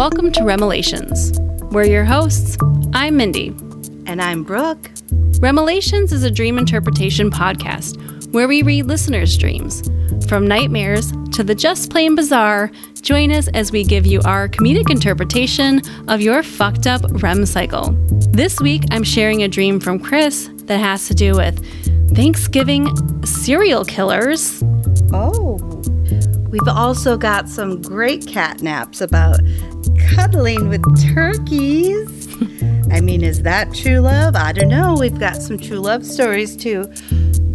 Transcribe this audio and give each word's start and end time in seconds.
Welcome 0.00 0.32
to 0.32 0.44
Remelations. 0.44 1.38
We're 1.72 1.84
your 1.84 2.06
hosts. 2.06 2.56
I'm 2.94 3.18
Mindy. 3.18 3.48
And 4.06 4.22
I'm 4.22 4.44
Brooke. 4.44 4.90
Remelations 5.40 6.10
is 6.14 6.24
a 6.24 6.30
dream 6.30 6.56
interpretation 6.56 7.30
podcast 7.30 8.32
where 8.32 8.48
we 8.48 8.62
read 8.62 8.86
listeners' 8.86 9.36
dreams. 9.36 9.82
From 10.26 10.46
nightmares 10.46 11.12
to 11.32 11.44
the 11.44 11.54
just 11.54 11.90
plain 11.90 12.14
bizarre, 12.14 12.70
join 13.02 13.30
us 13.30 13.48
as 13.48 13.72
we 13.72 13.84
give 13.84 14.06
you 14.06 14.22
our 14.22 14.48
comedic 14.48 14.88
interpretation 14.88 15.82
of 16.08 16.22
your 16.22 16.42
fucked 16.42 16.86
up 16.86 17.02
REM 17.22 17.44
cycle. 17.44 17.90
This 18.30 18.58
week, 18.58 18.84
I'm 18.90 19.04
sharing 19.04 19.42
a 19.42 19.48
dream 19.48 19.80
from 19.80 20.00
Chris 20.00 20.48
that 20.64 20.78
has 20.78 21.08
to 21.08 21.14
do 21.14 21.34
with 21.34 21.62
Thanksgiving 22.16 22.88
serial 23.26 23.84
killers. 23.84 24.62
Oh. 25.12 25.58
We've 26.50 26.66
also 26.66 27.16
got 27.16 27.48
some 27.48 27.80
great 27.80 28.26
cat 28.26 28.60
naps 28.60 29.00
about 29.00 29.38
cuddling 30.14 30.68
with 30.68 30.82
turkeys. 31.14 32.28
I 32.90 33.00
mean, 33.00 33.22
is 33.22 33.42
that 33.42 33.72
true 33.74 34.00
love? 34.00 34.34
I 34.36 34.52
don't 34.52 34.68
know. 34.68 34.96
We've 34.98 35.18
got 35.18 35.36
some 35.36 35.58
true 35.58 35.78
love 35.78 36.04
stories 36.04 36.56
too. 36.56 36.84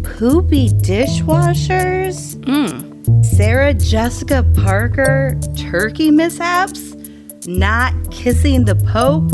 Poopy 0.02 0.70
dishwashers. 0.70 2.36
Mm. 2.44 3.24
Sarah 3.24 3.74
Jessica 3.74 4.44
Parker 4.54 5.38
turkey 5.56 6.10
mishaps. 6.10 6.94
Not 7.46 7.92
kissing 8.10 8.64
the 8.64 8.74
Pope. 8.76 9.30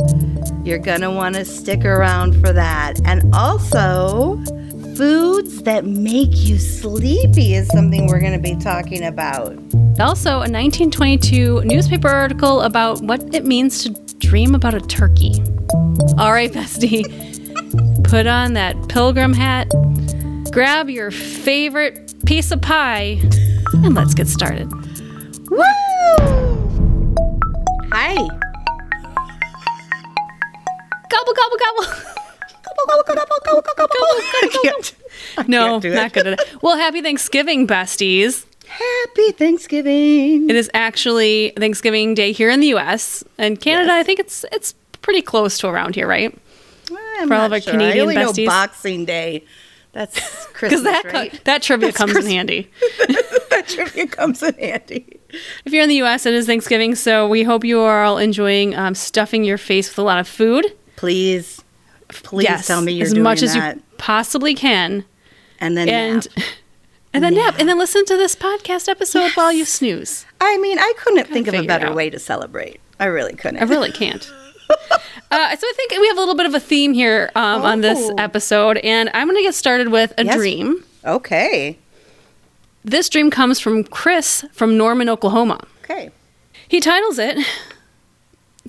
You're 0.67 0.79
gonna 0.79 1.11
want 1.11 1.37
to 1.37 1.45
stick 1.45 1.85
around 1.85 2.35
for 2.41 2.53
that. 2.53 3.01
And 3.05 3.35
also, 3.35 4.37
foods 4.97 5.63
that 5.63 5.85
make 5.85 6.31
you 6.35 6.59
sleepy 6.59 7.55
is 7.55 7.69
something 7.69 8.07
we're 8.07 8.21
gonna 8.21 8.39
be 8.39 8.57
talking 8.57 9.05
about. 9.05 9.57
Also, 10.01 10.37
a 10.37 10.49
1922 10.49 11.63
newspaper 11.65 12.09
article 12.09 12.63
about 12.63 13.01
what 13.03 13.35
it 13.35 13.45
means 13.45 13.83
to 13.85 13.91
dream 14.19 14.55
about 14.55 14.75
a 14.75 14.81
turkey. 14.81 15.33
All 16.19 16.33
right, 16.33 16.51
bestie, 16.51 17.05
put 18.05 18.27
on 18.27 18.55
that 18.55 18.89
pilgrim 18.89 19.33
hat, 19.35 19.71
grab 20.51 20.89
your 20.89 21.11
favorite 21.11 22.15
piece 22.25 22.51
of 22.51 22.61
pie, 22.63 23.21
and 23.73 23.95
let's 23.95 24.15
get 24.15 24.29
started. 24.29 24.71
Woo! 25.51 25.63
Hi. 27.93 28.15
Gobble, 31.11 31.35
gobble, 31.35 31.59
gobble. 31.59 31.87
I 34.43 34.49
can't, 34.63 34.95
I 35.39 35.45
No, 35.47 35.67
can't 35.67 35.83
do 35.83 35.95
not 35.95 36.13
good 36.13 36.27
at 36.27 36.41
it. 36.41 36.63
Well, 36.63 36.77
happy 36.77 37.03
Thanksgiving, 37.03 37.67
besties. 37.67 38.47
Happy 38.73 39.33
Thanksgiving. 39.33 40.49
It 40.49 40.57
is 40.57 40.71
actually 40.75 41.53
Thanksgiving 41.57 42.15
Day 42.15 42.33
here 42.33 42.51
in 42.51 42.61
the 42.61 42.69
U.S. 42.69 43.23
and 43.39 43.61
Canada. 43.61 43.93
I 43.93 44.03
think 44.03 44.19
it's 44.19 44.45
it's 44.53 44.75
pretty 45.03 45.23
close 45.23 45.59
to 45.59 45.69
around 45.69 45.95
here, 45.95 46.07
right? 46.07 46.37
I'm 47.19 47.29
for 47.29 47.35
all 47.35 47.47
of 47.47 47.53
our 47.53 47.61
sure. 47.61 47.73
Canadian 47.73 47.99
I 47.99 48.01
only 48.01 48.17
besties. 48.17 48.45
know 48.47 48.51
Boxing 48.51 49.05
Day. 49.05 49.45
That's 49.93 50.15
Because 50.53 50.71
Christmas, 50.71 50.83
that 50.85 51.03
co- 51.05 51.13
right? 51.19 51.45
that 51.45 51.63
trivia 51.63 51.89
That's 51.89 51.99
comes 51.99 52.17
in 52.17 52.27
handy. 52.31 52.71
that 53.51 53.65
trivia 53.69 54.07
comes 54.07 54.43
in 54.43 54.55
handy. 54.55 55.19
If 55.65 55.73
you're 55.73 55.83
in 55.83 55.89
the 55.89 55.97
U.S., 55.97 56.25
it 56.27 56.35
is 56.35 56.47
Thanksgiving, 56.47 56.95
so 56.95 57.27
we 57.29 57.43
hope 57.43 57.65
you 57.65 57.81
are 57.81 58.05
all 58.05 58.19
enjoying 58.19 58.75
um, 58.77 58.95
stuffing 58.95 59.45
your 59.45 59.59
face 59.59 59.89
with 59.91 59.99
a 59.99 60.03
lot 60.03 60.19
of 60.19 60.29
food. 60.29 60.67
Please, 60.97 61.63
please 62.09 62.45
yes, 62.45 62.67
tell 62.67 62.81
me 62.83 62.93
you're 62.93 63.07
as 63.07 63.13
doing 63.13 63.23
much 63.23 63.43
as 63.43 63.55
that. 63.55 63.77
you 63.77 63.83
possibly 63.99 64.55
can, 64.55 65.05
and 65.61 65.77
then 65.77 65.89
and 65.89 66.29
nap. 66.37 66.45
and 67.15 67.23
then 67.25 67.35
nap, 67.35 67.57
and 67.59 67.69
then 67.69 67.79
listen 67.79 68.05
to 68.07 68.17
this 68.17 68.35
podcast 68.35 68.89
episode 68.89 69.31
while 69.33 69.53
you 69.53 69.65
snooze. 69.65 70.25
I 70.41 70.59
mean, 70.59 70.79
I 70.79 70.93
couldn't 70.99 71.27
think 71.29 71.47
of 71.49 71.55
a 71.55 71.67
better 71.67 71.93
way 71.93 72.11
to 72.11 72.19
celebrate. 72.19 72.81
I 72.99 73.07
really 73.07 73.35
couldn't. 73.35 73.61
I 73.61 73.65
really 73.65 73.93
can't. 73.93 74.31
Uh, 75.31 75.57
so 75.57 75.67
I 75.67 75.73
think 75.77 75.93
we 75.93 76.07
have 76.09 76.17
a 76.19 76.21
little 76.21 76.35
bit 76.35 76.45
of 76.45 76.55
a 76.55 76.61
theme 76.61 76.93
here 76.93 77.31
um, 77.35 77.63
on 77.63 77.81
this 77.81 77.99
Oh. 77.99 78.15
episode, 78.19 78.77
and 78.79 79.11
I'm 79.15 79.27
going 79.27 79.37
to 79.39 79.43
get 79.43 79.55
started 79.55 79.89
with 79.89 80.13
a 80.19 80.25
Yes. 80.27 80.37
dream. 80.37 80.85
Okay. 81.07 81.79
This 82.85 83.09
dream 83.09 83.31
comes 83.31 83.59
from 83.59 83.83
Chris 83.85 84.45
from 84.53 84.77
Norman, 84.77 85.09
Oklahoma. 85.09 85.67
Okay. 85.85 86.11
He 86.69 86.81
titles 86.81 87.19
it 87.19 87.39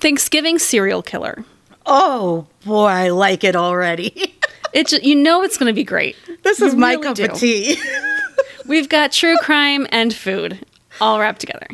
Thanksgiving 0.00 0.58
Serial 0.58 1.02
Killer. 1.02 1.44
Oh 1.86 2.46
boy, 2.64 2.86
I 2.86 3.08
like 3.08 3.44
it 3.44 3.56
already. 3.56 4.34
It 4.72 4.90
you 5.04 5.14
know 5.14 5.42
it's 5.42 5.56
going 5.56 5.68
to 5.70 5.74
be 5.74 5.84
great. 5.84 6.16
this 6.42 6.58
You 6.60 6.66
is 6.66 6.74
my 6.74 6.92
really 6.94 7.02
cup 7.04 7.14
do. 7.16 7.24
of 7.26 7.34
tea. 7.34 7.76
We've 8.66 8.88
got 8.88 9.12
true 9.12 9.36
crime 9.38 9.86
and 9.90 10.14
food 10.14 10.64
all 11.00 11.20
wrapped 11.20 11.40
together. 11.40 11.66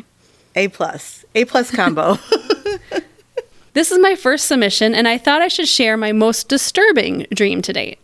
A 0.55 0.67
plus. 0.67 1.23
A 1.35 1.45
plus 1.45 1.71
combo. 1.71 2.17
This 3.73 3.89
is 3.89 3.99
my 3.99 4.15
first 4.15 4.47
submission, 4.49 4.93
and 4.93 5.07
I 5.07 5.17
thought 5.17 5.41
I 5.41 5.47
should 5.47 5.67
share 5.69 5.95
my 5.95 6.11
most 6.11 6.49
disturbing 6.49 7.25
dream 7.33 7.61
to 7.61 7.71
date. 7.71 7.99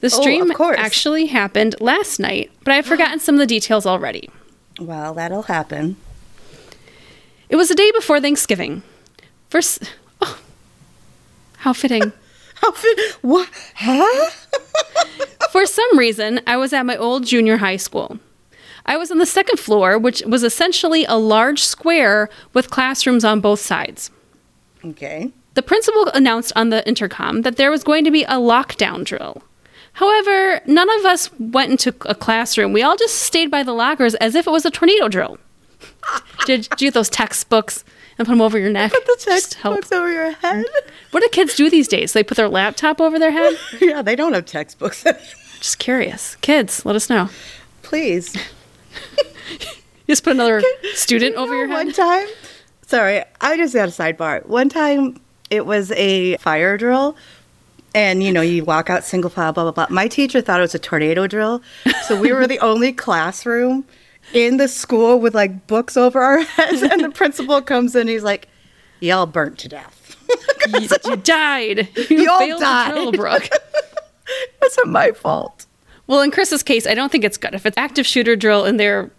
This 0.00 0.18
Oh, 0.18 0.22
dream 0.24 0.50
actually 0.76 1.26
happened 1.26 1.76
last 1.80 2.18
night, 2.18 2.50
but 2.64 2.74
I've 2.74 2.86
forgotten 2.86 3.20
some 3.20 3.36
of 3.36 3.38
the 3.38 3.46
details 3.46 3.86
already. 3.86 4.28
well, 4.80 5.14
that'll 5.14 5.42
happen. 5.44 5.94
It 7.48 7.54
was 7.54 7.68
the 7.68 7.76
day 7.76 7.92
before 7.92 8.20
Thanksgiving. 8.20 8.82
First, 9.48 9.92
oh, 10.20 10.40
how 11.58 11.72
fitting. 11.72 12.12
How 12.56 12.72
fit- 12.72 13.12
what? 13.22 13.48
Huh? 13.76 14.30
For 15.52 15.66
some 15.66 15.98
reason, 15.98 16.40
I 16.48 16.56
was 16.56 16.72
at 16.72 16.84
my 16.86 16.96
old 16.96 17.26
junior 17.26 17.56
high 17.58 17.76
school. 17.76 18.18
I 18.86 18.96
was 18.96 19.10
on 19.10 19.18
the 19.18 19.26
second 19.26 19.58
floor, 19.58 19.98
which 19.98 20.22
was 20.26 20.42
essentially 20.42 21.04
a 21.04 21.16
large 21.16 21.62
square 21.62 22.28
with 22.52 22.70
classrooms 22.70 23.24
on 23.24 23.40
both 23.40 23.60
sides. 23.60 24.10
Okay. 24.84 25.30
The 25.54 25.62
principal 25.62 26.08
announced 26.08 26.52
on 26.56 26.70
the 26.70 26.86
intercom 26.88 27.42
that 27.42 27.56
there 27.56 27.70
was 27.70 27.84
going 27.84 28.04
to 28.04 28.10
be 28.10 28.24
a 28.24 28.36
lockdown 28.36 29.04
drill. 29.04 29.42
However, 29.94 30.60
none 30.66 30.88
of 30.98 31.04
us 31.04 31.30
went 31.38 31.70
into 31.70 31.94
a 32.06 32.14
classroom. 32.14 32.72
We 32.72 32.82
all 32.82 32.96
just 32.96 33.16
stayed 33.16 33.50
by 33.50 33.62
the 33.62 33.74
lockers 33.74 34.14
as 34.16 34.34
if 34.34 34.46
it 34.46 34.50
was 34.50 34.64
a 34.64 34.70
tornado 34.70 35.08
drill. 35.08 35.38
Did, 36.46 36.62
did 36.62 36.80
you 36.80 36.86
get 36.88 36.94
those 36.94 37.08
textbooks 37.08 37.84
and 38.18 38.26
put 38.26 38.32
them 38.32 38.40
over 38.40 38.58
your 38.58 38.70
neck? 38.70 38.92
Put 38.92 39.04
the 39.04 39.16
textbooks 39.18 39.92
over 39.92 40.12
your 40.12 40.32
head. 40.32 40.64
What 41.12 41.22
do 41.22 41.28
kids 41.28 41.54
do 41.54 41.70
these 41.70 41.86
days? 41.86 42.12
They 42.12 42.22
put 42.22 42.36
their 42.36 42.48
laptop 42.48 43.00
over 43.00 43.18
their 43.18 43.30
head? 43.30 43.56
yeah, 43.80 44.02
they 44.02 44.16
don't 44.16 44.32
have 44.32 44.46
textbooks. 44.46 45.04
Just 45.60 45.78
curious. 45.78 46.36
Kids, 46.36 46.84
let 46.84 46.96
us 46.96 47.08
know. 47.08 47.28
Please. 47.82 48.34
You 49.50 49.58
just 50.08 50.24
put 50.24 50.32
another 50.34 50.62
student 50.94 51.36
over 51.36 51.54
your 51.56 51.68
head. 51.68 51.74
One 51.74 51.92
time, 51.92 52.26
sorry, 52.86 53.22
I 53.40 53.56
just 53.56 53.74
got 53.74 53.88
a 53.88 53.92
sidebar. 53.92 54.44
One 54.46 54.68
time, 54.68 55.20
it 55.50 55.66
was 55.66 55.90
a 55.92 56.36
fire 56.38 56.76
drill, 56.76 57.16
and 57.94 58.22
you 58.22 58.32
know, 58.32 58.40
you 58.42 58.64
walk 58.64 58.90
out 58.90 59.04
single 59.04 59.30
file, 59.30 59.52
blah 59.52 59.64
blah 59.64 59.72
blah. 59.72 59.86
My 59.90 60.08
teacher 60.08 60.40
thought 60.40 60.58
it 60.60 60.62
was 60.62 60.74
a 60.74 60.78
tornado 60.78 61.26
drill, 61.26 61.62
so 62.06 62.18
we 62.20 62.32
were 62.32 62.46
the 62.46 62.58
only 62.60 62.92
classroom 62.92 63.84
in 64.32 64.56
the 64.56 64.68
school 64.68 65.18
with 65.20 65.34
like 65.34 65.66
books 65.66 65.96
over 65.96 66.20
our 66.20 66.40
heads, 66.40 66.82
and 66.82 67.02
the 67.02 67.10
principal 67.10 67.60
comes 67.62 67.94
in, 67.96 68.08
he's 68.08 68.22
like, 68.24 68.48
"Y'all 69.00 69.26
burnt 69.26 69.58
to 69.60 69.68
death." 69.68 69.98
You, 70.72 70.88
you 71.04 71.16
died. 71.16 71.88
You, 72.08 72.22
You 72.22 72.30
all 72.30 72.38
failed 72.38 72.60
died. 72.60 73.16
Brooke. 73.16 73.48
That's 74.60 74.76
not 74.78 74.88
my 74.88 75.10
fault. 75.10 75.66
Well, 76.06 76.20
in 76.22 76.30
Chris's 76.30 76.62
case, 76.62 76.86
I 76.86 76.94
don't 76.94 77.10
think 77.12 77.24
it's 77.24 77.36
good. 77.38 77.54
If 77.54 77.64
it's 77.66 77.78
active 77.78 78.06
shooter 78.06 78.36
drill 78.36 78.64
and 78.64 78.78
they're 78.78 79.10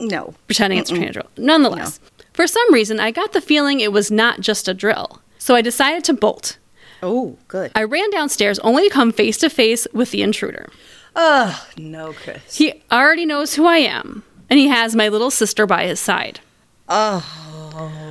No. 0.00 0.34
pretending 0.46 0.78
it's 0.78 0.90
a 0.90 0.94
tornado 0.94 1.12
drill. 1.12 1.30
Nonetheless, 1.36 2.00
for 2.32 2.46
some 2.46 2.72
reason, 2.72 2.98
I 3.00 3.10
got 3.10 3.32
the 3.32 3.40
feeling 3.40 3.80
it 3.80 3.92
was 3.92 4.10
not 4.10 4.40
just 4.40 4.66
a 4.68 4.74
drill. 4.74 5.20
So 5.38 5.54
I 5.54 5.60
decided 5.60 6.04
to 6.04 6.12
bolt. 6.14 6.56
Oh, 7.02 7.36
good. 7.48 7.72
I 7.74 7.82
ran 7.82 8.10
downstairs 8.10 8.58
only 8.60 8.88
to 8.88 8.94
come 8.94 9.12
face 9.12 9.36
to 9.38 9.50
face 9.50 9.86
with 9.92 10.10
the 10.12 10.22
intruder. 10.22 10.68
Oh 11.14 11.66
no, 11.76 12.12
Chris. 12.12 12.56
He 12.56 12.82
already 12.90 13.26
knows 13.26 13.54
who 13.54 13.66
I 13.66 13.78
am, 13.78 14.22
and 14.48 14.58
he 14.58 14.68
has 14.68 14.96
my 14.96 15.08
little 15.08 15.30
sister 15.30 15.66
by 15.66 15.84
his 15.86 16.00
side. 16.00 16.40
Oh, 16.88 17.24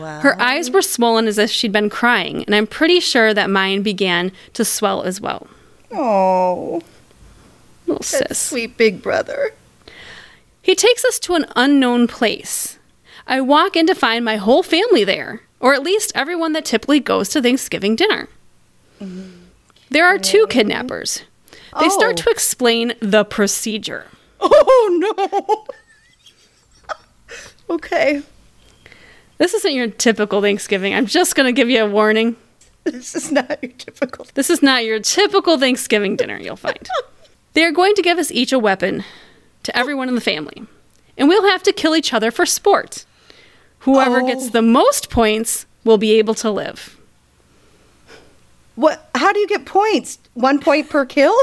wow. 0.01 0.19
Her 0.21 0.39
eyes 0.41 0.69
were 0.69 0.81
swollen 0.81 1.27
as 1.27 1.37
if 1.37 1.49
she'd 1.49 1.71
been 1.71 1.89
crying, 1.89 2.43
and 2.45 2.53
I'm 2.53 2.67
pretty 2.67 2.99
sure 2.99 3.33
that 3.33 3.49
mine 3.49 3.81
began 3.81 4.31
to 4.53 4.63
swell 4.65 5.03
as 5.03 5.19
well. 5.21 5.47
Oh, 5.91 6.81
Little 7.91 8.03
sis. 8.03 8.37
sweet 8.39 8.77
big 8.77 9.01
brother. 9.01 9.51
He 10.61 10.75
takes 10.75 11.03
us 11.05 11.19
to 11.19 11.33
an 11.35 11.45
unknown 11.55 12.07
place. 12.07 12.77
I 13.27 13.41
walk 13.41 13.75
in 13.75 13.87
to 13.87 13.95
find 13.95 14.23
my 14.25 14.37
whole 14.37 14.63
family 14.63 15.03
there, 15.03 15.41
or 15.59 15.73
at 15.73 15.83
least 15.83 16.11
everyone 16.15 16.53
that 16.53 16.65
typically 16.65 16.99
goes 16.99 17.29
to 17.29 17.41
Thanksgiving 17.41 17.95
dinner. 17.95 18.27
There 19.89 20.05
are 20.05 20.17
two 20.19 20.45
kidnappers. 20.47 21.23
They 21.79 21.89
start 21.89 22.19
Oh. 22.19 22.23
to 22.23 22.29
explain 22.29 22.93
the 22.99 23.23
procedure. 23.25 24.05
Oh 24.39 25.15
no. 25.17 25.65
okay. 27.75 28.21
This 29.37 29.53
isn't 29.55 29.73
your 29.73 29.87
typical 29.87 30.41
Thanksgiving. 30.41 30.93
I'm 30.93 31.05
just 31.07 31.35
going 31.35 31.47
to 31.47 31.51
give 31.51 31.69
you 31.69 31.83
a 31.83 31.89
warning. 31.89 32.35
This 32.83 33.15
is 33.15 33.31
not 33.31 33.61
your 33.63 33.71
typical. 33.71 34.27
This 34.33 34.49
is 34.49 34.61
not 34.61 34.83
your 34.85 34.99
typical 34.99 35.57
Thanksgiving 35.59 36.15
dinner 36.15 36.37
you'll 36.37 36.55
find. 36.55 36.87
They 37.53 37.63
are 37.63 37.71
going 37.71 37.95
to 37.95 38.01
give 38.01 38.17
us 38.17 38.31
each 38.31 38.51
a 38.53 38.59
weapon 38.59 39.03
to 39.63 39.77
everyone 39.77 40.07
in 40.09 40.15
the 40.15 40.21
family, 40.21 40.63
and 41.17 41.27
we'll 41.27 41.49
have 41.49 41.63
to 41.63 41.73
kill 41.73 41.95
each 41.95 42.13
other 42.13 42.31
for 42.31 42.45
sport. 42.45 43.05
Whoever 43.79 44.21
Oh. 44.21 44.27
gets 44.27 44.49
the 44.51 44.61
most 44.61 45.09
points 45.09 45.65
will 45.83 45.97
be 45.97 46.13
able 46.13 46.33
to 46.35 46.51
live. 46.51 46.97
What? 48.75 49.09
How 49.15 49.33
do 49.33 49.39
you 49.39 49.47
get 49.47 49.65
points? 49.65 50.17
One 50.33 50.59
point 50.59 50.89
per 50.89 51.05
kill? 51.05 51.35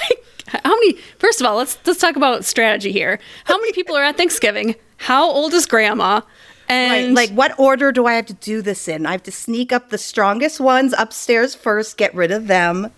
How 0.64 0.74
many? 0.74 0.94
First 1.18 1.40
of 1.40 1.46
all, 1.46 1.56
let's 1.56 1.78
let's 1.86 2.00
talk 2.00 2.16
about 2.16 2.44
strategy 2.44 2.92
here. 2.92 3.18
How 3.44 3.56
many 3.56 3.72
people 3.72 3.96
are 3.96 4.02
at 4.04 4.16
Thanksgiving? 4.16 4.76
How 4.98 5.28
old 5.28 5.54
is 5.54 5.66
Grandma? 5.66 6.20
And 6.68 7.16
Right. 7.16 7.28
Like, 7.28 7.30
what 7.36 7.58
order 7.58 7.92
do 7.92 8.06
I 8.06 8.14
have 8.14 8.26
to 8.26 8.34
do 8.34 8.60
this 8.62 8.88
in? 8.88 9.06
I 9.06 9.12
have 9.12 9.22
to 9.24 9.32
sneak 9.32 9.72
up 9.72 9.90
the 9.90 9.98
strongest 9.98 10.60
ones 10.60 10.94
upstairs 10.98 11.54
first, 11.54 11.96
get 11.96 12.14
rid 12.14 12.30
of 12.32 12.46
them. 12.48 12.90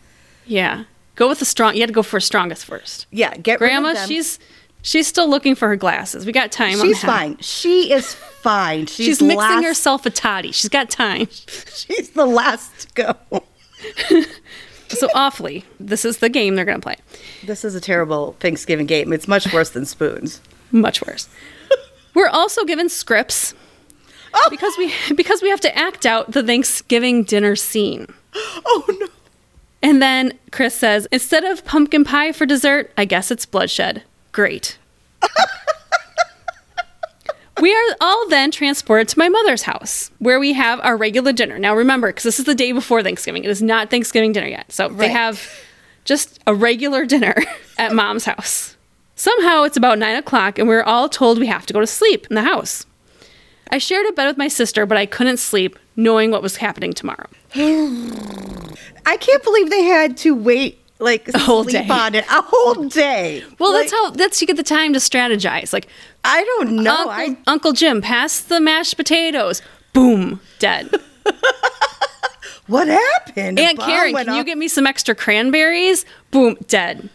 yeah, 0.46 0.84
go 1.19 1.29
with 1.29 1.41
the 1.41 1.44
strong. 1.44 1.75
You 1.75 1.81
had 1.81 1.88
to 1.88 1.93
go 1.94 2.03
for 2.03 2.20
strongest 2.20 2.65
first. 2.65 3.06
Yeah, 3.11 3.37
get 3.37 3.59
Grandma, 3.59 3.88
rid 3.88 3.97
of 3.97 4.00
them. 4.03 4.09
she's 4.09 4.38
she's 4.82 5.06
still 5.06 5.29
looking 5.29 5.55
for 5.55 5.69
her 5.69 5.76
glasses. 5.76 6.25
We 6.25 6.32
got 6.32 6.53
time. 6.53 6.79
she's 6.79 7.03
fine. 7.03 7.37
She 7.38 7.93
is 7.93 8.15
fine. 8.15 8.87
She's, 8.87 9.06
She's 9.06 9.23
mixing 9.23 9.38
last, 9.38 9.65
herself 9.65 10.06
a 10.06 10.11
toddy. 10.11 10.53
She's 10.53 10.70
got 10.70 10.88
time. 10.88 11.26
She's 11.75 12.11
the 12.11 12.25
last 12.26 12.88
to 12.94 13.17
go. 13.31 13.43
So 14.91 15.06
awfully, 15.15 15.65
this 15.79 16.06
is 16.06 16.17
the 16.19 16.31
game 16.31 16.55
they're 16.56 16.65
gonna 16.65 16.81
play. 16.81 16.97
This 17.44 17.62
is 17.62 17.75
a 17.75 17.81
terrible 17.81 18.37
Thanksgiving 18.41 18.87
game. 18.87 19.12
It's 19.12 19.29
much 19.29 19.53
worse 19.53 19.69
than 19.69 19.85
spoons. 19.85 20.41
Much 20.73 21.05
worse. 21.06 21.29
We're 22.15 22.29
also 22.31 22.65
given 22.65 22.88
scripts 22.88 23.53
Oh. 24.32 24.49
because 24.50 24.73
we 24.79 24.91
because 25.15 25.43
we 25.43 25.50
have 25.50 25.61
to 25.61 25.79
act 25.79 26.06
out 26.06 26.32
the 26.32 26.43
Thanksgiving 26.43 27.23
dinner 27.25 27.55
scene. 27.55 28.06
Oh 28.65 28.85
no. 28.99 29.06
And 29.82 30.02
then 30.02 30.38
Chris 30.50 30.75
says, 30.75 31.06
instead 31.12 31.44
of 31.44 31.64
pumpkin 31.64 32.04
pie 32.04 32.32
for 32.32 32.46
dessert, 32.46 32.90
I 32.96 33.04
guess 33.04 33.30
it's 33.30 33.46
bloodshed. 33.46 34.02
Great. 34.32 34.78
we 37.60 37.72
are 37.72 37.96
all 38.00 38.28
then 38.28 38.50
transported 38.50 39.08
to 39.08 39.19
my 39.19 39.28
mother's 39.28 39.62
house 39.62 40.10
where 40.19 40.40
we 40.40 40.52
have 40.54 40.80
our 40.80 40.96
regular 40.96 41.32
dinner. 41.32 41.58
Now 41.58 41.76
remember, 41.76 42.08
because 42.08 42.25
this 42.25 42.38
is 42.38 42.44
the 42.44 42.54
day 42.54 42.72
before 42.72 43.02
Thanksgiving, 43.02 43.44
it 43.44 43.50
is 43.50 43.62
not 43.62 43.90
Thanksgiving 43.90 44.32
dinner 44.32 44.48
yet. 44.48 44.70
So 44.72 44.88
they 44.88 45.10
have 45.10 45.48
just 46.04 46.40
a 46.46 46.54
regular 46.54 47.04
dinner 47.04 47.36
at 47.78 47.94
mom's 47.94 48.24
house. 48.24 48.76
Somehow 49.14 49.64
it's 49.64 49.76
about 49.76 49.98
nine 49.98 50.16
o'clock 50.16 50.58
and 50.58 50.69
we're 50.69 50.82
all 50.82 51.08
told 51.08 51.38
we 51.38 51.46
have 51.46 51.66
to 51.66 51.72
go 51.72 51.81
to 51.81 51.86
sleep 51.86 52.26
in 52.31 52.34
the 52.34 52.42
house. 52.42 52.86
I 53.70 53.78
shared 53.78 54.06
a 54.06 54.12
bed 54.12 54.26
with 54.26 54.38
my 54.38 54.48
sister, 54.48 54.86
but 54.86 54.96
I 54.96 55.06
couldn't 55.06 55.36
sleep 55.36 55.78
knowing 55.94 56.31
what 56.31 56.42
was 56.42 56.56
happening 56.56 56.92
tomorrow. 56.92 57.28
I 59.06 59.16
can't 59.18 59.42
believe 59.42 59.70
they 59.70 59.82
had 59.84 60.16
to 60.18 60.34
wait 60.34 60.80
like 60.98 61.28
a 61.28 61.38
whole 61.38 61.64
day. 61.64 61.86
on 61.88 62.14
it 62.14 62.24
a 62.26 62.42
whole 62.44 62.84
day. 62.88 63.44
Well, 63.58 63.72
Like, 63.72 63.82
that's 63.82 63.92
how 63.92 64.10
that's 64.10 64.40
you 64.40 64.46
get 64.46 64.56
the 64.56 64.62
time 64.62 64.92
to 64.92 64.98
strategize. 64.98 65.72
Like 65.72 65.86
I 66.24 66.42
don't 66.44 66.76
know. 66.82 66.94
Uncle, 66.94 67.10
I 67.10 67.36
Uncle 67.46 67.72
Jim, 67.72 68.02
pass 68.02 68.40
the 68.40 68.60
mashed 68.60 68.96
potatoes. 68.96 69.62
Boom, 69.92 70.40
dead. 70.58 70.90
what 72.66 72.88
happened? 72.88 73.58
Aunt 73.58 73.78
Karen, 73.78 74.14
can 74.14 74.34
you 74.34 74.44
get 74.44 74.58
me 74.58 74.68
some 74.68 74.86
extra 74.86 75.14
cranberries? 75.14 76.04
Boom, 76.30 76.56
dead. 76.68 77.08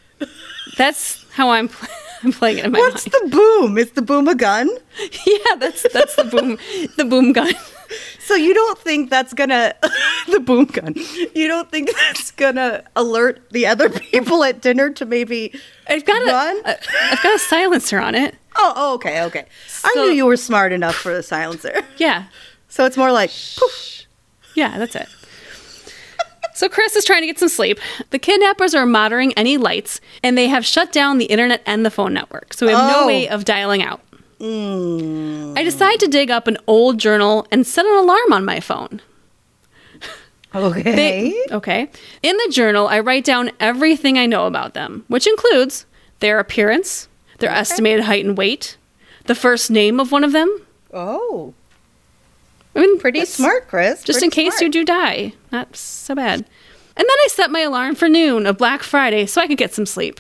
That's 0.78 1.24
how 1.34 1.52
I'm, 1.52 1.70
I'm 2.24 2.32
playing 2.32 2.60
it 2.60 2.66
in 2.66 2.72
my 2.72 2.80
What's 2.80 3.06
mind. 3.12 3.32
the 3.32 3.36
boom? 3.38 3.78
Is 3.78 3.92
the 3.92 4.02
boom 4.02 4.28
a 4.28 4.36
gun? 4.36 4.70
yeah, 5.26 5.56
that's 5.58 5.86
that's 5.94 6.16
the 6.16 6.24
boom, 6.24 6.58
the 6.98 7.06
boom 7.06 7.34
gun. 7.34 7.54
So 8.20 8.36
you 8.36 8.54
don't 8.54 8.80
think 8.80 9.10
that's 9.10 9.34
gonna 9.34 9.74
the 10.32 10.40
boom 10.40 10.66
gun? 10.66 10.96
You 11.36 11.48
don't 11.50 11.70
think 11.70 11.90
that's 11.94 12.32
gonna 12.32 12.84
alert 12.96 13.42
the 13.52 13.68
other 13.68 13.90
people 13.90 14.44
at 14.46 14.62
dinner 14.62 14.90
to 14.92 15.06
maybe 15.06 15.54
I've 15.88 16.06
got 16.06 16.26
run? 16.26 16.62
a, 16.66 16.78
I've 17.12 17.22
got 17.22 17.36
a 17.36 17.40
silencer 17.40 18.00
on 18.00 18.16
it. 18.16 18.36
oh, 18.56 18.74
oh, 18.76 18.94
okay, 18.96 19.24
okay. 19.26 19.46
I 19.84 19.92
knew 19.96 20.12
you 20.12 20.26
were 20.26 20.38
smart 20.38 20.72
enough 20.72 20.96
for 20.96 21.14
the 21.14 21.22
silencer. 21.22 21.82
Yeah, 21.98 22.26
So 22.70 22.86
it's 22.86 22.96
more 22.98 23.12
like 23.12 23.30
poof. 23.58 24.04
yeah, 24.56 24.78
that's 24.80 24.96
it. 24.96 25.10
So 26.56 26.70
Chris 26.70 26.96
is 26.96 27.04
trying 27.04 27.22
to 27.24 27.28
get 27.28 27.40
some 27.40 27.50
sleep. 27.50 27.80
The 28.12 28.20
kidnappers 28.20 28.74
are 28.76 28.86
monitoring 28.86 29.34
any 29.34 29.58
lights, 29.58 30.00
and 30.24 30.38
they 30.38 30.48
have 30.48 30.66
shut 30.66 30.92
down 30.92 31.18
the 31.18 31.26
internet 31.26 31.62
and 31.66 31.84
the 31.86 31.90
phone 31.92 32.14
network. 32.14 32.54
So 32.54 32.66
we 32.68 32.72
have 32.74 32.90
no 32.92 33.04
Oh. 33.04 33.08
way 33.08 33.28
of 33.28 33.44
dialing 33.44 33.82
out. 33.84 34.02
Mm. 34.44 35.58
I 35.58 35.64
decide 35.64 36.00
to 36.02 36.08
dig 36.08 36.30
up 36.30 36.48
an 36.48 36.58
old 36.68 37.00
journal 37.00 37.48
and 37.52 37.66
set 37.66 37.86
an 37.86 37.96
alarm 37.96 38.34
on 38.34 38.44
my 38.44 38.60
phone. 38.60 39.02
Okay. 40.56 40.84
They- 40.84 41.46
okay. 41.52 41.90
In 42.22 42.38
the 42.38 42.50
journal, 42.52 42.88
I 42.88 43.00
write 43.00 43.24
down 43.24 43.52
everything 43.60 44.20
I 44.20 44.26
know 44.28 44.46
about 44.46 44.74
them, 44.76 45.04
which 45.08 45.26
includes 45.26 45.86
their 46.20 46.38
appearance, 46.40 47.08
their 47.40 47.50
estimated 47.50 48.04
height 48.06 48.24
and 48.26 48.38
weight, 48.38 48.78
the 49.26 49.34
first 49.34 49.72
name 49.72 50.00
of 50.00 50.12
one 50.12 50.24
of 50.24 50.32
them. 50.32 50.62
oh, 50.94 51.54
I 52.76 52.80
mean, 52.82 53.00
pretty 53.00 53.24
smart, 53.26 53.68
Chris. 53.68 54.04
Just 54.04 54.20
Pretty 54.20 54.26
in 54.26 54.32
case 54.32 54.60
you 54.60 54.68
do 54.70 54.84
die. 54.84 55.34
Not 55.52 55.76
so 55.76 56.16
bad. 56.16 56.40
And 56.40 56.46
then 56.98 57.06
I 57.08 57.28
set 57.30 57.52
my 57.52 57.60
alarm 57.62 57.94
for 57.96 58.10
noon 58.10 58.46
of 58.48 58.58
Black 58.58 58.82
Friday 58.84 59.26
so 59.28 59.42
I 59.42 59.48
could 59.48 59.58
get 59.60 59.74
some 59.76 59.86
sleep. 59.86 60.20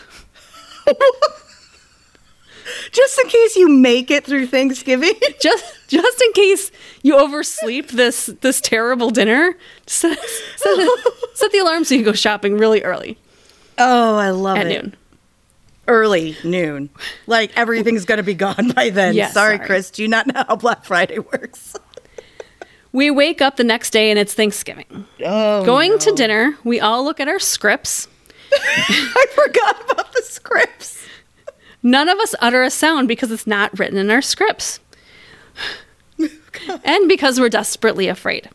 Just 2.91 3.19
in 3.19 3.29
case 3.29 3.55
you 3.55 3.69
make 3.69 4.11
it 4.11 4.25
through 4.25 4.47
Thanksgiving. 4.47 5.13
Just 5.41 5.65
just 5.89 6.21
in 6.21 6.31
case 6.33 6.71
you 7.03 7.17
oversleep 7.17 7.89
this 7.89 8.27
this 8.41 8.59
terrible 8.61 9.09
dinner, 9.11 9.55
set, 9.85 10.17
set, 10.17 10.75
the, 10.77 11.13
set 11.35 11.51
the 11.51 11.59
alarm 11.59 11.83
so 11.83 11.93
you 11.93 12.01
can 12.01 12.11
go 12.11 12.13
shopping 12.13 12.57
really 12.57 12.81
early 12.81 13.17
oh, 13.77 14.15
I 14.17 14.29
love 14.31 14.57
at 14.57 14.67
it. 14.67 14.83
noon. 14.83 14.95
Early 15.87 16.37
noon. 16.43 16.89
Like 17.27 17.51
everything's 17.57 18.05
gonna 18.05 18.23
be 18.23 18.33
gone 18.33 18.71
by 18.75 18.89
then. 18.89 19.15
Yes, 19.15 19.33
sorry, 19.33 19.57
sorry. 19.57 19.67
Chris. 19.67 19.91
Do 19.91 20.01
you 20.01 20.07
not 20.07 20.27
know 20.27 20.43
how 20.47 20.55
Black 20.55 20.85
Friday 20.85 21.19
works? 21.19 21.75
We 22.91 23.09
wake 23.09 23.41
up 23.41 23.57
the 23.57 23.63
next 23.63 23.89
day 23.89 24.11
and 24.11 24.19
it's 24.19 24.33
Thanksgiving. 24.33 25.05
Oh, 25.25 25.65
Going 25.65 25.97
to 25.99 26.11
dinner, 26.11 26.57
we 26.63 26.79
all 26.79 27.03
look 27.03 27.19
at 27.19 27.27
our 27.27 27.39
scripts. 27.39 28.07
I 28.53 29.25
forgot 29.33 29.91
about 29.91 30.13
the 30.13 30.21
scripts. 30.21 31.02
None 31.83 32.07
of 32.07 32.17
us 32.19 32.33
utter 32.39 32.63
a 32.63 32.69
sound 32.69 33.09
because 33.09 33.29
it's 33.29 33.45
not 33.45 33.77
written 33.77 33.97
in 33.97 34.09
our 34.09 34.21
scripts. 34.21 34.79
and 36.83 37.09
because 37.09 37.39
we're 37.39 37.49
desperately 37.49 38.07
afraid. 38.07 38.49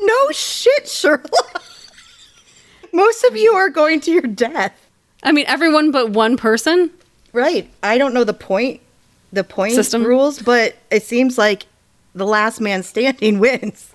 No 0.00 0.30
shit, 0.32 0.88
Sherlock. 0.88 1.62
Most 2.92 3.24
of 3.24 3.36
you 3.36 3.52
are 3.52 3.70
going 3.70 4.00
to 4.02 4.10
your 4.10 4.22
death. 4.22 4.88
I 5.22 5.32
mean, 5.32 5.46
everyone 5.48 5.90
but 5.90 6.10
one 6.10 6.36
person. 6.36 6.90
Right. 7.32 7.68
I 7.82 7.98
don't 7.98 8.14
know 8.14 8.24
the 8.24 8.34
point, 8.34 8.80
the 9.32 9.44
point 9.44 9.74
System? 9.74 10.04
rules, 10.04 10.40
but 10.40 10.76
it 10.90 11.02
seems 11.02 11.38
like 11.38 11.66
the 12.14 12.26
last 12.26 12.60
man 12.60 12.82
standing 12.82 13.38
wins. 13.40 13.92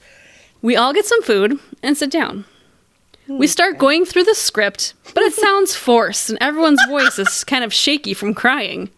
We 0.61 0.75
all 0.75 0.93
get 0.93 1.05
some 1.05 1.21
food 1.23 1.59
and 1.83 1.97
sit 1.97 2.11
down. 2.11 2.45
We 3.29 3.45
hmm. 3.45 3.51
start 3.51 3.77
going 3.77 4.05
through 4.05 4.23
the 4.23 4.33
script, 4.33 4.95
but 5.13 5.23
it 5.23 5.33
sounds 5.33 5.75
forced 5.87 6.29
and 6.29 6.37
everyone's 6.41 6.83
voice 6.87 7.19
is 7.19 7.43
kind 7.43 7.63
of 7.63 7.71
shaky 7.71 8.15
from 8.15 8.33
crying. 8.33 8.89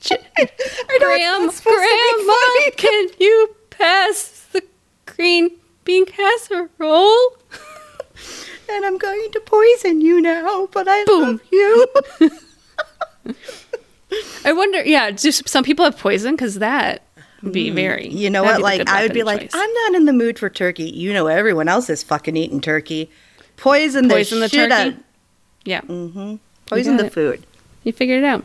J- 0.00 0.18
I 0.38 0.98
Graham, 0.98 1.48
Grandma, 1.48 2.34
can 2.76 3.08
you 3.20 3.54
pass 3.70 4.48
the 4.52 4.62
green 5.06 5.50
bean 5.84 6.06
casserole? 6.06 7.36
And 8.68 8.84
I'm 8.84 8.98
going 8.98 9.30
to 9.32 9.40
poison 9.40 10.00
you 10.00 10.20
now, 10.20 10.66
but 10.72 10.86
I 10.88 11.04
Boom. 11.04 11.22
love 11.22 11.40
you. 11.52 11.86
I 14.44 14.52
wonder, 14.52 14.82
yeah, 14.84 15.10
just 15.10 15.48
some 15.48 15.62
people 15.62 15.84
have 15.84 15.98
poison 15.98 16.34
because 16.34 16.58
that 16.58 17.02
be 17.50 17.70
mm, 17.70 17.74
very. 17.74 18.08
you 18.08 18.30
know 18.30 18.42
what? 18.42 18.60
Like, 18.60 18.88
I 18.88 19.02
would 19.02 19.12
be 19.12 19.22
like, 19.22 19.40
choice. 19.42 19.50
I'm 19.54 19.72
not 19.72 19.94
in 19.94 20.04
the 20.04 20.12
mood 20.12 20.38
for 20.38 20.48
turkey. 20.48 20.90
You 20.90 21.12
know, 21.12 21.26
everyone 21.26 21.68
else 21.68 21.90
is 21.90 22.02
fucking 22.02 22.36
eating 22.36 22.60
turkey. 22.60 23.10
Poison, 23.56 24.08
Poison 24.08 24.40
the, 24.40 24.46
the 24.46 24.56
turkey? 24.56 24.72
out- 24.72 24.94
yeah. 25.64 25.80
Mm-hmm. 25.82 26.36
Poison 26.66 26.96
the 26.96 27.06
it. 27.06 27.12
food. 27.12 27.46
You 27.84 27.92
figured 27.92 28.22
it 28.22 28.26
out. 28.26 28.44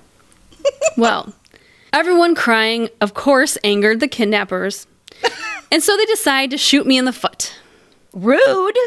well, 0.98 1.34
everyone 1.94 2.36
crying, 2.36 2.90
of 3.02 3.14
course, 3.14 3.58
angered 3.64 4.00
the 4.00 4.08
kidnappers. 4.08 4.88
and 5.72 5.82
so 5.82 5.96
they 5.96 6.06
decide 6.06 6.52
to 6.52 6.58
shoot 6.58 6.86
me 6.86 6.98
in 6.98 7.06
the 7.06 7.14
foot. 7.14 7.56
Rude. 8.14 8.78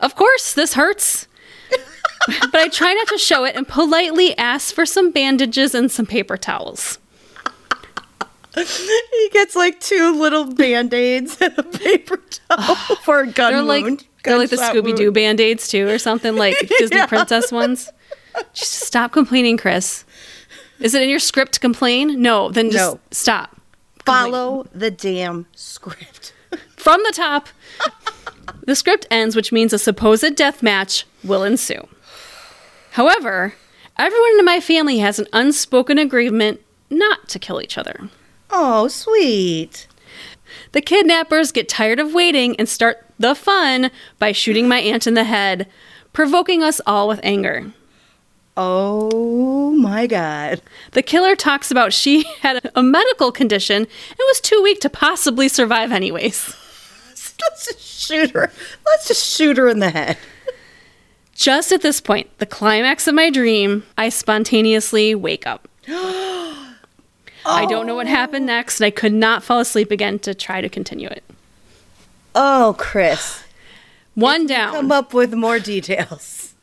Of 0.00 0.14
course, 0.16 0.54
this 0.54 0.74
hurts. 0.74 1.26
but 2.26 2.54
I 2.54 2.68
try 2.68 2.92
not 2.94 3.08
to 3.08 3.18
show 3.18 3.44
it 3.44 3.56
and 3.56 3.66
politely 3.66 4.36
ask 4.38 4.74
for 4.74 4.86
some 4.86 5.10
bandages 5.10 5.74
and 5.74 5.90
some 5.90 6.06
paper 6.06 6.36
towels. 6.36 6.98
He 9.10 9.28
gets 9.32 9.56
like 9.56 9.80
two 9.80 10.14
little 10.20 10.44
band 10.52 10.92
aids 10.94 11.38
and 11.40 11.56
a 11.58 11.62
paper 11.62 12.18
towel 12.48 12.74
for 13.04 13.20
a 13.20 13.26
gun 13.26 13.52
They're 13.52 13.62
like 13.62 13.84
wound. 13.84 14.04
they're 14.22 14.38
like 14.38 14.50
the 14.50 14.56
Scooby 14.56 14.94
Doo 14.96 15.10
band 15.12 15.40
aids 15.40 15.68
too, 15.68 15.88
or 15.88 15.98
something 15.98 16.36
like 16.36 16.56
Disney 16.78 16.98
Yeah. 16.98 17.06
princess 17.06 17.50
ones. 17.50 17.90
Just 18.52 18.72
stop 18.80 19.12
complaining, 19.12 19.56
Chris. 19.56 20.04
Is 20.80 20.94
it 20.94 21.02
in 21.02 21.08
your 21.08 21.18
script 21.20 21.52
to 21.54 21.60
complain? 21.60 22.20
No, 22.20 22.50
then 22.50 22.70
just 22.70 22.94
No. 22.94 23.00
stop. 23.10 23.56
Follow 24.04 24.66
the 24.74 24.90
damn 24.90 25.46
script. 25.54 26.32
From 26.76 27.00
the 27.04 27.12
top, 27.14 27.48
the 28.66 28.74
script 28.76 29.06
ends, 29.10 29.34
which 29.34 29.52
means 29.52 29.72
a 29.72 29.78
supposed 29.78 30.34
death 30.36 30.62
match 30.62 31.06
will 31.22 31.42
ensue. 31.44 31.86
However, 32.92 33.54
everyone 33.98 34.38
in 34.38 34.44
my 34.44 34.60
family 34.60 34.98
has 34.98 35.18
an 35.18 35.26
unspoken 35.32 35.98
agreement 35.98 36.60
not 36.90 37.28
to 37.28 37.38
kill 37.38 37.60
each 37.62 37.78
other. 37.78 38.10
Oh, 38.50 38.88
sweet. 38.88 39.86
The 40.72 40.80
kidnappers 40.80 41.52
get 41.52 41.68
tired 41.68 42.00
of 42.00 42.14
waiting 42.14 42.56
and 42.56 42.68
start 42.68 43.06
the 43.18 43.34
fun 43.34 43.90
by 44.18 44.32
shooting 44.32 44.68
my 44.68 44.78
aunt 44.78 45.06
in 45.06 45.14
the 45.14 45.24
head, 45.24 45.68
provoking 46.12 46.62
us 46.62 46.80
all 46.86 47.08
with 47.08 47.20
anger. 47.22 47.72
Oh 48.56 49.70
my 49.72 50.06
God. 50.06 50.62
The 50.92 51.02
killer 51.02 51.34
talks 51.34 51.70
about 51.70 51.92
she 51.92 52.24
had 52.40 52.70
a 52.74 52.82
medical 52.82 53.32
condition 53.32 53.76
and 53.76 54.18
was 54.18 54.40
too 54.40 54.60
weak 54.62 54.80
to 54.80 54.90
possibly 54.90 55.48
survive, 55.48 55.90
anyways. 55.90 56.54
Let's 57.10 57.66
just 57.66 57.80
shoot 57.80 58.30
her. 58.30 58.50
Let's 58.86 59.08
just 59.08 59.36
shoot 59.36 59.56
her 59.56 59.68
in 59.68 59.80
the 59.80 59.90
head. 59.90 60.16
Just 61.34 61.72
at 61.72 61.82
this 61.82 62.00
point, 62.00 62.30
the 62.38 62.46
climax 62.46 63.08
of 63.08 63.14
my 63.14 63.28
dream, 63.28 63.82
I 63.98 64.08
spontaneously 64.08 65.14
wake 65.14 65.46
up. 65.46 65.68
I 67.46 67.66
don't 67.66 67.86
know 67.86 67.94
what 67.94 68.06
happened 68.06 68.46
next, 68.46 68.80
and 68.80 68.86
I 68.86 68.90
could 68.90 69.12
not 69.12 69.42
fall 69.42 69.60
asleep 69.60 69.90
again 69.90 70.18
to 70.20 70.34
try 70.34 70.60
to 70.60 70.68
continue 70.68 71.08
it. 71.08 71.22
Oh, 72.34 72.74
Chris. 72.78 73.42
One 74.14 74.46
down. 74.46 74.72
Come 74.74 74.92
up 74.92 75.12
with 75.14 75.34
more 75.34 75.58
details. 75.58 76.54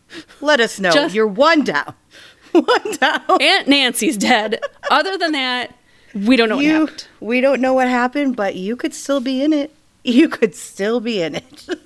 Let 0.42 0.60
us 0.60 0.80
know. 0.80 0.92
Just- 0.92 1.14
You're 1.16 1.28
one 1.28 1.64
down. 1.64 1.94
One 2.52 2.92
down. 3.00 3.22
Aunt 3.42 3.70
Nancy's 3.70 4.18
dead. 4.18 4.60
Other 4.90 5.18
than 5.18 5.32
that, 5.32 5.74
we 6.14 6.36
don't 6.36 6.50
know 6.50 6.58
what 6.58 6.66
you, 6.66 6.80
happened. 6.82 7.08
we 7.22 7.40
don't 7.40 7.62
know 7.62 7.74
what 7.74 7.88
happened, 7.88 8.36
but 8.36 8.56
you 8.56 8.76
could 8.76 8.94
still 8.94 9.22
be 9.22 9.42
in 9.42 9.54
it. 9.54 9.74
You 10.04 10.28
could 10.28 10.54
still 10.54 11.00
be 11.00 11.22
in 11.22 11.36
it. 11.36 11.68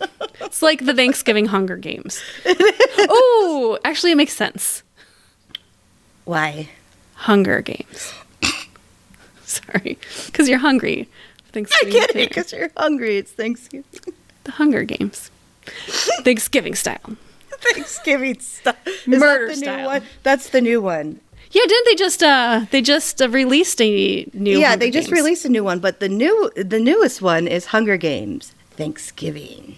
It's 0.41 0.61
like 0.63 0.83
the 0.85 0.93
Thanksgiving 0.93 1.45
Hunger 1.45 1.77
Games. 1.77 2.21
oh, 2.45 3.77
actually, 3.85 4.11
it 4.11 4.15
makes 4.15 4.33
sense. 4.33 4.83
Why? 6.25 6.69
Hunger 7.13 7.61
Games. 7.61 8.13
Sorry, 9.55 9.97
because 10.27 10.47
you're 10.49 10.59
hungry. 10.59 11.07
I 11.39 11.51
Thanksgiving 11.51 11.93
get 11.93 12.09
it 12.15 12.29
because 12.29 12.51
you're 12.51 12.69
hungry. 12.75 13.17
It's 13.17 13.31
Thanksgiving. 13.31 13.85
The 14.43 14.51
Hunger 14.51 14.83
Games. 14.83 15.31
Thanksgiving 16.23 16.75
style. 16.75 17.15
Thanksgiving. 17.49 18.35
Is 18.35 18.61
Murder 19.07 19.47
that 19.47 19.53
the 19.53 19.55
style. 19.55 19.77
new 19.79 19.85
one? 19.85 20.03
That's 20.23 20.49
the 20.49 20.61
new 20.61 20.81
one. 20.81 21.19
Yeah, 21.51 21.61
didn't 21.67 21.85
they 21.85 21.95
just 21.95 22.21
uh 22.23 22.65
they 22.71 22.81
just 22.81 23.21
uh, 23.21 23.29
released 23.29 23.81
a 23.81 24.27
new 24.33 24.53
one? 24.55 24.61
yeah, 24.61 24.69
Hunger 24.71 24.79
they 24.85 24.91
just 24.91 25.07
Games? 25.09 25.19
released 25.19 25.45
a 25.45 25.49
new 25.49 25.63
one, 25.63 25.79
but 25.79 25.99
the 25.99 26.09
new 26.09 26.51
the 26.55 26.79
newest 26.79 27.21
one 27.21 27.47
is 27.47 27.67
Hunger 27.67 27.97
Games 27.97 28.53
Thanksgiving. 28.71 29.77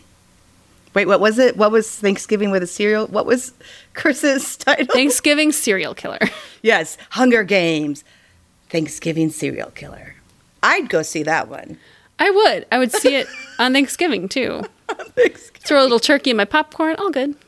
Wait, 0.96 1.06
what 1.06 1.20
was 1.20 1.38
it? 1.38 1.56
What 1.58 1.72
was 1.72 1.88
Thanksgiving 2.00 2.50
with 2.50 2.64
a 2.64 2.68
cereal? 2.68 3.06
What 3.08 3.28
was 3.28 3.54
Chris's 3.94 4.58
title? 4.58 4.88
Thanksgiving 4.88 5.52
serial 5.52 5.94
killer. 5.94 6.20
yes, 6.64 6.98
Hunger 7.12 7.44
Games 7.44 8.04
Thanksgiving 8.70 9.30
serial 9.30 9.72
killer. 9.72 10.16
I'd 10.64 10.90
go 10.90 11.02
see 11.02 11.24
that 11.24 11.48
one. 11.48 11.78
I 12.20 12.30
would. 12.30 12.66
I 12.72 12.80
would 12.80 12.92
see 12.92 13.16
it 13.16 13.28
on 13.60 13.74
Thanksgiving 13.74 14.28
too. 14.28 14.64
Throw 15.54 15.82
a 15.82 15.84
little 15.84 16.00
turkey 16.00 16.32
in 16.32 16.38
my 16.38 16.46
popcorn. 16.46 16.96
All 16.98 17.12
good. 17.12 17.36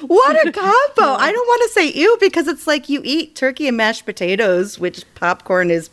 What 0.00 0.46
a 0.46 0.50
combo! 0.50 1.14
I 1.14 1.30
don't 1.30 1.46
want 1.46 1.62
to 1.62 1.68
say 1.74 1.92
ew 1.92 2.16
because 2.18 2.48
it's 2.48 2.66
like 2.66 2.88
you 2.88 3.02
eat 3.04 3.36
turkey 3.36 3.68
and 3.68 3.76
mashed 3.76 4.04
potatoes, 4.04 4.78
which 4.78 5.04
popcorn 5.14 5.70
is 5.70 5.90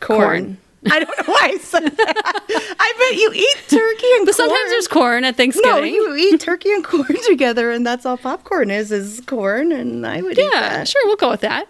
corn. 0.00 0.18
Corn. 0.20 0.58
I 0.86 1.00
don't 1.00 1.08
know 1.18 1.32
why 1.32 1.40
I 1.54 1.58
said 1.58 1.84
that. 1.96 2.76
I 2.78 2.92
bet 2.98 3.18
you 3.18 3.32
eat 3.34 3.56
turkey 3.68 4.06
and 4.16 4.26
But 4.26 4.36
corn. 4.36 4.48
sometimes 4.48 4.70
there's 4.70 4.88
corn 4.88 5.24
at 5.24 5.36
Thanksgiving. 5.36 5.70
no, 5.72 5.82
you 5.82 6.14
eat 6.16 6.40
turkey 6.40 6.72
and 6.72 6.84
corn 6.84 7.16
together, 7.26 7.70
and 7.72 7.84
that's 7.86 8.06
all 8.06 8.16
popcorn 8.16 8.70
is 8.70 8.92
is 8.92 9.20
corn, 9.26 9.72
and 9.72 10.06
I 10.06 10.22
would 10.22 10.38
eat 10.38 10.48
yeah, 10.52 10.84
sure, 10.84 11.02
we'll 11.06 11.16
go 11.16 11.30
with 11.30 11.40
that. 11.40 11.68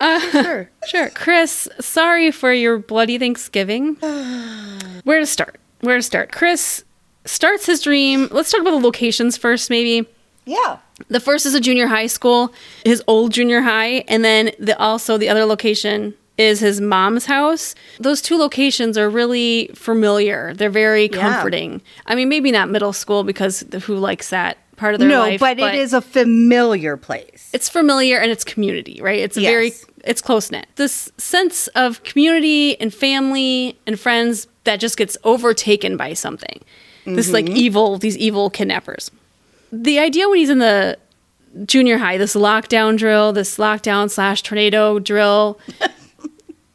Uh, 0.00 0.20
Sure. 0.42 0.70
Sure. 0.88 1.08
Chris, 1.10 1.68
sorry 1.80 2.30
for 2.30 2.52
your 2.52 2.78
bloody 2.78 3.18
Thanksgiving. 3.18 3.94
Where 5.04 5.20
to 5.20 5.26
start? 5.26 5.58
Where 5.80 5.96
to 5.96 6.02
start? 6.02 6.30
Chris 6.32 6.84
starts 7.24 7.66
his 7.66 7.80
dream. 7.80 8.28
Let's 8.30 8.50
talk 8.50 8.60
about 8.60 8.70
the 8.72 8.80
locations 8.80 9.36
first, 9.36 9.70
maybe. 9.70 10.06
Yeah. 10.46 10.78
The 11.08 11.20
first 11.20 11.46
is 11.46 11.54
a 11.54 11.60
junior 11.60 11.86
high 11.86 12.06
school, 12.08 12.52
his 12.84 13.02
old 13.06 13.32
junior 13.32 13.62
high, 13.62 14.04
and 14.08 14.24
then 14.24 14.50
the 14.58 14.78
also 14.78 15.16
the 15.16 15.28
other 15.28 15.44
location 15.44 16.14
is 16.38 16.60
his 16.60 16.80
mom's 16.80 17.26
house. 17.26 17.74
Those 17.98 18.22
two 18.22 18.38
locations 18.38 18.96
are 18.96 19.10
really 19.10 19.70
familiar. 19.74 20.54
They're 20.54 20.70
very 20.70 21.04
Yeah. 21.12 21.20
comforting. 21.20 21.82
I 22.06 22.14
mean, 22.14 22.28
maybe 22.28 22.50
not 22.50 22.70
middle 22.70 22.92
school 22.92 23.24
because 23.24 23.64
who 23.82 23.96
likes 23.96 24.30
that 24.30 24.56
part 24.76 24.94
of 24.94 25.00
their 25.00 25.08
No, 25.08 25.20
life? 25.20 25.40
No, 25.40 25.54
but, 25.54 25.58
it 25.58 25.74
is 25.74 25.92
a 25.92 26.00
familiar 26.00 26.96
place. 26.96 27.50
it's 27.52 27.68
familiar 27.68 28.18
and 28.18 28.30
it's 28.30 28.44
community, 28.44 29.00
right? 29.02 29.18
It's 29.18 29.36
a 29.36 29.40
very 29.40 29.72
it's 30.04 30.22
close 30.22 30.50
knit. 30.50 30.66
This 30.76 31.12
sense 31.18 31.66
of 31.68 32.02
community 32.04 32.80
and 32.80 32.92
family 32.92 33.78
and 33.86 34.00
friends 34.00 34.46
that 34.64 34.80
just 34.80 34.96
gets 34.96 35.18
overtaken 35.24 35.96
by 35.98 36.14
something. 36.14 36.60
This 37.06 37.32
like 37.32 37.46
mm-hmm. 37.46 37.56
evil, 37.56 37.98
these 37.98 38.16
evil 38.16 38.50
kidnappers. 38.50 39.10
The 39.72 39.98
idea 39.98 40.28
when 40.28 40.38
he's 40.38 40.50
in 40.50 40.58
the 40.58 40.98
junior 41.64 41.98
high, 41.98 42.18
this 42.18 42.34
lockdown 42.34 42.96
drill, 42.96 43.32
this 43.32 43.58
lockdown 43.58 44.10
slash 44.10 44.42
tornado 44.42 44.98
drill. 44.98 45.58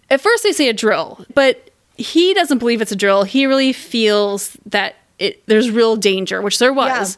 at 0.09 0.21
first 0.21 0.43
they 0.43 0.51
say 0.51 0.69
a 0.69 0.73
drill, 0.73 1.25
but 1.33 1.69
he 1.97 2.33
doesn't 2.33 2.57
believe 2.59 2.81
it's 2.81 2.91
a 2.91 2.95
drill. 2.95 3.23
He 3.23 3.45
really 3.45 3.73
feels 3.73 4.57
that 4.65 4.95
it 5.19 5.45
there's 5.47 5.71
real 5.71 5.95
danger, 5.95 6.41
which 6.41 6.59
there 6.59 6.73
was, 6.73 7.17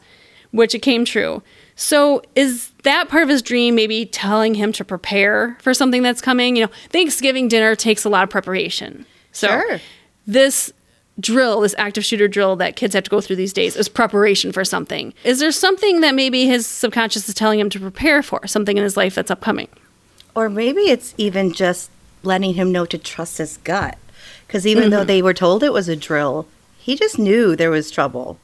which 0.52 0.74
it 0.74 0.80
came 0.80 1.04
true. 1.04 1.42
So 1.76 2.22
is 2.34 2.70
that 2.82 3.08
part 3.08 3.22
of 3.22 3.28
his 3.28 3.40
dream 3.42 3.74
maybe 3.74 4.04
telling 4.06 4.54
him 4.54 4.72
to 4.72 4.84
prepare 4.84 5.56
for 5.60 5.72
something 5.74 6.02
that's 6.02 6.20
coming? 6.20 6.56
You 6.56 6.66
know, 6.66 6.72
Thanksgiving 6.90 7.48
dinner 7.48 7.74
takes 7.76 8.04
a 8.04 8.08
lot 8.08 8.24
of 8.24 8.30
preparation. 8.30 9.06
So 9.32 9.46
Sure. 9.48 9.80
this 10.26 10.72
drill, 11.20 11.60
this 11.60 11.74
active 11.78 12.04
shooter 12.04 12.28
drill 12.28 12.56
that 12.56 12.76
kids 12.76 12.94
have 12.94 13.04
to 13.04 13.10
go 13.10 13.20
through 13.20 13.36
these 13.36 13.52
days 13.52 13.76
is 13.76 13.88
preparation 13.88 14.52
for 14.52 14.64
something. 14.64 15.12
Is 15.24 15.40
there 15.40 15.52
something 15.52 16.00
that 16.00 16.14
maybe 16.14 16.46
his 16.46 16.66
subconscious 16.66 17.28
is 17.28 17.34
telling 17.34 17.58
him 17.60 17.70
to 17.70 17.80
prepare 17.80 18.22
for, 18.22 18.46
something 18.46 18.76
in 18.76 18.84
his 18.84 18.96
life 18.96 19.14
that's 19.14 19.30
upcoming? 19.30 19.68
Or 20.34 20.48
maybe 20.48 20.82
it's 20.82 21.14
even 21.18 21.52
just 21.52 21.90
letting 22.22 22.54
him 22.54 22.72
know 22.72 22.84
to 22.86 22.98
trust 22.98 23.38
his 23.38 23.56
gut. 23.58 23.96
Because 24.46 24.66
even 24.66 24.90
though 24.90 25.04
they 25.04 25.22
were 25.22 25.34
told 25.34 25.62
it 25.62 25.72
was 25.72 25.88
a 25.88 25.96
drill, 25.96 26.46
he 26.78 26.96
just 26.96 27.18
knew 27.18 27.54
there 27.54 27.70
was 27.70 27.90
trouble. 27.90 28.38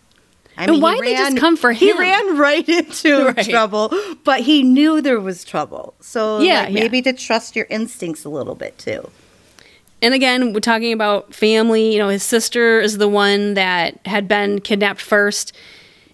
I 0.57 0.65
And 0.65 0.75
he 0.77 0.81
why'd 0.81 1.01
they 1.03 1.15
just 1.17 1.37
come 1.39 1.57
for 1.57 1.73
him? 1.73 1.79
He 1.79 1.93
ran 1.99 2.37
right 2.39 2.69
into 2.69 3.25
Right. 3.37 3.45
trouble, 3.49 3.93
but 4.23 4.41
he 4.41 4.63
knew 4.63 5.01
there 5.01 5.19
was 5.21 5.45
trouble. 5.45 5.95
So 6.01 6.41
Yeah, 6.41 6.61
like, 6.65 6.69
yeah. 6.75 6.81
maybe 6.81 7.03
to 7.03 7.13
trust 7.13 7.57
your 7.57 7.67
instincts 7.71 8.25
a 8.25 8.29
little 8.29 8.55
bit 8.55 8.79
too. 8.79 9.11
And 10.03 10.13
again, 10.13 10.53
we're 10.53 10.61
talking 10.61 10.93
about 10.93 11.35
family. 11.35 11.93
You 11.95 11.99
know, 11.99 12.09
his 12.11 12.23
sister 12.23 12.81
is 12.81 12.99
the 12.99 13.09
one 13.09 13.55
that 13.55 13.99
had 14.07 14.29
been 14.29 14.61
kidnapped 14.61 15.01
first. 15.01 15.53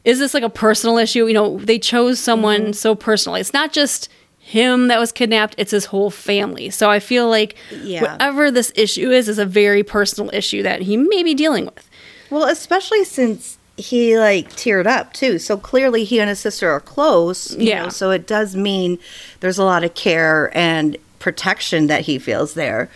Is 0.05 0.19
this 0.21 0.33
like 0.33 0.45
a 0.45 0.49
personal 0.51 0.97
issue? 0.97 1.27
You 1.27 1.35
know, 1.35 1.59
they 1.59 1.79
chose 1.79 2.19
someone 2.21 2.61
Mm-hmm. 2.61 2.73
so 2.73 2.95
personally. 2.95 3.41
It's 3.41 3.53
not 3.53 3.73
just 3.73 4.09
him 4.51 4.89
that 4.89 4.99
was 4.99 5.13
kidnapped, 5.13 5.55
it's 5.59 5.71
his 5.71 5.87
whole 5.87 6.11
family. 6.11 6.71
So 6.71 6.91
I 6.91 6.99
feel 7.01 7.29
like 7.29 7.57
Yeah. 7.83 8.03
whatever 8.03 8.51
this 8.51 8.73
issue 8.75 9.11
is, 9.11 9.29
is 9.29 9.39
a 9.39 9.47
very 9.47 9.83
personal 9.83 10.31
issue 10.35 10.63
that 10.63 10.83
he 10.83 10.97
may 10.97 11.23
be 11.23 11.35
dealing 11.35 11.67
with. 11.67 11.89
Well, 12.31 12.45
especially 12.45 13.05
since 13.05 13.59
he 13.77 14.19
like 14.19 14.51
teared 14.53 14.87
up 14.87 15.13
too. 15.13 15.39
So 15.39 15.57
clearly 15.57 16.05
he 16.05 16.21
and 16.21 16.29
his 16.29 16.39
sister 16.41 16.71
are 16.71 16.81
close. 16.81 17.53
you 17.57 17.69
Yeah. 17.69 17.85
know, 17.85 17.89
so 17.89 18.11
it 18.11 18.27
does 18.27 18.55
mean 18.57 18.99
there's 19.41 19.59
a 19.59 19.65
lot 19.65 19.85
of 19.85 19.95
care 19.95 20.51
and 20.57 20.97
protection 21.19 21.87
that 21.87 22.03
he 22.03 22.19
feels 22.19 22.55
there. 22.55 22.89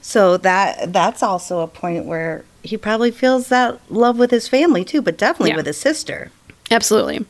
So 0.00 0.36
that 0.38 0.92
that's 0.92 1.22
also 1.22 1.60
a 1.60 1.68
point 1.68 2.06
where 2.06 2.44
he 2.62 2.76
probably 2.76 3.10
feels 3.10 3.48
that 3.48 3.78
love 3.90 4.18
with 4.18 4.30
his 4.30 4.48
family 4.48 4.84
too, 4.84 5.02
but 5.02 5.18
definitely 5.18 5.50
Yeah. 5.50 5.56
with 5.56 5.66
his 5.66 5.78
sister. 5.78 6.30
Absolutely. 6.70 7.24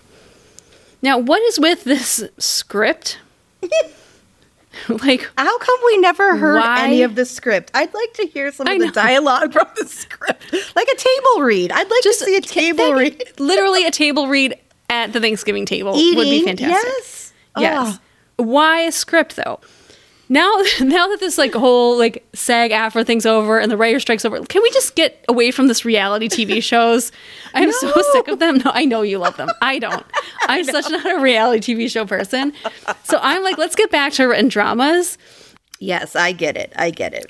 Now, 1.00 1.18
what 1.18 1.42
is 1.42 1.58
with 1.58 1.84
this 1.84 2.22
script? 2.38 3.18
like, 4.88 5.31
How 5.37 5.59
come 5.59 5.78
we 5.87 5.99
never 5.99 6.37
heard 6.37 6.59
Why- 6.61 6.85
any 6.85 7.02
of 7.02 7.14
the 7.14 7.25
script? 7.25 7.71
I'd 7.75 7.92
like 7.92 8.14
to 8.14 8.26
hear 8.26 8.52
some 8.52 8.66
of 8.66 8.78
the 8.78 8.90
dialogue 8.90 9.52
from 9.52 9.69
the 9.78 9.87
script, 9.87 10.52
like 10.75 10.88
a 10.88 10.97
table 10.97 11.42
read. 11.42 11.73
I'd 11.73 11.90
like 11.90 12.02
just 12.02 12.21
to 12.21 12.25
see 12.26 12.37
a 12.37 12.40
table 12.40 12.95
read. 12.95 13.23
literally 13.38 13.87
a 13.87 13.90
table 13.90 14.28
read 14.28 14.59
at 14.90 15.12
the 15.12 15.21
Thanksgiving 15.21 15.66
table 15.66 15.92
would 15.92 16.25
be 16.25 16.45
fantastic. 16.45 16.71
Yes. 16.71 17.33
Yes. 17.59 17.99
Oh. 17.99 18.45
Why 18.45 18.81
a 18.81 18.92
script 18.92 19.37
though? 19.37 19.61
Now, 20.32 20.50
now 20.80 21.08
that 21.08 21.18
this 21.20 21.36
like 21.36 21.52
whole 21.52 21.98
like 21.98 22.24
SAG-AFTRA 22.32 23.04
thing's 23.04 23.26
over 23.26 23.58
and 23.60 23.70
the 23.70 23.76
writer 23.76 24.00
strikes 24.00 24.24
over, 24.24 24.40
can 24.46 24.62
we 24.62 24.70
just 24.70 24.94
get 24.94 25.22
away 25.28 25.50
from 25.50 25.66
this 25.68 25.84
reality 25.84 26.28
TV 26.28 26.62
shows? 26.72 27.12
I'm 27.52 27.70
so 27.70 27.92
sick 28.12 28.28
of 28.28 28.38
them. 28.38 28.58
No, 28.64 28.70
I 28.72 28.86
know 28.86 29.02
you 29.02 29.18
love 29.18 29.36
them. 29.36 29.50
I 29.60 29.78
don't. 29.78 30.04
I'm 30.48 30.64
such 30.64 30.88
not 30.90 31.04
a 31.04 31.20
reality 31.20 31.74
TV 31.74 31.90
show 31.90 32.06
person. 32.06 32.54
So 33.04 33.18
I'm 33.20 33.42
like, 33.42 33.58
let's 33.58 33.74
get 33.76 33.90
back 33.90 34.14
to 34.14 34.24
written 34.24 34.48
dramas. 34.48 35.18
Yes, 35.80 36.16
I 36.16 36.32
get 36.32 36.56
it. 36.56 36.72
I 36.76 36.90
get 36.90 37.12
it. 37.12 37.26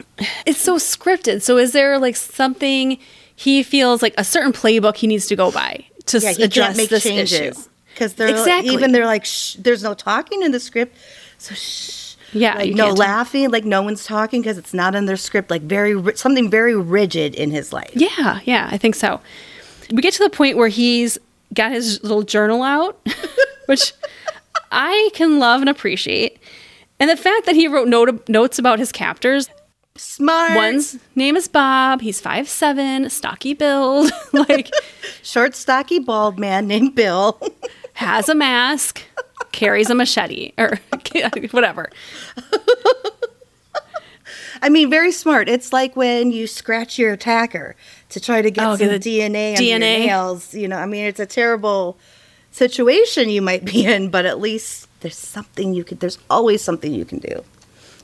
It's 0.47 0.61
so 0.61 0.77
scripted. 0.77 1.43
So 1.43 1.57
is 1.59 1.73
there 1.73 1.99
like 1.99 2.15
something 2.15 2.99
he 3.35 3.65
feels 3.65 4.01
like 4.03 4.15
a 4.17 4.23
certain 4.25 4.53
playbook 4.53 4.97
he 4.97 5.09
needs 5.09 5.27
to 5.27 5.35
go 5.35 5.51
by 5.51 5.85
to 6.07 6.19
Yeah, 6.21 6.33
he 6.35 6.43
address 6.45 6.67
can't 6.69 6.77
make 6.77 6.91
this 6.91 7.03
changes 7.03 7.33
issue? 7.33 7.61
because 7.95 8.15
they're 8.15 8.29
Exactly. 8.29 8.73
even 8.75 8.93
they're 8.93 9.07
like 9.07 9.27
there's 9.59 9.83
no 9.83 9.95
talking 9.95 10.43
in 10.43 10.53
the 10.53 10.61
script, 10.61 10.97
so 11.39 11.55
shh. 11.55 12.02
Yeah, 12.33 12.55
like 12.57 12.75
no 12.75 12.91
laughing, 12.91 13.51
like 13.51 13.65
no 13.65 13.83
one's 13.83 14.05
talking 14.05 14.41
because 14.41 14.59
it's 14.59 14.73
not 14.73 14.95
in 14.95 15.07
their 15.07 15.17
script. 15.17 15.51
Like 15.51 15.63
very 15.63 16.17
something 16.17 16.49
very 16.51 16.75
rigid 16.75 17.35
in 17.35 17.51
his 17.51 17.73
life. 17.73 17.91
Yeah, 17.95 18.41
yeah, 18.45 18.69
I 18.71 18.79
think 18.79 18.95
so. 18.95 19.21
We 19.91 20.01
get 20.01 20.15
to 20.15 20.25
the 20.25 20.31
point 20.31 20.57
where 20.57 20.69
he's 20.69 21.19
got 21.53 21.73
his 21.73 22.03
little 22.03 22.23
journal 22.23 22.63
out, 22.63 22.99
which 23.67 23.93
I 24.71 25.11
can 25.13 25.39
love 25.39 25.61
and 25.61 25.69
appreciate. 25.69 26.39
And 26.99 27.11
the 27.11 27.17
fact 27.17 27.47
that 27.47 27.55
he 27.55 27.69
wrote 27.69 27.89
note- 27.89 28.29
notes 28.29 28.59
about 28.59 28.79
his 28.79 28.93
captors. 28.93 29.49
Smart. 29.97 30.55
One's 30.57 30.99
name 31.15 31.37
is 31.37 31.49
Bob. 31.49 32.01
He's 32.01 32.19
five 32.19 32.49
seven, 32.49 33.11
stocky 33.11 33.53
build, 33.53 34.11
like 34.33 34.71
short, 35.23 35.55
stocky, 35.55 35.99
bald 35.99 36.39
man 36.39 36.67
named 36.67 36.95
Bill. 36.95 37.39
has 37.95 38.29
a 38.29 38.35
mask, 38.35 39.03
carries 39.53 39.91
a 39.91 39.95
machete, 39.95 40.53
or 40.59 40.79
whatever. 41.51 41.91
I 44.65 44.69
mean, 44.69 44.91
very 44.91 45.11
smart. 45.11 45.49
It's 45.49 45.73
like 45.73 45.97
when 45.97 46.31
you 46.31 46.47
scratch 46.47 46.99
your 46.99 47.13
attacker 47.13 47.75
to 48.11 48.21
try 48.21 48.43
to 48.43 48.51
get 48.51 48.65
Oh, 48.65 48.77
some 48.77 48.89
get 48.89 49.03
the 49.03 49.19
DNA 49.19 49.57
on 49.57 49.65
your 49.65 49.79
DNA. 49.79 50.07
nails. 50.07 50.55
You 50.55 50.69
know, 50.69 50.77
I 50.77 50.87
mean, 50.87 51.05
it's 51.07 51.19
a 51.19 51.27
terrible 51.27 51.99
situation 52.53 53.29
you 53.29 53.43
might 53.43 53.65
be 53.65 53.85
in, 53.85 54.09
but 54.09 54.25
at 54.25 54.41
least 54.41 54.87
there's 55.01 55.17
something 55.17 55.75
you 55.75 55.83
could. 55.83 55.99
There's 56.01 56.19
always 56.31 56.63
something 56.63 56.95
you 56.95 57.05
can 57.05 57.19
do. 57.19 57.43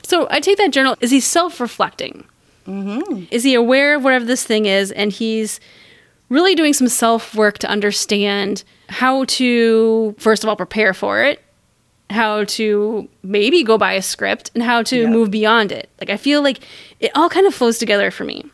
So 0.02 0.26
I 0.30 0.40
take 0.40 0.58
that 0.58 0.72
journal. 0.72 0.96
Is 1.00 1.10
he 1.12 1.20
self 1.20 1.60
reflecting? 1.60 2.24
Mm-hmm. 2.66 3.26
Is 3.30 3.44
he 3.44 3.54
aware 3.54 3.94
of 3.94 4.02
whatever 4.02 4.24
this 4.24 4.42
thing 4.44 4.66
is? 4.66 4.90
And 4.90 5.12
he's 5.12 5.60
really 6.28 6.54
doing 6.54 6.72
some 6.72 6.88
self 6.88 7.34
work 7.34 7.58
to 7.58 7.68
understand 7.68 8.64
how 8.88 9.24
to, 9.24 10.14
first 10.18 10.42
of 10.42 10.48
all, 10.48 10.56
prepare 10.56 10.94
for 10.94 11.22
it, 11.22 11.42
how 12.10 12.44
to 12.44 13.08
maybe 13.22 13.62
go 13.62 13.76
by 13.78 13.92
a 13.92 14.02
script, 14.02 14.50
and 14.54 14.62
how 14.62 14.82
to 14.82 15.02
Yeah. 15.02 15.08
move 15.08 15.30
beyond 15.30 15.72
it. 15.72 15.88
Like, 16.00 16.10
I 16.10 16.16
feel 16.16 16.42
like 16.42 16.60
it 17.00 17.10
all 17.14 17.28
kind 17.28 17.46
of 17.46 17.54
flows 17.54 17.78
together 17.78 18.10
for 18.10 18.24
me. 18.24 18.44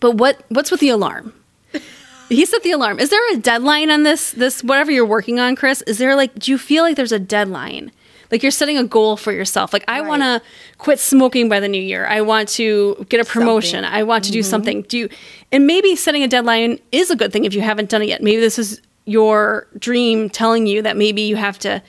But 0.00 0.12
what 0.16 0.42
what's 0.48 0.70
with 0.70 0.80
the 0.80 0.88
alarm? 0.90 1.32
He 2.28 2.46
set 2.46 2.62
the 2.62 2.70
alarm. 2.70 3.00
Is 3.00 3.10
there 3.10 3.32
a 3.32 3.36
deadline 3.38 3.90
on 3.90 4.04
this? 4.04 4.30
This 4.30 4.62
whatever 4.62 4.92
you're 4.92 5.04
working 5.04 5.40
on, 5.40 5.56
Chris? 5.56 5.82
Is 5.88 5.98
there 5.98 6.14
like? 6.14 6.32
Do 6.38 6.52
you 6.52 6.58
feel 6.58 6.84
like 6.84 6.94
there's 6.94 7.10
a 7.10 7.18
deadline? 7.18 7.90
Like 8.30 8.42
you're 8.42 8.52
setting 8.52 8.78
a 8.78 8.84
goal 8.84 9.16
for 9.16 9.32
yourself. 9.32 9.72
Like 9.72 9.84
I 9.88 10.00
Right. 10.00 10.08
want 10.08 10.22
to 10.22 10.42
quit 10.78 10.98
smoking 10.98 11.48
by 11.48 11.60
the 11.60 11.68
new 11.68 11.82
year. 11.82 12.06
I 12.06 12.20
want 12.20 12.48
to 12.50 13.06
get 13.08 13.20
a 13.20 13.24
promotion. 13.24 13.84
Something. 13.84 14.00
I 14.00 14.02
want 14.02 14.24
to 14.24 14.32
do 14.32 14.40
mm-hmm. 14.40 14.50
something. 14.50 14.82
Do 14.82 14.98
you? 14.98 15.08
And 15.52 15.66
maybe 15.66 15.96
setting 15.96 16.22
a 16.22 16.28
deadline 16.28 16.78
is 16.92 17.10
a 17.10 17.16
good 17.16 17.32
thing 17.32 17.44
if 17.44 17.54
you 17.54 17.60
haven't 17.60 17.90
done 17.90 18.02
it 18.02 18.08
yet. 18.08 18.22
Maybe 18.22 18.40
this 18.40 18.58
is 18.58 18.80
your 19.04 19.66
dream 19.78 20.30
telling 20.30 20.66
you 20.66 20.82
that 20.82 20.96
maybe 20.96 21.22
you 21.22 21.36
have 21.36 21.58
to 21.60 21.82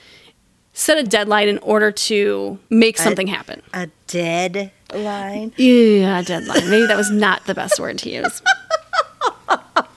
set 0.74 0.98
a 0.98 1.04
deadline 1.04 1.50
in 1.50 1.58
order 1.60 1.92
to 1.92 2.58
make 2.70 2.98
something 2.98 3.28
happen. 3.28 3.62
A 3.74 3.90
dead 4.08 4.72
line. 4.94 5.54
Yeah, 5.58 6.22
deadline. 6.22 6.70
Maybe 6.70 6.88
that 6.88 6.98
was 6.98 7.12
not 7.12 7.46
the 7.46 7.54
best 7.54 7.80
word 7.80 7.98
to 8.00 8.10
use. 8.10 8.42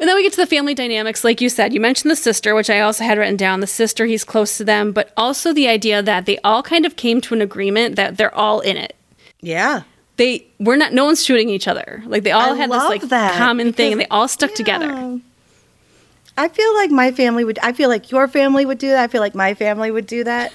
And 0.00 0.08
then 0.08 0.14
we 0.14 0.22
get 0.22 0.32
to 0.34 0.40
the 0.40 0.46
family 0.46 0.74
dynamics. 0.74 1.24
Like 1.24 1.40
you 1.40 1.48
said, 1.48 1.72
you 1.72 1.80
mentioned 1.80 2.10
the 2.10 2.16
sister, 2.16 2.54
which 2.54 2.70
I 2.70 2.80
also 2.80 3.02
had 3.02 3.18
written 3.18 3.36
down. 3.36 3.60
The 3.60 3.66
sister, 3.66 4.06
he's 4.06 4.22
close 4.22 4.56
to 4.58 4.64
them, 4.64 4.92
but 4.92 5.12
also 5.16 5.52
the 5.52 5.66
idea 5.68 6.02
that 6.02 6.24
they 6.24 6.38
all 6.44 6.62
kind 6.62 6.86
of 6.86 6.94
came 6.96 7.20
to 7.22 7.34
an 7.34 7.42
agreement 7.42 7.96
that 7.96 8.16
they're 8.16 8.34
all 8.34 8.60
in 8.60 8.76
it. 8.76 8.94
Yeah. 9.40 9.82
They 10.18 10.46
we're 10.58 10.76
not. 10.76 10.92
No 10.92 11.04
one's 11.04 11.24
shooting 11.24 11.48
each 11.48 11.68
other. 11.68 12.02
Like 12.06 12.24
they 12.24 12.32
all 12.32 12.54
I 12.54 12.56
had 12.56 12.70
this 12.70 12.84
like 12.84 13.08
common 13.38 13.72
thing, 13.72 13.92
and 13.92 14.00
they 14.00 14.06
all 14.06 14.26
stuck 14.26 14.52
together. 14.52 15.20
I 16.36 16.48
feel 16.48 16.74
like 16.74 16.90
my 16.90 17.12
family 17.12 17.44
would. 17.44 17.58
I 17.60 17.72
feel 17.72 17.88
like 17.88 18.10
your 18.10 18.26
family 18.26 18.66
would 18.66 18.78
do 18.78 18.88
that. 18.88 19.04
I 19.04 19.06
feel 19.06 19.20
like 19.20 19.36
my 19.36 19.54
family 19.54 19.92
would 19.92 20.06
do 20.06 20.24
that. 20.24 20.52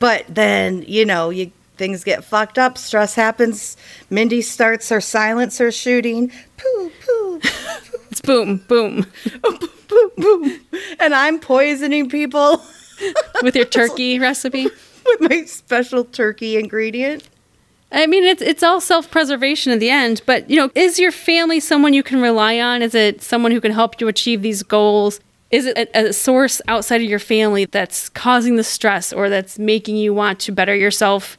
But 0.00 0.24
then 0.28 0.84
you 0.88 1.04
know, 1.04 1.30
you 1.30 1.52
things 1.76 2.02
get 2.02 2.24
fucked 2.24 2.58
up. 2.58 2.76
Stress 2.76 3.14
happens. 3.14 3.76
Mindy 4.10 4.42
starts 4.42 4.88
her 4.88 5.00
silencer 5.00 5.70
shooting. 5.70 6.32
Poo 6.56 6.90
poo 7.06 7.40
It's 8.14 8.20
boom, 8.20 8.58
boom, 8.68 9.04
boom 9.42 10.10
boom, 10.16 10.60
and 11.00 11.12
I'm 11.12 11.40
poisoning 11.40 12.08
people 12.08 12.62
with 13.42 13.56
your 13.56 13.64
turkey 13.64 14.18
recipe. 14.20 14.68
with 15.04 15.20
my 15.20 15.44
special 15.46 16.04
turkey 16.04 16.56
ingredient. 16.56 17.28
I 17.90 18.06
mean, 18.06 18.22
it's 18.22 18.40
it's 18.40 18.62
all 18.62 18.80
self 18.80 19.10
preservation 19.10 19.72
in 19.72 19.80
the 19.80 19.90
end. 19.90 20.22
But 20.26 20.48
you 20.48 20.54
know, 20.54 20.70
is 20.76 21.00
your 21.00 21.10
family 21.10 21.58
someone 21.58 21.92
you 21.92 22.04
can 22.04 22.20
rely 22.20 22.60
on? 22.60 22.82
Is 22.82 22.94
it 22.94 23.20
someone 23.20 23.50
who 23.50 23.60
can 23.60 23.72
help 23.72 24.00
you 24.00 24.06
achieve 24.06 24.42
these 24.42 24.62
goals? 24.62 25.18
Is 25.50 25.66
it 25.66 25.76
a, 25.76 26.10
a 26.10 26.12
source 26.12 26.62
outside 26.68 27.00
of 27.00 27.08
your 27.08 27.18
family 27.18 27.64
that's 27.64 28.08
causing 28.10 28.54
the 28.54 28.62
stress 28.62 29.12
or 29.12 29.28
that's 29.28 29.58
making 29.58 29.96
you 29.96 30.14
want 30.14 30.38
to 30.40 30.52
better 30.52 30.76
yourself? 30.76 31.36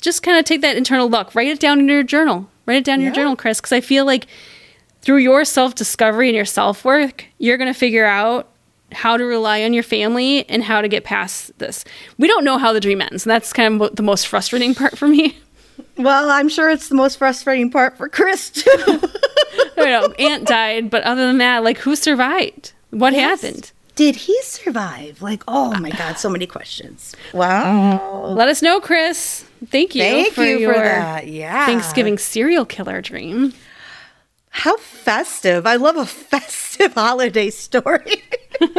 Just 0.00 0.22
kind 0.22 0.38
of 0.38 0.44
take 0.44 0.60
that 0.60 0.76
internal 0.76 1.10
look. 1.10 1.34
Write 1.34 1.48
it 1.48 1.58
down 1.58 1.80
in 1.80 1.88
your 1.88 2.04
journal. 2.04 2.48
Write 2.66 2.76
it 2.76 2.84
down 2.84 3.00
in 3.00 3.06
your 3.06 3.14
journal, 3.14 3.34
Chris, 3.34 3.60
because 3.60 3.72
I 3.72 3.80
feel 3.80 4.04
like 4.04 4.28
through 5.02 5.18
your 5.18 5.44
self 5.44 5.74
discovery 5.74 6.28
and 6.28 6.36
your 6.36 6.44
self 6.44 6.84
work, 6.84 7.24
you're 7.38 7.56
going 7.56 7.72
to 7.72 7.78
figure 7.78 8.04
out 8.06 8.48
how 8.92 9.16
to 9.16 9.24
rely 9.24 9.62
on 9.64 9.72
your 9.74 9.82
family 9.82 10.48
and 10.48 10.62
how 10.62 10.80
to 10.80 10.88
get 10.88 11.04
past 11.04 11.56
this. 11.58 11.84
We 12.16 12.26
don't 12.26 12.44
know 12.44 12.56
how 12.58 12.72
the 12.72 12.80
dream 12.80 13.00
ends, 13.02 13.24
and 13.26 13.30
that's 13.30 13.52
kind 13.52 13.80
of 13.80 13.96
the 13.96 14.02
most 14.02 14.26
frustrating 14.26 14.74
part 14.74 14.96
for 14.96 15.06
me. 15.08 15.36
Well, 15.96 16.30
I'm 16.30 16.48
sure 16.48 16.70
it's 16.70 16.88
the 16.88 16.94
most 16.94 17.16
frustrating 17.18 17.70
part 17.70 17.96
for 17.96 18.08
Chris 18.08 18.50
too. 18.50 18.70
I 19.76 19.84
know 19.86 20.12
aunt 20.18 20.46
died, 20.46 20.90
but 20.90 21.02
other 21.04 21.26
than 21.26 21.38
that, 21.38 21.62
like 21.64 21.78
who 21.78 21.94
survived? 21.96 22.72
What 22.90 23.12
Yes. 23.12 23.42
happened? 23.42 23.72
Did 23.94 24.14
he 24.16 24.40
survive? 24.42 25.20
Like, 25.22 25.42
oh 25.48 25.76
my 25.80 25.90
God, 25.90 26.18
so 26.18 26.28
many 26.30 26.46
questions. 26.46 27.14
Wow. 27.34 28.26
Let 28.26 28.48
us 28.48 28.62
know, 28.62 28.80
Chris. 28.80 29.44
Thank 29.66 29.94
you 29.96 30.02
Thank 30.02 30.34
for 30.34 30.44
you 30.44 30.58
your 30.58 30.74
for 30.74 30.80
that. 30.80 31.26
Yeah. 31.26 31.66
Thanksgiving 31.66 32.16
serial 32.16 32.64
killer 32.64 33.00
dream. 33.02 33.52
How 34.58 34.76
festive. 34.76 35.68
I 35.68 35.76
love 35.76 35.96
a 35.96 36.04
festive 36.32 36.94
holiday 36.94 37.48
story. 37.48 38.24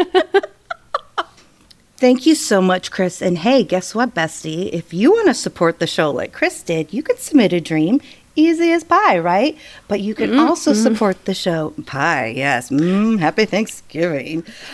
Thank 1.96 2.26
you 2.26 2.36
so 2.36 2.62
much, 2.62 2.92
Chris. 2.92 3.22
And 3.22 3.38
hey, 3.38 3.64
guess 3.64 3.96
what, 3.96 4.14
bestie? 4.14 4.70
If 4.74 4.94
you 4.94 5.14
want 5.14 5.28
to 5.28 5.34
support 5.34 5.80
the 5.80 5.88
show 5.88 6.12
like 6.12 6.34
Chris 6.34 6.62
did, 6.64 6.94
you 6.94 7.02
can 7.02 7.16
submit 7.18 7.54
a 7.54 7.62
dream. 7.62 8.02
Easy 8.36 8.74
as 8.74 8.84
pie, 8.84 9.20
right? 9.20 9.58
But 9.88 10.02
you 10.02 10.16
can 10.16 10.38
also 10.38 10.74
support 10.74 11.24
the 11.24 11.34
show. 11.34 11.74
Pie, 11.86 12.34
yes. 12.36 12.70
Mm, 12.70 13.18
happy 13.20 13.46
Thanksgiving. 13.46 14.44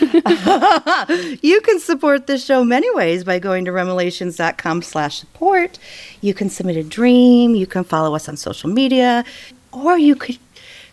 you 1.40 1.60
can 1.60 1.78
support 1.78 2.26
the 2.26 2.36
show 2.36 2.64
many 2.64 2.92
ways 2.96 3.22
by 3.22 3.38
going 3.38 3.64
to 3.66 3.72
remelations.com 3.72 4.82
slash 4.82 5.20
support. 5.20 5.78
You 6.20 6.34
can 6.34 6.50
submit 6.50 6.76
a 6.76 6.82
dream. 6.82 7.54
You 7.54 7.68
can 7.68 7.84
follow 7.84 8.16
us 8.16 8.28
on 8.28 8.36
social 8.36 8.70
media. 8.70 9.24
Or 9.72 9.98
you 9.98 10.16
could 10.16 10.38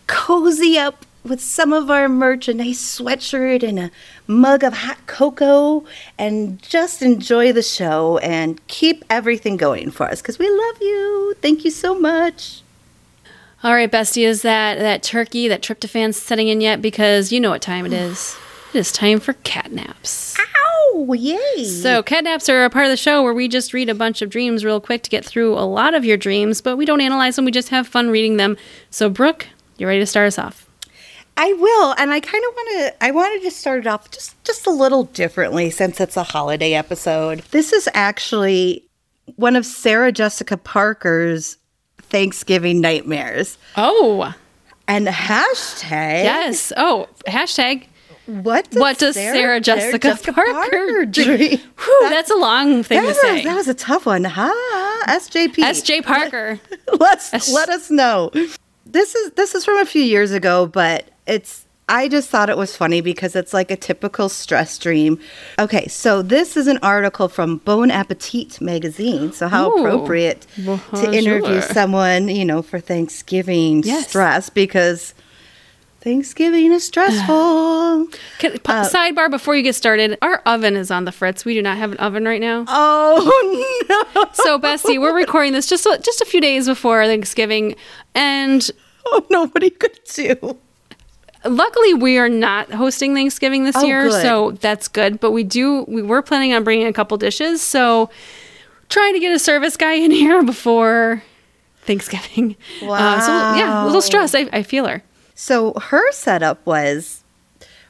cozy 0.06 0.78
up 0.78 1.04
with 1.24 1.40
some 1.40 1.72
of 1.72 1.90
our 1.90 2.08
merch, 2.08 2.48
a 2.48 2.54
nice 2.54 2.98
sweatshirt 2.98 3.62
and 3.62 3.78
a 3.78 3.90
mug 4.26 4.62
of 4.62 4.74
hot 4.74 4.98
cocoa, 5.06 5.84
and 6.18 6.60
just 6.62 7.00
enjoy 7.02 7.52
the 7.52 7.62
show 7.62 8.18
and 8.18 8.64
keep 8.66 9.04
everything 9.08 9.56
going 9.56 9.90
for 9.90 10.06
us 10.06 10.20
because 10.20 10.38
we 10.38 10.48
love 10.48 10.76
you. 10.80 11.34
Thank 11.40 11.64
you 11.64 11.70
so 11.70 11.98
much. 11.98 12.60
All 13.62 13.72
right, 13.72 13.90
bestie, 13.90 14.26
is 14.26 14.42
that 14.42 14.78
that 14.78 15.02
turkey, 15.02 15.48
that 15.48 15.62
tryptophan 15.62 16.12
setting 16.12 16.48
in 16.48 16.60
yet? 16.60 16.82
Because 16.82 17.32
you 17.32 17.40
know 17.40 17.48
what 17.50 17.62
time 17.62 17.86
it 17.86 17.94
is. 17.94 18.36
It 18.74 18.78
is 18.78 18.92
time 18.92 19.20
for 19.20 19.32
cat 19.32 19.72
naps. 19.72 20.36
Ow! 20.38 21.12
Yay! 21.14 21.64
So, 21.64 22.02
cat 22.02 22.24
naps 22.24 22.50
are 22.50 22.66
a 22.66 22.70
part 22.70 22.84
of 22.84 22.90
the 22.90 22.96
show 22.98 23.22
where 23.22 23.32
we 23.32 23.48
just 23.48 23.72
read 23.72 23.88
a 23.88 23.94
bunch 23.94 24.20
of 24.20 24.28
dreams 24.28 24.66
real 24.66 24.80
quick 24.80 25.02
to 25.04 25.10
get 25.10 25.24
through 25.24 25.54
a 25.54 25.64
lot 25.64 25.94
of 25.94 26.04
your 26.04 26.18
dreams, 26.18 26.60
but 26.60 26.76
we 26.76 26.84
don't 26.84 27.00
analyze 27.00 27.36
them. 27.36 27.46
We 27.46 27.52
just 27.52 27.70
have 27.70 27.88
fun 27.88 28.10
reading 28.10 28.36
them. 28.36 28.58
So, 28.90 29.08
Brooke, 29.08 29.46
you 29.76 29.86
ready 29.86 30.00
to 30.00 30.06
start 30.06 30.26
us 30.28 30.38
off? 30.38 30.68
I 31.36 31.52
will, 31.52 31.94
and 31.98 32.12
I 32.12 32.20
kind 32.20 32.44
of 32.48 32.54
want 32.54 32.68
to. 32.78 33.04
I 33.04 33.10
wanted 33.10 33.42
to 33.42 33.50
start 33.50 33.80
it 33.80 33.86
off 33.88 34.10
just 34.12 34.42
just 34.44 34.66
a 34.66 34.70
little 34.70 35.04
differently 35.04 35.68
since 35.70 36.00
it's 36.00 36.16
a 36.16 36.22
holiday 36.22 36.74
episode. 36.74 37.40
This 37.50 37.72
is 37.72 37.88
actually 37.92 38.84
one 39.36 39.56
of 39.56 39.66
Sarah 39.66 40.12
Jessica 40.12 40.56
Parker's 40.56 41.56
Thanksgiving 42.02 42.80
nightmares, 42.80 43.58
Oh, 43.76 44.32
and 44.86 45.08
hashtag 45.08 46.22
yes. 46.22 46.72
Oh, 46.76 47.08
hashtag. 47.26 47.86
What 48.26 48.70
does, 48.70 48.80
What 48.80 48.98
does 48.98 49.16
Sarah 49.16 49.60
Jessica 49.60 50.16
Parker 50.32 51.04
dream? 51.04 51.58
Whew, 51.58 52.06
that's 52.08 52.30
a 52.30 52.36
long 52.36 52.82
thing 52.82 52.96
That 52.96 53.02
to 53.02 53.08
was, 53.08 53.20
say. 53.20 53.44
that 53.44 53.54
was 53.54 53.68
a 53.68 53.74
tough 53.74 54.06
one. 54.06 54.24
Ha, 54.24 55.04
SJP. 55.08 55.58
S.J. 55.58 56.00
Parker. 56.02 56.58
Let's 56.98 57.52
let 57.52 57.68
us 57.68 57.90
know. 57.90 58.30
This 58.94 59.14
is 59.16 59.32
this 59.32 59.54
is 59.56 59.64
from 59.64 59.78
a 59.78 59.84
few 59.84 60.02
years 60.02 60.30
ago, 60.30 60.66
but 60.66 61.10
it's 61.26 61.66
I 61.88 62.06
just 62.08 62.30
thought 62.30 62.48
it 62.48 62.56
was 62.56 62.76
funny 62.76 63.00
because 63.00 63.34
it's 63.34 63.52
like 63.52 63.72
a 63.72 63.76
typical 63.76 64.28
stress 64.28 64.78
dream. 64.78 65.18
Okay, 65.58 65.88
so 65.88 66.22
this 66.22 66.56
is 66.56 66.68
an 66.68 66.78
article 66.80 67.28
from 67.28 67.56
Bon 67.58 67.90
Appetit 67.90 68.60
magazine. 68.60 69.32
So 69.32 69.48
how 69.48 69.70
Ooh. 69.72 69.78
appropriate 69.78 70.46
to 70.94 71.12
interview 71.12 71.60
someone, 71.60 72.28
you 72.28 72.44
know, 72.44 72.62
for 72.62 72.78
Thanksgiving 72.78 73.82
Yes. 73.84 74.08
stress 74.08 74.48
because 74.48 75.12
Thanksgiving 76.00 76.70
is 76.72 76.84
stressful. 76.86 78.06
Can, 78.38 78.52
p- 78.52 78.60
Uh, 78.66 78.88
sidebar 78.88 79.28
before 79.30 79.56
you 79.56 79.62
get 79.62 79.74
started. 79.74 80.16
Our 80.22 80.36
oven 80.46 80.76
is 80.76 80.90
on 80.90 81.04
the 81.04 81.12
fritz. 81.12 81.44
We 81.44 81.54
do 81.54 81.62
not 81.62 81.78
have 81.78 81.90
an 81.92 81.98
oven 81.98 82.24
right 82.26 82.40
now. 82.40 82.64
oh 82.68 84.06
no! 84.14 84.24
So, 84.34 84.56
Bessie, 84.58 84.98
we're 84.98 85.16
recording 85.16 85.52
this 85.52 85.66
just 85.66 85.84
a, 85.84 85.98
just 86.02 86.20
a 86.20 86.24
few 86.26 86.40
days 86.40 86.66
before 86.66 87.04
Thanksgiving, 87.06 87.74
and 88.14 88.70
Oh, 89.06 89.24
nobody 89.30 89.70
could 89.70 89.98
do. 90.12 90.58
luckily 91.44 91.94
we 91.94 92.18
are 92.18 92.28
not 92.28 92.70
hosting 92.72 93.14
Thanksgiving 93.14 93.64
this 93.64 93.76
Oh, 93.76 93.84
year, 93.84 94.04
good. 94.08 94.22
so 94.22 94.50
that's 94.52 94.88
good. 94.88 95.20
But 95.20 95.32
we 95.32 95.44
do 95.44 95.84
we 95.88 96.02
were 96.02 96.22
planning 96.22 96.52
on 96.54 96.64
bringing 96.64 96.86
a 96.86 96.92
couple 96.92 97.16
dishes, 97.18 97.60
so 97.62 98.10
trying 98.88 99.14
to 99.14 99.20
get 99.20 99.32
a 99.32 99.38
service 99.38 99.76
guy 99.76 99.94
in 99.94 100.10
here 100.22 100.42
before 100.42 101.22
Thanksgiving. 101.82 102.56
Uh, 102.82 103.20
so 103.20 103.32
yeah, 103.54 103.82
a 103.82 103.84
little 103.84 103.94
Wow. 103.94 104.00
stressed. 104.00 104.34
I, 104.34 104.48
I 104.52 104.62
feel 104.62 104.86
her. 104.86 105.02
So 105.34 105.72
her 105.74 106.12
setup 106.12 106.64
was 106.64 107.22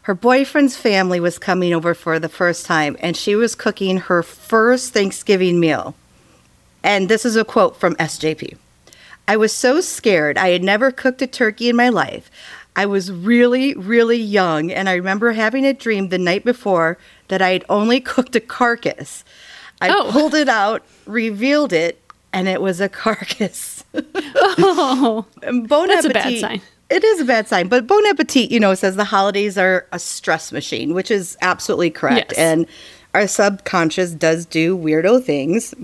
her 0.03 0.15
boyfriend's 0.15 0.77
family 0.77 1.21
was 1.21 1.39
coming 1.39 1.73
over 1.73 1.95
for 1.95 2.19
the 2.19 2.29
first 2.29 2.67
time, 2.67 2.97
and 3.01 3.17
she 3.17 3.35
was 3.37 3.55
cooking 3.55 3.99
her 3.99 4.23
first 4.23 4.93
Thanksgiving 4.93 5.61
meal. 5.61 5.95
And 6.83 7.09
this 7.09 7.25
is 7.25 7.37
a 7.37 7.45
quote 7.45 7.77
from 7.79 7.95
SJP. 7.97 8.57
I 9.27 9.37
was 9.37 9.53
so 9.53 9.81
scared. 9.81 10.37
I 10.39 10.51
had 10.51 10.63
never 10.63 10.91
cooked 10.91 11.23
a 11.23 11.27
turkey 11.27 11.69
in 11.69 11.77
my 11.77 11.89
life. 11.89 12.31
I 12.77 12.87
was 12.87 13.11
really, 13.13 13.75
really 13.75 14.19
young, 14.19 14.71
and 14.73 14.89
I 14.89 14.95
remember 14.95 15.33
having 15.33 15.65
a 15.65 15.73
dream 15.73 16.09
the 16.09 16.19
night 16.19 16.45
before 16.45 16.99
that 17.29 17.41
I 17.41 17.51
had 17.51 17.65
only 17.69 18.01
cooked 18.13 18.35
a 18.37 18.41
carcass. 18.41 19.25
I 19.81 19.89
Oh. 19.91 20.11
pulled 20.11 20.35
it 20.35 20.49
out, 20.49 20.83
revealed 21.07 21.73
it, 21.73 22.01
and 22.33 22.49
it 22.49 22.61
was 22.61 22.81
a 22.81 22.89
carcass. 22.89 23.85
Oh, 24.57 25.27
Bon 25.67 25.89
That's 25.89 26.05
a 26.05 26.09
bad 26.11 26.17
appetit- 26.27 26.41
sign. 26.41 26.61
It 26.91 27.03
is 27.03 27.21
a 27.21 27.25
bad 27.25 27.49
sign, 27.49 27.69
but 27.69 27.87
Bon 27.87 28.05
Appetit, 28.07 28.51
you 28.51 28.61
know, 28.61 28.75
says 28.75 28.95
the 28.97 29.05
holidays 29.05 29.57
are 29.57 29.87
a 29.91 29.99
stress 29.99 30.53
machine, 30.53 30.93
which 30.95 31.11
is 31.11 31.37
absolutely 31.41 31.91
correct. 31.91 32.33
Yes. 32.33 32.39
And 32.39 32.67
our 33.15 33.27
subconscious 33.27 34.11
does 34.13 34.45
do 34.45 34.77
weirdo 34.77 35.25
things. 35.25 35.75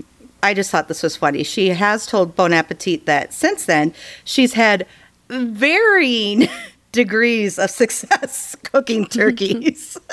I 0.43 0.53
just 0.53 0.71
thought 0.71 0.87
this 0.87 1.03
was 1.03 1.15
funny. 1.15 1.43
She 1.43 1.69
has 1.69 2.05
told 2.05 2.35
Bon 2.35 2.51
Appetit 2.53 3.05
that 3.05 3.33
since 3.33 3.65
then 3.65 3.93
she's 4.23 4.53
had 4.53 4.85
varying 5.29 6.47
degrees 6.91 7.57
of 7.59 7.69
success 7.69 8.55
cooking 8.63 9.05
turkeys. 9.05 9.97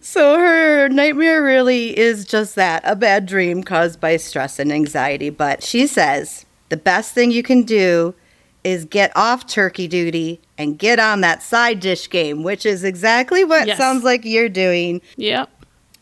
So 0.00 0.38
her 0.38 0.88
nightmare 0.88 1.42
really 1.42 1.96
is 1.96 2.24
just 2.26 2.56
that 2.56 2.82
a 2.84 2.94
bad 2.96 3.26
dream 3.26 3.62
caused 3.62 4.00
by 4.00 4.16
stress 4.16 4.58
and 4.58 4.72
anxiety. 4.72 5.30
But 5.30 5.62
she 5.62 5.86
says 5.86 6.44
the 6.68 6.76
best 6.76 7.14
thing 7.14 7.30
you 7.30 7.42
can 7.42 7.62
do 7.62 8.14
is 8.64 8.84
get 8.84 9.12
off 9.16 9.46
turkey 9.46 9.88
duty 9.88 10.40
and 10.58 10.78
get 10.78 10.98
on 10.98 11.20
that 11.22 11.42
side 11.42 11.80
dish 11.80 12.10
game, 12.10 12.42
which 12.42 12.66
is 12.66 12.84
exactly 12.84 13.44
what 13.44 13.66
Yes. 13.66 13.78
sounds 13.78 14.04
like 14.04 14.24
you're 14.24 14.48
doing. 14.50 15.00
yep. 15.16 15.48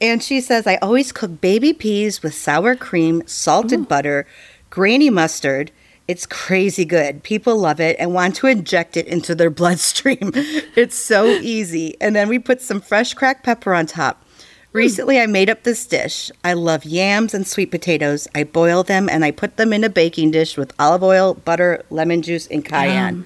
And 0.00 0.22
she 0.22 0.40
says, 0.40 0.66
I 0.66 0.76
always 0.76 1.12
cook 1.12 1.40
baby 1.40 1.72
peas 1.72 2.22
with 2.22 2.34
sour 2.34 2.76
cream, 2.76 3.22
salted 3.26 3.80
mm. 3.80 3.88
butter, 3.88 4.26
granny 4.70 5.11
mustard. 5.11 5.72
It's 6.06 6.24
crazy 6.24 6.84
good. 6.84 7.22
People 7.22 7.58
love 7.58 7.80
it 7.80 7.96
and 7.98 8.14
want 8.14 8.37
to 8.37 8.46
inject 8.46 8.96
it 8.96 9.06
into 9.06 9.34
their 9.34 9.50
bloodstream. 9.58 10.32
it's 10.76 10.96
so 10.96 11.26
easy. 11.26 11.96
And 12.00 12.14
then 12.14 12.28
we 12.28 12.38
put 12.38 12.62
some 12.62 12.80
fresh 12.80 13.14
cracked 13.14 13.44
pepper 13.44 13.74
on 13.74 13.87
top. 13.87 14.24
Hmm. 14.72 14.78
Recently, 14.78 15.20
I 15.20 15.26
made 15.26 15.50
up 15.50 15.64
this 15.64 15.84
dish. 15.84 16.30
I 16.44 16.52
love 16.52 16.84
yams 16.84 17.34
and 17.34 17.46
sweet 17.46 17.70
potatoes. 17.70 18.28
I 18.34 18.44
boil 18.44 18.84
them 18.84 19.08
and 19.08 19.24
I 19.24 19.32
put 19.32 19.56
them 19.56 19.72
in 19.72 19.82
a 19.82 19.90
baking 19.90 20.30
dish 20.30 20.56
with 20.56 20.72
olive 20.78 21.02
oil, 21.02 21.34
butter, 21.34 21.84
lemon 21.90 22.22
juice, 22.22 22.46
and 22.46 22.64
cayenne. 22.64 23.24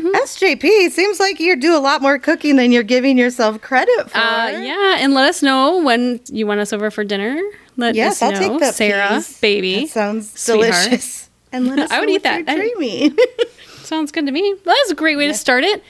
SJP, 0.00 0.90
seems 0.90 1.20
like 1.20 1.38
you 1.40 1.56
do 1.56 1.76
a 1.76 1.78
lot 1.80 2.00
more 2.02 2.18
cooking 2.18 2.56
than 2.56 2.72
you're 2.72 2.82
giving 2.82 3.18
yourself 3.18 3.60
credit 3.60 4.10
for. 4.10 4.16
Uh, 4.18 4.48
yeah, 4.50 4.96
and 5.00 5.12
let 5.14 5.28
us 5.28 5.42
know 5.42 5.82
when 5.82 6.20
you 6.30 6.46
want 6.46 6.60
us 6.60 6.72
over 6.72 6.90
for 6.90 7.04
dinner. 7.04 7.40
Let 7.76 7.94
Yes, 7.94 8.20
us 8.20 8.22
I'll 8.22 8.32
know, 8.32 8.38
take 8.50 8.60
that. 8.60 8.74
Sarah, 8.74 9.08
please. 9.08 9.38
baby. 9.40 9.80
That 9.82 9.88
sounds 9.90 10.40
sweetheart. 10.40 10.84
delicious. 10.84 11.28
And 11.54 11.66
let 11.66 11.78
us 11.80 11.90
I 11.90 12.00
would 12.00 12.08
eat 12.08 12.22
that. 12.22 12.44
I- 12.48 13.10
Sounds 13.84 14.10
good 14.10 14.24
to 14.24 14.32
me. 14.32 14.54
Well, 14.64 14.74
that's 14.74 14.90
a 14.90 14.94
great 14.94 15.16
way 15.16 15.26
to 15.26 15.34
start 15.34 15.64
it. 15.64 15.82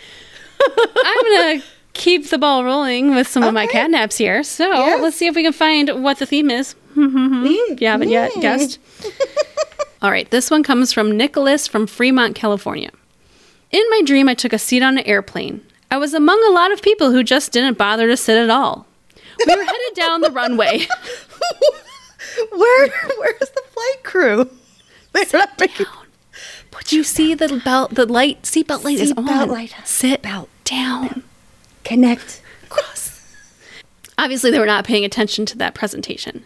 I'm 0.61 1.33
gonna 1.55 1.63
keep 1.93 2.31
the 2.31 2.39
ball 2.39 2.65
rolling 2.65 3.15
with 3.15 3.29
some 3.29 3.45
of 3.45 3.55
my 3.55 3.65
Okay. 3.67 3.79
catnaps 3.79 4.17
here. 4.19 4.43
So 4.43 4.69
Yes. 4.69 5.01
let's 5.01 5.17
see 5.17 5.27
if 5.29 5.37
we 5.37 5.45
can 5.45 5.53
find 5.53 6.03
what 6.03 6.19
the 6.19 6.27
theme 6.27 6.51
is. 6.51 6.75
if 6.97 7.81
you 7.81 7.87
haven't 7.87 8.09
yet 8.09 8.33
guessed. 8.41 8.79
All 10.03 10.11
right, 10.11 10.29
this 10.31 10.51
one 10.51 10.65
comes 10.65 10.93
from 10.93 11.17
Nicholas 11.17 11.69
from 11.69 11.87
Fremont, 11.87 12.35
California. 12.35 12.91
In 13.73 13.83
my 13.91 14.03
dream, 14.05 14.29
I 14.29 14.35
took 14.35 14.53
a 14.53 14.59
seat 14.59 14.83
on 14.83 14.99
an 14.99 15.05
airplane. 15.07 15.65
I 15.91 15.97
was 15.99 16.15
among 16.15 16.43
a 16.47 16.51
lot 16.53 16.73
of 16.73 16.83
people 16.83 17.11
who 17.11 17.23
just 17.23 17.53
didn't 17.53 17.79
bother 17.79 18.07
to 18.09 18.17
sit 18.17 18.37
at 18.37 18.51
all. 18.51 18.87
We 19.47 19.55
were 19.57 19.63
headed 19.65 19.95
down 19.95 20.21
the 20.21 20.31
runway. 20.31 20.87
Where 22.51 22.89
where's 23.19 23.39
the 23.41 23.63
flight 23.73 24.05
crew? 24.05 24.49
They're 25.13 25.25
not 25.35 25.59
making 25.61 25.87
But 26.71 26.93
you 26.93 27.05
see 27.05 27.35
the 27.35 27.61
belt, 27.63 27.95
the 27.95 28.07
light, 28.07 28.43
seatbelt 28.43 28.85
light 28.85 28.99
is 28.99 29.13
Seatbelt 29.13 29.29
on. 29.43 29.49
light. 29.51 29.75
Sit 29.85 30.23
Belt. 30.23 30.49
down. 30.65 31.25
connect. 31.85 32.41
Cross. 32.71 33.21
Obviously, 34.17 34.51
they 34.51 34.59
were 34.59 34.65
not 34.67 34.87
paying 34.87 35.05
attention 35.05 35.45
to 35.47 35.59
that 35.59 35.75
presentation. 35.75 36.45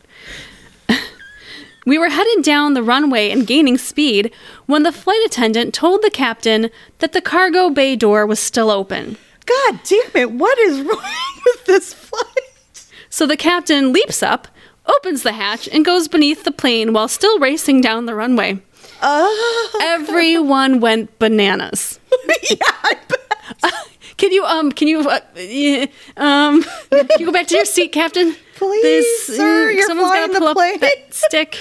We 1.86 1.96
were 1.98 2.10
headed 2.10 2.44
down 2.44 2.74
the 2.74 2.82
runway 2.82 3.30
and 3.30 3.46
gaining 3.46 3.78
speed 3.78 4.30
when 4.66 4.82
the 4.82 4.92
flight 4.92 5.22
attendant 5.24 5.72
told 5.72 6.02
the 6.02 6.10
captain 6.10 6.68
that 6.98 7.12
the 7.14 7.22
cargo 7.22 7.70
bay 7.70 7.96
door 7.96 8.26
was 8.26 8.38
still 8.38 8.70
open. 8.70 9.16
God 9.46 9.80
damn 9.84 10.10
it! 10.14 10.32
What 10.32 10.58
is 10.58 10.80
wrong 10.80 11.12
with 11.46 11.64
this 11.64 11.94
flight? 11.94 12.86
So 13.08 13.26
the 13.26 13.36
captain 13.36 13.92
leaps 13.92 14.22
up, 14.22 14.48
opens 14.86 15.22
the 15.22 15.32
hatch, 15.32 15.68
and 15.68 15.84
goes 15.84 16.08
beneath 16.08 16.44
the 16.44 16.50
plane 16.50 16.92
while 16.92 17.08
still 17.08 17.38
racing 17.38 17.80
down 17.80 18.06
the 18.06 18.14
runway. 18.14 18.60
Oh, 19.02 19.78
Everyone 19.82 20.80
went 20.80 21.18
bananas. 21.18 22.00
yeah. 22.50 22.56
I 22.82 22.96
bet. 23.08 23.72
Can 24.16 24.32
you 24.32 24.44
um 24.44 24.72
can 24.72 24.88
you 24.88 25.00
uh, 25.00 25.20
yeah, 25.36 25.84
um 26.16 26.62
can 26.90 27.06
you 27.18 27.26
go 27.26 27.32
back 27.32 27.46
to 27.48 27.54
your 27.56 27.66
seat, 27.66 27.92
Captain? 27.92 28.34
Please, 28.54 29.26
sir, 29.26 29.70
you're 29.70 29.86
someone's 29.86 30.10
flying 30.10 30.28
gotta 30.28 30.32
the 30.32 30.38
pull 30.38 30.48
up 30.48 30.56
plane. 30.56 30.80
that 30.80 31.12
stick. 31.12 31.58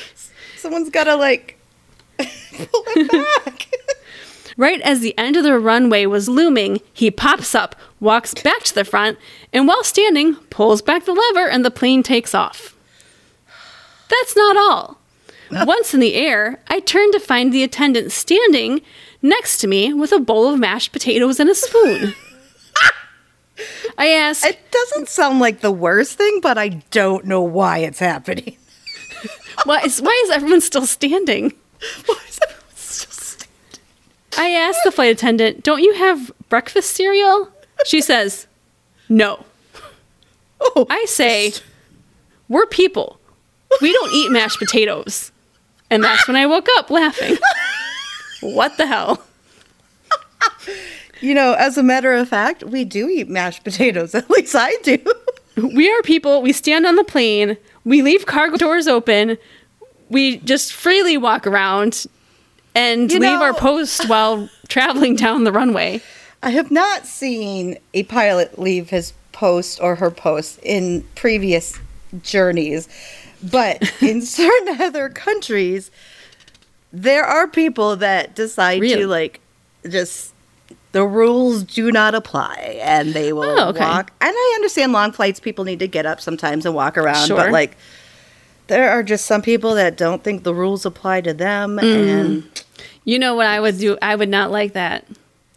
Someone's 0.66 0.90
gotta 0.90 1.16
like 1.16 1.60
pull 2.18 2.84
it 2.88 3.46
back. 3.46 3.70
Right 4.58 4.82
as 4.82 5.00
the 5.00 5.16
end 5.16 5.36
of 5.36 5.44
the 5.44 5.60
runway 5.60 6.08
was 6.08 6.28
looming, 6.28 6.82
he 6.92 7.12
pops 7.12 7.54
up, 7.54 7.76
walks 8.00 8.34
back 8.34 8.64
to 8.64 8.74
the 8.74 8.84
front, 8.84 9.20
and 9.54 9.68
while 9.68 9.84
standing, 9.84 10.38
pulls 10.50 10.82
back 10.82 11.06
the 11.06 11.14
lever 11.14 11.48
and 11.48 11.64
the 11.64 11.70
plane 11.70 12.02
takes 12.02 12.34
off. 12.34 12.76
That's 14.10 14.36
not 14.36 14.58
all. 14.58 14.98
Once 15.52 15.94
in 15.94 16.00
the 16.00 16.16
air, 16.16 16.60
I 16.68 16.80
turned 16.80 17.14
to 17.14 17.20
find 17.20 17.54
the 17.54 17.62
attendant 17.62 18.12
standing 18.12 18.82
next 19.22 19.60
to 19.60 19.68
me 19.68 19.94
with 19.94 20.12
a 20.12 20.20
bowl 20.20 20.52
of 20.52 20.60
mashed 20.60 20.92
potatoes 20.92 21.40
and 21.40 21.48
a 21.48 21.54
spoon. 21.54 22.16
I 24.00 24.08
asked, 24.08 24.44
it 24.44 24.72
doesn't 24.72 25.10
sound 25.10 25.40
like 25.40 25.60
the 25.60 25.72
worst 25.72 26.18
thing, 26.18 26.40
but 26.42 26.58
I 26.58 26.70
don't 26.90 27.26
know 27.26 27.44
why 27.44 27.78
it's 27.80 28.00
happening. 28.00 28.58
why 29.66 29.82
is, 29.82 30.02
why 30.02 30.22
is 30.26 30.32
everyone 30.32 30.62
still 30.62 30.86
standing? 30.86 31.54
Why 32.06 32.20
is 32.28 32.40
everyone 32.44 32.76
still 32.76 33.12
standing? 33.12 33.50
I 34.38 34.50
asked 34.52 34.82
the 34.84 34.92
flight 34.92 35.12
attendant, 35.12 35.64
Don't 35.64 35.82
you 35.82 35.94
have 35.94 36.32
breakfast 36.50 36.92
cereal? 36.92 37.50
She 37.86 38.02
says, 38.02 38.48
No. 39.10 39.46
Oh, 40.60 40.86
I 40.90 41.06
say, 41.06 41.54
We're 42.50 42.66
people. 42.66 43.20
We 43.82 43.92
don't 43.92 44.14
eat 44.14 44.32
mashed 44.32 44.60
potatoes. 44.60 45.32
And 45.90 46.04
that's 46.04 46.28
when 46.28 46.38
I 46.38 46.46
woke 46.46 46.68
up 46.78 46.90
laughing. 46.90 47.38
What 48.42 48.78
the 48.78 48.86
hell? 48.86 49.24
You 51.22 51.34
know, 51.34 51.54
as 51.54 51.78
a 51.78 51.84
matter 51.84 52.14
of 52.14 52.30
fact, 52.30 52.64
we 52.64 52.84
do 52.84 53.08
eat 53.10 53.30
mashed 53.30 53.64
potatoes. 53.64 54.14
At 54.16 54.30
least 54.30 54.56
I 54.56 54.76
do. 54.84 55.00
We 55.56 55.90
are 55.90 56.02
people. 56.04 56.42
We 56.42 56.52
stand 56.52 56.86
on 56.86 56.96
the 56.96 57.04
plane. 57.04 57.58
We 57.86 58.02
leave 58.02 58.26
cargo 58.26 58.58
doors 58.58 58.88
open. 58.88 59.38
We 60.10 60.38
just 60.38 60.74
freely 60.74 61.18
walk 61.18 61.48
around 61.48 62.06
and 62.76 63.10
You 63.12 63.20
leave 63.20 63.40
our 63.40 63.54
post 63.54 64.10
while 64.10 64.50
traveling 64.68 65.16
down 65.16 65.46
the 65.46 65.52
runway. 65.52 66.02
I 66.44 66.50
have 66.50 66.70
not 66.72 67.06
seen 67.06 67.78
a 67.94 68.04
pilot 68.04 68.60
leave 68.60 68.90
his 68.90 69.14
post 69.32 69.80
or 69.82 69.96
her 69.96 70.12
post 70.12 70.60
in 70.62 71.04
previous 71.16 71.80
journeys, 72.22 72.88
but 73.42 73.82
in 74.02 74.22
certain 74.22 74.82
other 74.82 75.10
countries, 75.10 75.90
there 76.94 77.24
are 77.24 77.48
people 77.48 77.96
that 77.98 78.36
decide 78.36 78.82
Really? 78.82 79.02
to 79.04 79.08
like 79.08 79.40
just 79.90 80.34
the 80.96 81.06
rules 81.06 81.64
do 81.64 81.92
not 81.92 82.16
apply 82.16 82.80
and 82.82 83.14
they 83.14 83.34
will 83.34 83.44
Oh, 83.44 83.68
okay. 83.72 83.82
walk. 83.82 84.14
And 84.22 84.32
I 84.34 84.52
understand 84.56 84.94
long 84.94 85.12
flights, 85.12 85.42
people 85.42 85.66
need 85.66 85.80
to 85.80 85.90
get 85.90 86.06
up 86.06 86.22
sometimes 86.22 86.66
and 86.66 86.74
walk 86.74 86.98
around, 86.98 87.28
Sure. 87.28 87.36
but 87.36 87.52
like 87.52 87.76
there 88.68 88.90
are 88.90 89.04
just 89.04 89.26
some 89.26 89.42
people 89.42 89.76
that 89.76 89.98
don't 89.98 90.24
think 90.24 90.44
the 90.44 90.54
rules 90.56 90.86
apply 90.86 91.20
to 91.22 91.34
them 91.34 91.78
Mm. 91.82 91.84
and 92.22 92.64
You 93.04 93.20
know 93.20 93.36
what 93.36 93.46
I 93.46 93.60
would 93.60 93.78
do? 93.78 93.98
I 94.02 94.16
would 94.16 94.30
not 94.30 94.52
like 94.52 94.72
that. 94.72 95.06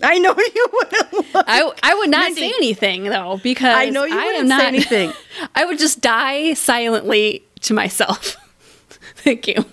I 0.02 0.18
know 0.18 0.34
you 0.54 0.66
wouldn't. 0.72 1.26
I, 1.36 1.70
I 1.84 1.94
would 1.94 2.10
not 2.10 2.26
Mindy. 2.32 2.40
say 2.40 2.52
anything 2.56 3.04
though 3.04 3.38
because 3.40 3.76
I 3.76 3.90
know 3.90 4.02
you 4.04 4.18
I 4.18 4.24
wouldn't 4.24 4.40
am 4.42 4.48
not 4.48 4.60
say 4.62 4.66
anything. 4.66 5.12
I 5.54 5.64
would 5.66 5.78
just 5.78 6.00
die 6.00 6.54
silently 6.54 7.44
to 7.60 7.74
myself. 7.74 8.36
Thank 9.22 9.46
you. 9.46 9.64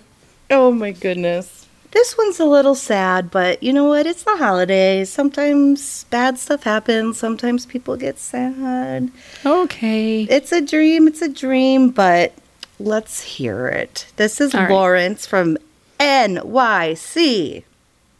Oh 0.48 0.70
my 0.70 0.92
goodness. 0.92 1.55
This 1.96 2.18
one's 2.18 2.38
a 2.38 2.44
little 2.44 2.74
sad, 2.74 3.30
but 3.30 3.62
you 3.62 3.72
know 3.72 3.84
what? 3.86 4.04
It's 4.04 4.22
the 4.22 4.36
holidays. 4.36 5.08
Sometimes 5.08 6.04
bad 6.10 6.38
stuff 6.38 6.62
happens. 6.64 7.16
Sometimes 7.16 7.64
people 7.64 7.96
get 7.96 8.18
sad. 8.18 9.10
Okay. 9.46 10.24
It's 10.24 10.52
a 10.52 10.60
dream. 10.60 11.08
It's 11.08 11.22
a 11.22 11.28
dream, 11.30 11.88
but 11.88 12.34
let's 12.78 13.22
hear 13.22 13.68
it. 13.68 14.12
This 14.16 14.42
is 14.42 14.52
right. 14.52 14.68
Lawrence 14.70 15.24
from 15.24 15.56
NYC. 15.98 17.64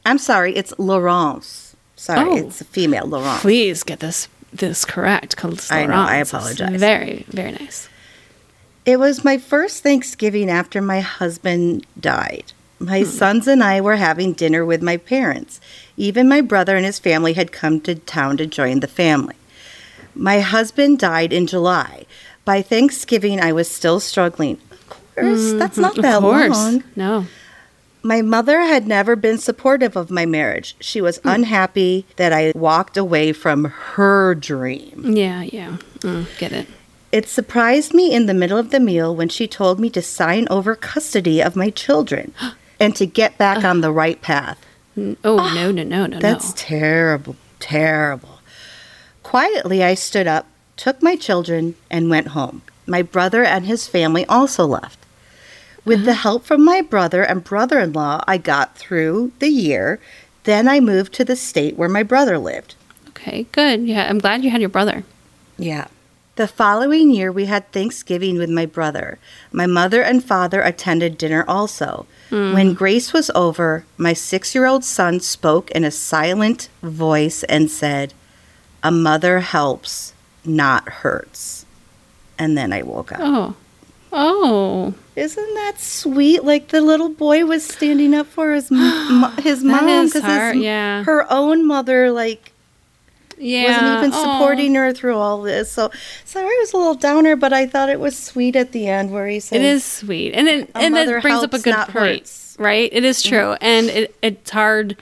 I'm 0.07 0.17
sorry, 0.19 0.57
it's 0.57 0.73
Laurence. 0.79 1.77
Sorry, 1.97 2.31
Oh. 2.31 2.47
it's 2.47 2.63
a 2.63 2.65
female, 2.65 3.05
Laurence. 3.07 3.43
Please 3.43 3.83
get 3.83 4.01
this 4.01 4.29
this 4.55 4.87
correct. 4.87 5.37
'cause 5.37 5.71
I 5.71 5.85
know, 5.85 5.97
I 5.97 6.17
apologize. 6.17 6.81
Very 6.81 7.27
very 7.29 7.53
nice. 7.53 7.91
It 8.87 8.99
was 8.99 9.23
my 9.23 9.37
first 9.37 9.83
Thanksgiving 9.83 10.49
after 10.49 10.81
my 10.81 11.01
husband 11.01 11.85
died. 12.01 12.55
My 12.79 13.01
Hmm. 13.01 13.05
sons 13.11 13.47
and 13.49 13.63
I 13.63 13.81
were 13.81 13.97
having 13.97 14.33
dinner 14.35 14.65
with 14.65 14.83
my 14.83 14.97
parents. 14.99 15.61
Even 15.97 16.29
my 16.29 16.41
brother 16.41 16.77
and 16.77 16.85
his 16.85 16.99
family 16.99 17.33
had 17.33 17.53
come 17.53 17.81
to 17.83 17.95
town 17.95 18.37
to 18.37 18.47
join 18.47 18.81
the 18.81 18.87
family. 18.89 19.35
My 20.15 20.41
husband 20.41 20.99
died 20.99 21.33
in 21.33 21.47
July. 21.47 22.05
By 22.45 22.63
Thanksgiving, 22.63 23.41
I 23.41 23.53
was 23.53 23.69
still 23.71 23.99
struggling. 24.01 24.59
Of 24.73 24.89
course, 24.89 25.53
that's 25.55 25.79
not 25.79 25.97
that 25.97 26.17
of 26.17 26.23
course. 26.23 26.51
long. 26.51 26.85
No. 26.95 27.27
My 28.03 28.23
mother 28.23 28.61
had 28.61 28.87
never 28.87 29.17
been 29.17 29.39
supportive 29.39 29.97
of 29.97 30.11
my 30.11 30.27
marriage. 30.27 30.77
She 30.79 31.01
was 31.01 31.17
Hmm. 31.19 31.29
unhappy 31.29 32.05
that 32.17 32.33
I 32.33 32.53
walked 32.55 32.97
away 32.97 33.33
from 33.33 33.65
her 33.95 34.35
dream. 34.35 35.13
Yeah, 35.17 35.43
yeah. 35.43 35.77
Mm, 36.03 36.27
get 36.39 36.53
it. 36.53 36.67
It 37.11 37.29
surprised 37.29 37.95
me 37.95 38.13
in 38.13 38.27
the 38.27 38.35
middle 38.35 38.59
of 38.59 38.71
the 38.71 38.81
meal 38.81 39.15
when 39.17 39.29
she 39.29 39.49
told 39.49 39.81
me 39.81 39.89
to 39.91 40.03
sign 40.03 40.47
over 40.51 40.75
custody 40.77 41.43
of 41.43 41.57
my 41.57 41.71
children 41.71 42.33
and 42.79 42.95
to 42.97 43.07
get 43.07 43.39
back 43.39 43.65
on 43.65 43.81
the 43.81 43.93
right 43.93 44.21
path. 44.21 44.65
N- 44.97 45.17
Oh, 45.25 45.37
no, 45.37 45.43
ah, 45.43 45.55
no, 45.73 45.83
no, 45.83 46.07
no, 46.07 46.19
That's 46.19 46.51
no. 46.51 46.55
terrible, 46.57 47.37
terrible. 47.61 48.41
Quietly, 49.23 49.83
I 49.83 49.95
stood 49.95 50.27
up, 50.27 50.47
took 50.77 51.03
my 51.03 51.17
children, 51.17 51.75
and 51.91 52.11
went 52.11 52.29
home. 52.29 52.63
My 52.87 53.03
brother 53.03 53.45
and 53.45 53.67
his 53.67 53.89
family 53.89 54.25
also 54.27 54.65
left. 54.67 54.99
With 55.85 56.05
the 56.05 56.13
uh-huh. 56.13 56.21
help 56.23 56.45
from 56.45 56.65
my 56.65 56.81
brother 56.81 57.23
and 57.23 57.45
brother 57.45 57.79
in 57.79 57.93
law, 57.93 58.23
I 58.27 58.39
got 58.39 58.77
through 58.77 59.33
the 59.39 59.49
year. 59.49 60.01
Then 60.45 60.69
I 60.69 60.81
moved 60.81 61.13
to 61.15 61.25
the 61.25 61.37
state 61.37 61.77
where 61.77 61.89
my 61.89 62.03
brother 62.03 62.39
lived. 62.39 62.75
Okay, 63.09 63.47
good. 63.53 63.83
Yeah, 63.87 64.09
I'm 64.09 64.19
glad 64.19 64.45
you 64.45 64.51
had 64.51 64.61
your 64.61 64.71
brother. 64.71 65.05
Yeah. 65.59 65.87
The 66.37 66.47
following 66.47 67.11
year, 67.11 67.33
we 67.33 67.47
had 67.47 67.71
Thanksgiving 67.73 68.37
with 68.37 68.51
my 68.51 68.67
brother. 68.67 69.19
My 69.53 69.67
mother 69.67 70.03
and 70.03 70.23
father 70.23 70.61
attended 70.61 71.17
dinner 71.17 71.45
also. 71.49 72.07
Mm. 72.31 72.55
When 72.55 72.75
grace 72.75 73.13
was 73.13 73.31
over, 73.35 73.85
my 73.97 74.13
six 74.13 74.55
year 74.55 74.67
old 74.67 74.85
son 74.85 75.21
spoke 75.21 75.71
in 75.71 75.85
a 75.85 75.91
silent 75.91 76.69
voice 76.83 77.43
and 77.45 77.71
said, 77.71 78.15
A 78.83 78.91
mother 78.91 79.41
helps, 79.41 80.13
not 80.45 80.89
hurts. 80.89 81.67
And 82.39 82.57
then 82.59 82.73
I 82.73 82.83
woke 82.83 83.13
up. 83.13 83.21
Oh. 83.23 83.55
Oh. 84.13 84.95
Isn't 85.15 85.55
that 85.55 85.81
sweet? 85.81 86.45
Like 86.45 86.69
the 86.69 86.81
little 86.81 87.09
boy 87.09 87.45
was 87.45 87.67
standing 87.67 88.15
up 88.15 88.27
for 88.27 88.53
his 88.53 88.71
m- 88.73 89.33
his 89.39 89.63
mom 89.65 90.09
hard, 90.11 90.57
yeah. 90.57 91.05
her 91.05 91.31
own 91.31 91.67
mother 91.67 92.11
like 92.11 92.53
Yeah. 93.39 93.65
wasn't 93.65 93.99
even 93.99 94.13
supporting 94.13 94.75
her 94.75 94.93
through 94.93 95.17
all 95.17 95.43
this. 95.43 95.71
So 95.71 95.91
sorry, 96.25 96.47
it 96.47 96.61
was 96.61 96.73
a 96.73 96.77
little 96.77 96.95
downer, 96.95 97.37
but 97.37 97.53
I 97.53 97.67
thought 97.67 97.89
it 97.89 98.01
was 98.01 98.17
sweet 98.17 98.57
at 98.57 98.73
the 98.73 98.87
end 98.87 99.13
where 99.13 99.27
he 99.27 99.41
said, 99.41 99.61
It 99.61 99.65
is 99.65 99.85
sweet, 99.85 100.33
and 100.33 100.49
it 100.49 100.71
and 100.75 100.95
that 100.95 101.23
brings 101.23 101.43
up 101.43 101.55
a 101.55 101.59
good 101.59 101.75
point, 101.75 101.91
hurts. 101.91 102.57
right? 102.59 102.89
It 102.93 103.05
is 103.05 103.23
true, 103.23 103.39
mm-hmm. 103.39 103.65
and 103.65 103.87
it, 103.87 104.17
it's 104.23 104.51
hard. 104.51 104.97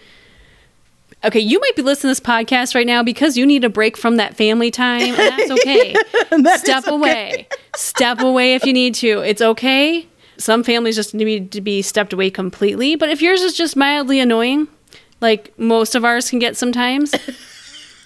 Okay, 1.24 1.40
you 1.40 1.58
might 1.58 1.74
be 1.74 1.80
listening 1.80 2.14
to 2.14 2.20
this 2.20 2.26
podcast 2.26 2.74
right 2.74 2.86
now 2.86 3.02
because 3.02 3.38
you 3.38 3.46
need 3.46 3.64
a 3.64 3.70
break 3.70 3.96
from 3.96 4.16
that 4.16 4.36
family 4.36 4.70
time, 4.70 5.02
and 5.02 5.16
that's 5.16 5.50
okay. 5.60 5.94
That 6.30 6.60
Step 6.60 6.84
okay. 6.84 6.94
away. 6.94 7.48
Step 7.76 8.20
away 8.20 8.54
if 8.54 8.66
you 8.66 8.74
need 8.74 8.94
to. 8.96 9.20
It's 9.20 9.40
okay. 9.40 10.06
Some 10.36 10.62
families 10.62 10.96
just 10.96 11.14
need 11.14 11.52
to 11.52 11.60
be 11.60 11.80
stepped 11.80 12.12
away 12.12 12.28
completely, 12.28 12.96
but 12.96 13.08
if 13.08 13.22
yours 13.22 13.40
is 13.40 13.54
just 13.54 13.76
mildly 13.76 14.20
annoying, 14.20 14.68
like 15.20 15.56
most 15.58 15.94
of 15.94 16.04
ours 16.04 16.28
can 16.28 16.38
get 16.38 16.56
sometimes, 16.56 17.14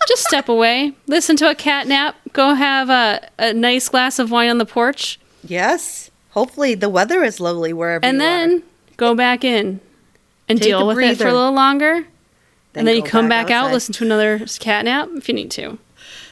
just 0.06 0.24
step 0.24 0.48
away. 0.48 0.92
Listen 1.06 1.36
to 1.36 1.50
a 1.50 1.54
cat 1.54 1.86
nap. 1.86 2.16
Go 2.32 2.54
have 2.54 2.88
a, 2.90 3.28
a 3.38 3.52
nice 3.52 3.88
glass 3.88 4.18
of 4.18 4.30
wine 4.30 4.48
on 4.50 4.58
the 4.58 4.66
porch. 4.66 5.18
Yes. 5.44 6.10
Hopefully 6.30 6.74
the 6.74 6.88
weather 6.88 7.22
is 7.24 7.40
lovely 7.40 7.72
wherever 7.72 8.04
and 8.04 8.20
then 8.20 8.62
go 8.96 9.14
back 9.14 9.44
in 9.44 9.80
and 10.48 10.58
Take 10.58 10.68
deal 10.68 10.80
a 10.80 10.94
with 10.94 10.98
it 10.98 11.18
for 11.18 11.28
a 11.28 11.32
little 11.32 11.52
longer. 11.52 12.06
Then 12.74 12.80
and 12.82 12.88
then 12.88 12.96
you 12.96 13.02
come 13.02 13.28
back, 13.28 13.50
out, 13.50 13.72
listen 13.72 13.94
to 13.94 14.04
another 14.04 14.44
cat 14.60 14.84
nap 14.84 15.08
if 15.16 15.26
you 15.28 15.34
need 15.34 15.50
to. 15.52 15.78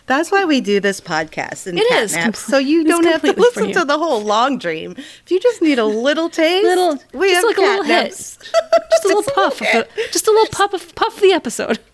That's 0.06 0.30
why 0.30 0.44
we 0.44 0.60
do 0.60 0.78
this 0.78 1.00
podcast 1.00 1.66
and 1.66 1.78
It 1.78 1.88
cat 1.88 2.02
is 2.04 2.12
naps, 2.14 2.38
so 2.38 2.58
you 2.58 2.84
don't 2.84 3.04
have 3.04 3.22
to 3.22 3.32
listen 3.32 3.72
to 3.72 3.84
the 3.84 3.98
whole 3.98 4.22
long 4.22 4.58
dream. 4.58 4.92
If 4.96 5.30
you 5.30 5.40
just 5.40 5.60
need 5.60 5.80
a 5.80 5.84
little 5.84 6.28
taste, 6.30 6.64
Little- 6.64 6.98
we 7.12 7.30
just 7.30 7.36
have 7.36 7.44
like 7.44 7.56
a 7.56 7.60
cat 7.60 7.78
little 7.80 7.84
hit. 7.84 8.08
Just 8.10 9.04
a 9.04 9.08
little 9.08 9.22
puff, 9.34 9.60
of 9.60 9.66
the, 9.66 9.88
just 10.12 10.28
a 10.28 10.30
little 10.30 10.46
puff 10.52 10.72
of 10.74 10.94
puff 10.94 11.20
the 11.20 11.32
episode. 11.32 11.80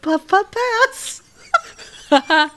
puff 0.00 0.26
puff 0.26 0.46
pass. 0.50 1.22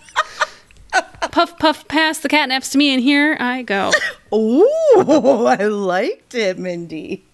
Puff 1.32 1.60
puff 1.60 1.88
pass 1.90 2.20
the 2.20 2.30
cat 2.30 2.48
naps 2.48 2.70
to 2.70 2.78
me, 2.78 2.94
and 2.94 3.04
here 3.04 3.36
I 3.40 3.64
go. 3.64 3.92
Ooh, 4.34 4.66
I 5.46 5.66
liked 5.66 6.34
it, 6.34 6.58
Mindy. 6.58 7.26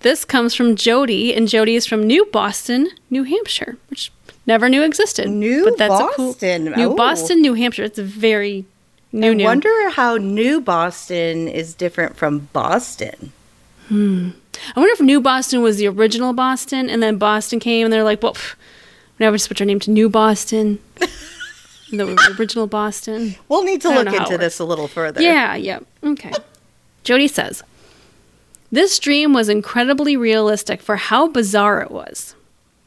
This 0.00 0.24
comes 0.24 0.54
from 0.54 0.76
Jody, 0.76 1.34
and 1.34 1.46
Jody 1.46 1.76
is 1.76 1.84
from 1.84 2.06
New 2.06 2.24
Boston, 2.26 2.88
New 3.10 3.24
Hampshire, 3.24 3.76
which 3.90 4.10
never 4.46 4.70
knew 4.70 4.82
existed. 4.82 5.28
New 5.28 5.66
A 5.66 5.76
cool, 5.76 5.88
Boston, 5.88 6.64
New 6.64 6.92
oh. 6.92 6.94
Boston, 6.94 7.42
New 7.42 7.52
Hampshire. 7.52 7.84
It's 7.84 7.98
a 7.98 8.02
very 8.02 8.64
new, 9.12 9.32
I 9.32 9.34
new. 9.34 9.44
wonder 9.44 9.90
how 9.90 10.16
New 10.16 10.62
Boston 10.62 11.46
is 11.48 11.74
different 11.74 12.16
from 12.16 12.48
Boston. 12.54 13.32
Hmm. 13.88 14.30
I 14.74 14.80
wonder 14.80 14.92
if 14.92 15.00
New 15.00 15.20
Boston 15.20 15.60
was 15.60 15.76
the 15.76 15.88
original 15.88 16.32
Boston, 16.32 16.88
and 16.88 17.02
then 17.02 17.18
Boston 17.18 17.60
came, 17.60 17.84
and 17.84 17.92
they're 17.92 18.04
like, 18.04 18.22
well, 18.22 18.34
pff, 18.34 18.54
we 19.28 19.34
just 19.34 19.46
switch 19.46 19.60
our 19.60 19.66
name 19.66 19.80
to 19.80 19.90
New 19.90 20.08
Boston. 20.08 20.78
the 21.90 22.36
original 22.38 22.66
Boston. 22.66 23.34
We'll 23.48 23.64
need 23.64 23.82
to 23.82 23.88
look 23.88 24.06
know 24.06 24.12
how 24.12 24.16
it 24.16 24.22
into 24.22 24.38
this 24.38 24.58
a 24.58 24.64
little 24.64 24.88
further. 24.88 25.20
Yeah, 25.20 25.56
yeah. 25.56 25.80
Okay. 26.02 26.32
Jody 27.04 27.28
says, 27.28 27.62
This 28.70 28.98
dream 28.98 29.32
was 29.32 29.48
incredibly 29.48 30.16
realistic 30.16 30.80
for 30.80 30.96
how 30.96 31.28
bizarre 31.28 31.82
it 31.82 31.90
was. 31.90 32.34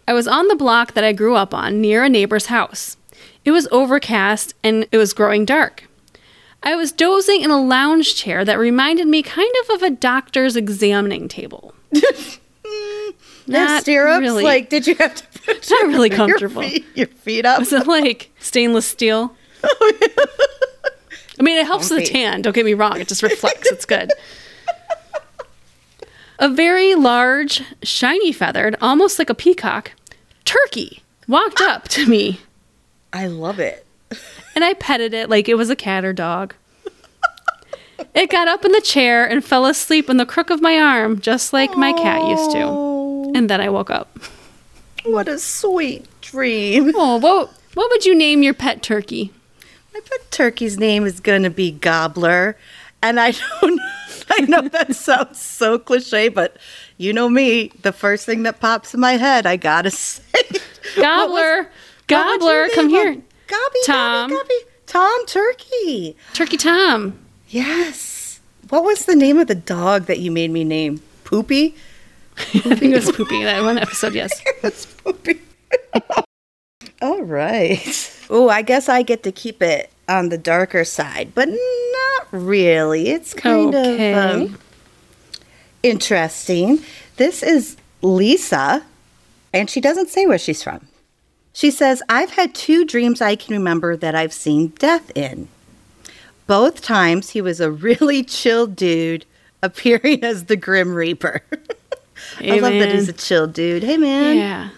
I 0.08 0.14
was 0.14 0.28
on 0.28 0.48
the 0.48 0.56
block 0.56 0.94
that 0.94 1.04
I 1.04 1.14
grew 1.14 1.36
up 1.36 1.54
on 1.54 1.80
near 1.82 2.04
a 2.04 2.10
neighbor's 2.10 2.48
house. 2.48 2.98
It 3.46 3.52
was 3.52 3.68
overcast 3.72 4.54
and 4.64 4.88
it 4.92 4.98
was 4.98 5.14
growing 5.14 5.46
dark. 5.46 5.88
I 6.62 6.76
was 6.76 6.92
dozing 6.94 7.42
in 7.42 7.52
a 7.52 7.62
lounge 7.62 8.16
chair 8.16 8.46
that 8.46 8.58
reminded 8.58 9.08
me 9.08 9.22
kind 9.22 9.54
of 9.64 9.76
of 9.76 9.84
a 9.84 9.90
doctor's 9.90 10.56
examining 10.56 11.28
table. 11.28 11.74
Have 13.52 13.82
stirrups. 13.82 14.22
really. 14.22 14.44
Like, 14.44 14.70
did 14.70 14.88
you 14.88 14.96
have 14.96 15.16
to 15.16 15.40
put 15.46 15.70
Not 15.70 15.88
really 15.88 16.10
your 16.10 16.18
comfortable. 16.18 16.62
feet, 16.62 16.86
your 16.96 17.08
feet 17.08 17.46
up? 17.46 17.60
Was 17.60 17.74
it 17.74 17.88
like 17.88 18.32
stainless 18.40 18.86
steel? 18.86 19.36
I 19.64 21.42
mean, 21.42 21.58
it 21.58 21.66
helps 21.66 21.90
with 21.90 22.00
the 22.00 22.06
tan. 22.06 22.42
Don't 22.42 22.54
get 22.54 22.66
me 22.66 22.74
wrong. 22.74 23.00
It 23.02 23.08
just 23.08 23.24
reflects. 23.24 23.72
It's 23.72 23.86
good. 23.86 24.12
A 26.40 26.50
very 26.50 26.96
large, 26.96 27.62
shiny 27.84 28.32
feathered, 28.32 28.76
almost 28.82 29.18
like 29.20 29.30
a 29.30 29.36
peacock, 29.36 29.92
turkey 30.46 31.02
walked 31.28 31.62
up 31.62 31.88
to 31.90 32.06
me 32.08 32.42
I 33.14 33.28
love 33.28 33.60
it. 33.60 33.86
and 34.56 34.64
I 34.66 34.74
petted 34.74 35.14
it 35.14 35.30
like 35.30 35.48
it 35.48 35.54
was 35.56 35.70
a 35.70 35.76
cat 35.76 36.04
or 36.04 36.12
dog. 36.12 36.56
It 38.14 38.30
got 38.30 38.48
up 38.48 38.66
in 38.66 38.72
the 38.74 38.82
chair 38.82 39.26
and 39.26 39.44
fell 39.46 39.66
asleep 39.66 40.10
in 40.10 40.18
the 40.18 40.26
crook 40.26 40.50
of 40.50 40.62
my 40.62 40.78
arm, 40.78 41.22
just 41.22 41.54
like 41.54 41.78
my 41.78 41.94
cat 41.94 42.28
used 42.28 42.52
to. 42.52 42.60
Oh, 43.34 43.38
And 43.38 43.50
then 43.50 43.62
I 43.62 43.70
woke 43.70 43.90
up. 43.90 44.18
what 45.06 45.28
a 45.28 45.40
sweet 45.40 46.06
dream. 46.22 46.92
Oh, 46.96 47.18
what, 47.18 47.52
what 47.74 47.90
would 47.92 48.06
you 48.06 48.16
name 48.16 48.44
your 48.44 48.54
pet 48.54 48.82
turkey? 48.84 49.32
My 49.94 50.00
pet 50.00 50.32
turkey's 50.32 50.78
name 50.78 51.06
is 51.06 51.20
gonna 51.20 51.50
be 51.50 51.72
Gobbler, 51.72 52.58
and 53.02 53.20
I 53.20 53.32
don't. 53.62 53.80
I 54.30 54.42
know 54.42 54.62
that 54.62 54.96
sounds 54.96 55.40
so 55.42 55.78
cliche, 55.78 56.30
but 56.30 56.58
you 56.98 57.14
know 57.14 57.30
me. 57.30 57.72
The 57.82 57.92
first 57.92 58.26
thing 58.26 58.44
that 58.44 58.60
pops 58.60 58.94
in 58.94 59.00
my 59.00 59.14
head, 59.14 59.46
I 59.46 59.58
gotta 59.58 59.92
say, 59.92 60.24
What 60.42 60.50
was- 60.50 60.96
Gobbler, 60.98 61.70
Gobbler, 62.08 62.70
come 62.74 62.90
here. 62.90 63.14
Gobby, 63.48 63.80
Tom. 63.86 64.30
Gobby, 64.32 64.40
Gobby. 64.44 64.70
Tom 64.88 65.26
Turkey. 65.28 66.16
Turkey 66.34 66.58
Tom. 66.58 67.20
Yes. 67.50 68.40
What 68.70 68.84
was 68.84 69.06
the 69.06 69.16
name 69.16 69.38
of 69.38 69.48
the 69.48 69.56
dog 69.56 70.06
that 70.06 70.20
you 70.20 70.32
made 70.32 70.50
me 70.52 70.64
name? 70.64 71.02
Poopy. 71.24 71.76
I 72.38 72.76
think 72.76 72.84
it 72.84 72.96
was 72.96 73.12
poopy 73.16 73.44
that 73.44 73.64
one 73.64 73.78
episode, 73.78 74.14
yes. 74.16 74.42
It's 74.64 74.86
Poopy. 74.86 75.40
All 77.02 77.22
right. 77.24 78.26
Oh, 78.30 78.50
I 78.50 78.62
guess 78.62 78.88
I 78.90 79.04
get 79.04 79.24
to 79.24 79.32
keep 79.32 79.62
it 79.62 79.92
on 80.08 80.30
the 80.30 80.38
darker 80.38 80.84
side, 80.86 81.32
but 81.36 81.48
not 81.50 82.28
really. 82.32 83.10
It's 83.10 83.34
kind 83.34 83.74
Okay. 83.76 84.14
of 84.14 84.42
um, 84.52 84.58
interesting. 85.82 86.80
This 87.18 87.44
is 87.44 87.78
Lisa, 88.02 88.84
and 89.54 89.70
she 89.70 89.82
doesn't 89.82 90.10
say 90.10 90.26
where 90.26 90.38
she's 90.38 90.64
from. 90.64 90.88
She 91.54 91.70
says, 91.70 92.02
I've 92.10 92.32
had 92.32 92.56
two 92.56 92.84
dreams 92.86 93.22
I 93.22 93.36
can 93.36 93.54
remember 93.56 93.96
that 93.98 94.16
I've 94.16 94.34
seen 94.34 94.70
death 94.80 95.12
in. 95.16 95.48
Both 96.48 96.82
times 96.82 97.30
he 97.32 97.42
was 97.42 97.60
a 97.60 97.72
really 97.72 98.24
chill 98.24 98.66
dude 98.66 99.26
appearing 99.62 100.24
as 100.24 100.46
the 100.46 100.56
Grim 100.56 100.94
Reaper. 100.96 101.42
I 102.40 102.44
Hey, 102.44 102.62
love 102.62 102.74
that 102.74 102.92
he's 102.94 103.10
a 103.10 103.14
chill 103.14 103.48
dude. 103.48 103.84
Hey, 103.84 103.98
man. 103.98 104.38
Yeah. 104.38 104.70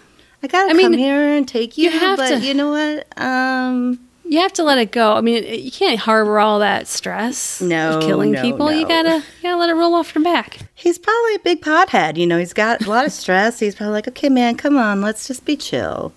I 0.43 0.48
gotta 0.48 0.69
I 0.69 0.74
mean, 0.74 0.86
come 0.91 0.93
here 0.98 1.30
and 1.36 1.48
take 1.48 1.78
you, 1.78 1.89
you 1.89 2.00
have 2.00 2.17
but 2.17 2.30
to- 2.30 2.39
you 2.39 2.54
know 2.54 2.69
what? 2.69 3.08
Um, 3.21 4.00
You 4.28 4.39
have 4.41 4.54
to 4.54 4.63
let 4.63 4.78
it 4.78 4.91
go. 4.91 5.13
I 5.13 5.21
mean, 5.21 5.43
you 5.43 5.71
can't 5.71 6.00
harbor 6.00 6.39
all 6.39 6.60
that 6.60 6.88
stress 6.88 7.62
No, 7.62 7.98
of 7.98 8.04
killing 8.04 8.32
no, 8.32 8.41
people. 8.41 8.71
You 8.71 8.88
gotta, 8.88 9.17
you 9.17 9.43
gotta 9.43 9.58
let 9.58 9.69
it 9.69 9.74
roll 9.74 9.93
off 9.95 10.13
your 10.13 10.24
back. 10.24 10.60
he's 10.76 10.98
probably 11.00 11.36
a 11.36 11.39
big 11.39 11.62
pothead. 11.62 12.17
You 12.17 12.28
know, 12.28 12.38
he's 12.38 12.54
got 12.54 12.86
a 12.86 12.89
lot 12.89 13.06
of 13.06 13.12
stress. 13.12 13.60
He's 13.60 13.74
probably 13.76 13.93
like, 13.93 14.08
okay, 14.10 14.30
man, 14.30 14.56
come 14.56 14.78
on, 14.78 15.02
let's 15.02 15.28
just 15.28 15.45
be 15.45 15.56
chill. 15.56 16.13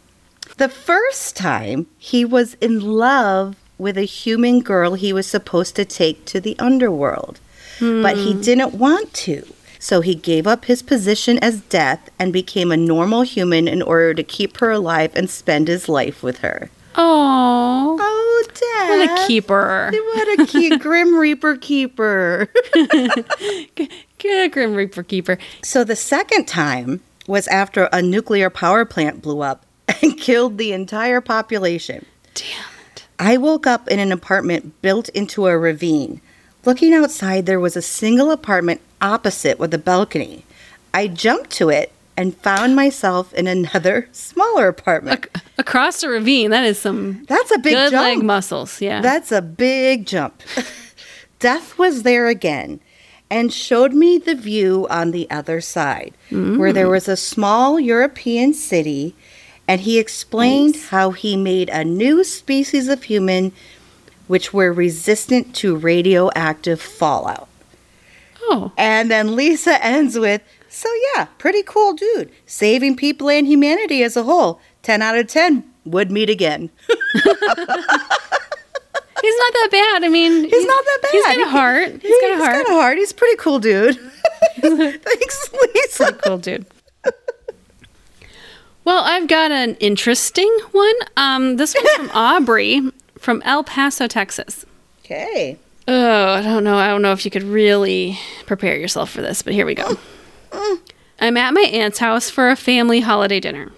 The 0.59 0.69
first 0.69 1.37
time 1.37 1.87
he 1.99 2.25
was 2.25 2.55
in 2.61 2.81
love 2.81 3.57
with 3.79 3.97
a 3.97 4.03
human 4.03 4.61
girl 4.61 4.95
he 4.95 5.13
was 5.13 5.27
supposed 5.27 5.77
to 5.77 5.85
take 5.85 6.25
to 6.27 6.41
the 6.41 6.59
underworld, 6.59 7.39
but 7.81 8.17
he 8.17 8.35
didn't 8.35 8.75
want 8.75 9.15
to. 9.15 9.47
So 9.79 10.01
he 10.01 10.15
gave 10.15 10.47
up 10.47 10.65
his 10.65 10.83
position 10.83 11.39
as 11.39 11.61
death 11.63 12.11
and 12.19 12.33
became 12.33 12.73
a 12.73 12.77
normal 12.77 13.23
human 13.23 13.69
in 13.69 13.81
order 13.83 14.13
to 14.15 14.23
keep 14.23 14.57
her 14.59 14.71
alive 14.71 15.13
and 15.15 15.31
spend 15.31 15.69
his 15.69 15.89
life 15.89 16.23
with 16.23 16.39
her. 16.39 16.69
Oh, 16.97 17.97
Oh, 18.01 18.45
Dad. 18.55 18.89
what 18.89 19.25
a 19.25 19.27
keeper! 19.29 19.91
What 19.93 20.41
a 20.41 20.47
key 20.47 20.77
Grim 20.79 21.15
Reaper 21.17 21.57
keeper. 21.57 22.49
Good 24.19 24.53
Grim 24.53 24.75
Reaper 24.75 25.03
keeper. 25.05 25.39
so 25.63 25.85
the 25.85 25.97
second 25.97 26.47
time 26.47 27.01
was 27.27 27.47
after 27.49 27.85
a 27.93 28.03
nuclear 28.03 28.51
power 28.51 28.85
plant 28.85 29.23
blew 29.23 29.41
up 29.43 29.65
and 30.03 30.19
killed 30.19 30.59
the 30.59 30.73
entire 30.73 31.21
population. 31.21 32.05
Damn 32.35 32.47
it! 32.95 33.05
I 33.19 33.37
woke 33.37 33.67
up 33.67 33.87
in 33.89 33.99
an 34.01 34.11
apartment 34.13 34.81
built 34.83 35.09
into 35.11 35.47
a 35.47 35.57
ravine. 35.59 36.21
Looking 36.65 36.93
outside, 36.95 37.47
there 37.47 37.61
was 37.61 37.77
a 37.77 37.83
single 37.83 38.31
apartment 38.31 38.81
opposite 39.01 39.59
with 39.59 39.73
a 39.73 39.79
balcony. 39.79 40.45
I 40.93 41.07
jumped 41.07 41.51
to 41.53 41.69
it 41.69 41.93
and 42.17 42.37
found 42.37 42.75
myself 42.75 43.33
in 43.35 43.47
another 43.47 44.09
smaller 44.13 44.69
apartment. 44.69 45.29
Across 45.57 46.01
the 46.01 46.09
ravine, 46.09 46.51
that 46.51 46.65
is 46.65 46.79
some 46.79 47.25
That's 47.27 47.53
a 47.53 47.59
big 47.59 47.75
good 47.75 47.93
jump. 47.93 48.05
leg 48.05 48.23
muscles. 48.25 48.81
Yeah. 48.81 49.01
That's 49.01 49.31
a 49.31 49.41
big 49.41 50.07
jump. 50.07 50.43
Death 51.39 51.79
was 51.79 52.03
there 52.03 52.27
again 52.27 52.81
and 53.31 53.53
showed 53.53 53.93
me 53.93 54.19
the 54.19 54.35
view 54.35 54.87
on 54.91 55.11
the 55.11 55.31
other 55.31 55.61
side, 55.61 56.15
where 56.31 56.73
there 56.73 56.87
mm. 56.87 56.93
was 56.93 57.09
a 57.09 57.17
small 57.17 57.79
European 57.79 58.55
city, 58.55 59.15
and 59.69 59.83
he 59.83 59.99
explained 59.99 60.77
how 60.89 61.11
he 61.11 61.37
made 61.37 61.69
a 61.69 61.85
new 61.85 62.25
species 62.25 62.89
of 62.89 63.03
human 63.05 63.53
which 64.29 64.55
were 64.55 64.73
resistant 64.73 65.55
to 65.57 65.77
radioactive 65.77 66.81
fallout. 66.81 67.49
oh, 68.43 68.71
And 68.79 69.11
then 69.11 69.35
Lisa 69.35 69.85
ends 69.93 70.17
with, 70.19 70.41
So 70.69 70.89
yeah, 71.17 71.27
pretty 71.39 71.63
cool 71.65 71.95
dude. 71.95 72.31
Saving 72.47 72.95
people 72.97 73.29
and 73.29 73.47
humanity 73.47 74.03
as 74.05 74.17
a 74.17 74.23
whole. 74.23 74.61
10 74.83 75.03
out 75.03 75.19
of 75.19 75.27
10 75.27 75.65
would 75.85 76.11
meet 76.13 76.31
again. 76.31 76.71
he's 77.13 77.25
not 77.25 77.39
that 79.53 79.69
bad. 79.71 80.05
I 80.05 80.09
mean, 80.09 80.45
He's 80.45 80.67
not 80.67 80.85
that 80.85 80.99
bad. 81.03 81.11
He's 81.13 81.25
got 81.25 81.37
a 81.37 81.45
He- 81.45 81.51
heart. 81.51 81.89
He's 82.03 82.21
got 82.21 82.31
a 82.33 82.37
heart. 82.37 82.67
got 82.67 82.73
a 82.73 82.81
heart. 82.81 82.99
He's 82.99 83.11
a 83.11 83.15
pretty 83.15 83.37
cool 83.39 83.59
dude. 83.59 83.97
Thanks, 84.61 85.51
Lisa. 85.75 86.05
Pretty 86.05 86.19
cool 86.25 86.39
dude. 86.39 86.67
Well, 88.85 89.03
I've 89.05 89.29
got 89.29 89.51
an 89.51 89.75
interesting 89.77 90.51
one. 90.73 90.95
Um, 91.19 91.57
this 91.57 91.75
one's 91.75 91.91
from 91.91 92.11
Aubrey 92.15 92.81
from 93.19 93.43
El 93.45 93.65
Paso, 93.65 94.07
Texas. 94.07 94.65
Okay. 95.05 95.59
Oh, 95.87 96.35
I 96.35 96.43
don't 96.43 96.65
know. 96.65 96.77
I 96.77 96.89
don't 96.89 97.03
know 97.03 97.13
if 97.13 97.25
you 97.25 97.31
could 97.31 97.43
really 97.43 98.19
prepare 98.47 98.77
yourself 98.77 99.11
for 99.11 99.23
this, 99.23 99.43
but 99.43 99.55
here 99.55 99.67
we 99.67 99.75
go. 99.75 99.97
Mm. 100.51 100.81
I'm 101.21 101.37
at 101.37 101.55
my 101.55 101.63
aunt's 101.63 101.99
house 101.99 102.31
for 102.31 102.51
a 102.51 102.57
family 102.57 103.01
holiday 103.01 103.41
dinner. 103.41 103.73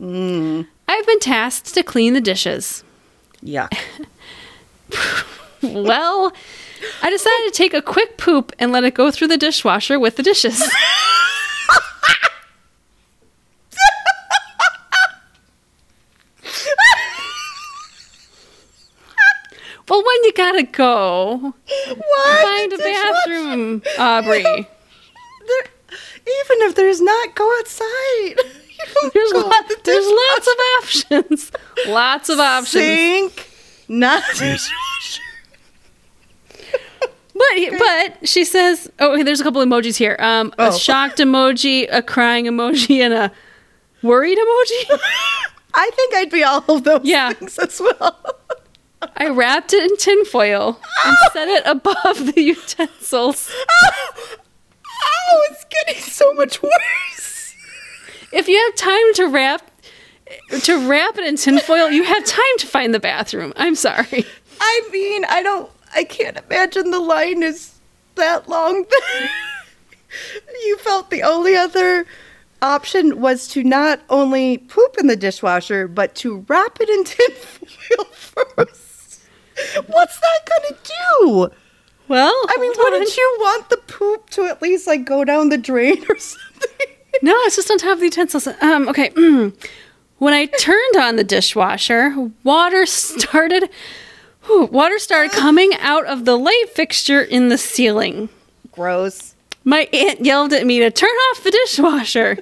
Mm. 0.00 0.66
I've 0.86 1.06
been 1.06 1.20
tasked 1.20 1.74
to 1.74 1.82
clean 1.82 2.12
the 2.12 2.20
dishes. 2.20 2.84
Yuck. 3.42 3.72
Well, 5.72 6.32
I 7.02 7.10
decided 7.10 7.44
to 7.46 7.50
take 7.52 7.74
a 7.74 7.80
quick 7.80 8.18
poop 8.18 8.52
and 8.58 8.70
let 8.70 8.84
it 8.84 8.94
go 8.94 9.10
through 9.10 9.28
the 9.28 9.38
dishwasher 9.38 9.98
with 9.98 10.16
the 10.16 10.22
dishes. 10.22 10.62
well, 19.88 20.02
when 20.04 20.24
you 20.24 20.32
gotta 20.32 20.62
go, 20.64 21.54
What? 21.88 22.42
find 22.42 22.72
a 22.72 22.78
bathroom, 22.78 23.82
Aubrey. 23.98 24.42
There- 25.46 25.70
even 26.26 26.62
if 26.68 26.74
there's 26.74 27.02
not, 27.02 27.34
go 27.34 27.58
outside. 27.58 28.34
There's, 29.12 29.32
go 29.32 29.40
lo- 29.40 29.50
at 29.50 29.68
the 29.68 29.76
there's 29.84 30.06
lots 30.06 30.46
of 30.46 30.54
options. 30.78 31.52
Lots 31.86 32.28
of 32.30 32.38
options. 32.40 32.84
Sink, 32.84 33.50
not 33.88 34.22
dishwasher. 34.30 35.22
But 37.34 37.78
but 37.78 38.28
she 38.28 38.44
says, 38.44 38.90
oh, 39.00 39.22
there's 39.24 39.40
a 39.40 39.44
couple 39.44 39.60
emojis 39.62 39.96
here. 39.96 40.16
Um, 40.18 40.52
Oh. 40.58 40.68
a 40.68 40.78
shocked 40.78 41.18
emoji, 41.18 41.86
a 41.90 42.00
crying 42.02 42.46
emoji, 42.46 43.00
and 43.00 43.12
a 43.12 43.32
worried 44.02 44.38
emoji. 44.38 44.98
I 45.74 45.90
think 45.94 46.14
I'd 46.14 46.30
be 46.30 46.42
all 46.44 46.64
of 46.68 46.84
those 46.84 47.00
Yeah. 47.04 47.32
things 47.32 47.58
as 47.58 47.80
well. 47.80 48.16
I 49.16 49.28
wrapped 49.28 49.72
it 49.72 49.90
in 49.90 49.96
tinfoil 49.96 50.80
and 51.04 51.16
set 51.32 51.48
it 51.48 51.62
above 51.66 52.34
the 52.34 52.40
utensils. 52.40 53.50
Oh, 55.26 55.42
it's 55.50 55.64
getting 55.64 56.02
so 56.02 56.32
much 56.34 56.62
worse. 56.62 57.54
If 58.32 58.48
you 58.48 58.58
have 58.58 58.74
time 58.74 59.14
to 59.14 59.26
wrap 59.26 59.70
to 60.62 60.88
wrap 60.88 61.18
it 61.18 61.26
in 61.26 61.36
tinfoil, 61.36 61.90
you 61.90 62.04
have 62.04 62.24
time 62.24 62.58
to 62.58 62.66
find 62.66 62.94
the 62.94 63.00
bathroom. 63.00 63.52
I'm 63.56 63.74
sorry. 63.74 64.24
I 64.60 64.88
mean, 64.90 65.24
I 65.26 65.42
don't, 65.42 65.70
I 65.94 66.04
can't 66.04 66.38
imagine 66.38 66.90
the 66.90 67.00
line 67.00 67.42
is 67.42 67.74
that 68.14 68.48
long. 68.48 68.84
you 70.64 70.78
felt 70.78 71.10
the 71.10 71.22
only 71.22 71.56
other 71.56 72.06
option 72.62 73.20
was 73.20 73.46
to 73.48 73.62
not 73.62 74.00
only 74.08 74.58
poop 74.58 74.96
in 74.98 75.06
the 75.06 75.16
dishwasher, 75.16 75.86
but 75.86 76.14
to 76.16 76.44
wrap 76.48 76.78
it 76.80 76.88
in 76.88 77.04
tinfoil 77.04 78.04
first. 78.04 78.83
What's 79.86 80.18
that 80.20 80.40
gonna 80.46 80.78
do? 80.82 81.50
Well, 82.08 82.34
I 82.48 82.56
mean, 82.60 82.72
hold 82.74 82.86
on. 82.86 82.92
wouldn't 82.92 83.16
you 83.16 83.36
want 83.40 83.70
the 83.70 83.76
poop 83.78 84.28
to 84.30 84.44
at 84.44 84.60
least 84.60 84.86
like 84.86 85.04
go 85.04 85.24
down 85.24 85.48
the 85.48 85.58
drain 85.58 86.04
or 86.08 86.16
something? 86.18 86.86
No, 87.22 87.32
it's 87.44 87.56
just 87.56 87.70
on 87.70 87.78
top 87.78 87.94
of 87.94 87.98
the 88.00 88.06
utensils. 88.06 88.46
Um, 88.60 88.88
okay. 88.88 89.10
When 90.18 90.34
I 90.34 90.46
turned 90.46 90.96
on 90.96 91.16
the 91.16 91.24
dishwasher, 91.24 92.30
water 92.42 92.86
started 92.86 93.70
whew, 94.44 94.66
water 94.66 94.98
started 94.98 95.32
coming 95.32 95.72
out 95.80 96.06
of 96.06 96.24
the 96.24 96.36
light 96.36 96.66
fixture 96.72 97.22
in 97.22 97.48
the 97.48 97.58
ceiling. 97.58 98.28
Gross. 98.72 99.34
My 99.64 99.88
aunt 99.92 100.24
yelled 100.24 100.52
at 100.52 100.66
me 100.66 100.78
to 100.80 100.90
turn 100.90 101.08
off 101.08 101.42
the 101.44 101.50
dishwasher 101.50 102.38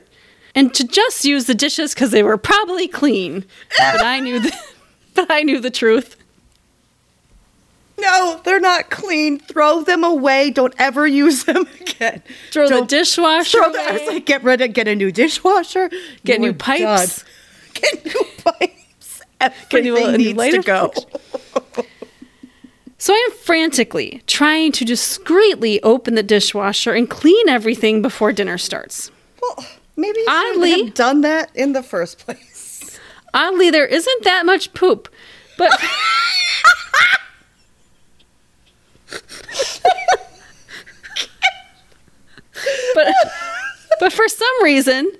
and 0.55 0.75
to 0.75 0.87
just 0.87 1.25
use 1.25 1.45
the 1.47 1.55
dishes 1.55 1.95
because 1.95 2.11
they 2.11 2.23
were 2.23 2.37
probably 2.37 2.89
clean. 2.89 3.45
But 3.79 4.03
I 4.05 4.19
knew 4.21 4.41
the, 4.41 4.53
but 5.15 5.31
I 5.31 5.43
knew 5.43 5.61
the 5.61 5.71
truth. 5.71 6.17
No, 8.03 8.41
they're 8.45 8.61
not 8.61 8.91
clean. 8.91 9.39
Throw 9.39 9.83
them 9.83 10.05
away. 10.05 10.51
Don't 10.51 10.75
ever 10.79 11.07
use 11.07 11.45
them 11.45 11.67
again. 11.81 12.23
Throw 12.51 12.65
the 12.69 12.75
Don't- 12.77 12.89
dishwasher 12.89 13.59
Throw 13.59 13.73
the, 13.73 13.79
I 13.81 13.93
was 13.93 14.03
away. 14.03 14.15
like, 14.15 14.27
get 14.27 14.43
rid 14.45 14.61
of, 14.61 14.73
get 14.73 14.89
a 14.89 14.95
new 14.95 15.13
dishwasher, 15.13 15.89
Get 16.25 16.41
You 16.41 16.47
new 16.47 16.53
pipes. 16.55 17.23
done. 17.23 17.29
Get 17.75 18.05
new 18.05 18.25
pipes. 18.45 19.23
Get 19.71 19.83
new- 19.85 19.97
uh, 19.97 20.01
Everything 20.01 20.15
a 20.15 20.19
new 20.19 20.35
needs 20.35 20.55
to 20.57 20.63
go. 20.63 20.93
So 22.99 23.13
I 23.13 23.29
am 23.31 23.37
frantically 23.39 24.23
trying 24.29 24.71
to 24.73 24.85
discreetly 24.85 25.83
open 25.83 26.15
the 26.15 26.23
dishwasher 26.23 26.93
and 26.93 27.11
clean 27.11 27.49
everything 27.49 28.01
before 28.03 28.33
dinner 28.33 28.59
starts. 28.59 29.11
Well, 29.41 29.67
maybe 29.97 30.19
you 30.21 30.25
should 30.25 30.55
Oddly- 30.57 30.85
have 30.85 30.95
done 30.95 31.21
that 31.23 31.51
in 31.57 31.73
the 31.73 31.83
first 31.83 32.19
place. 32.19 33.01
Oddly, 33.35 33.71
there 33.71 33.87
isn't 33.87 34.23
that 34.25 34.47
much 34.47 34.73
poop, 34.75 35.09
but 35.59 35.73
but 42.95 43.15
but 44.01 44.13
for 44.13 44.29
some 44.29 44.63
reason, 44.63 45.11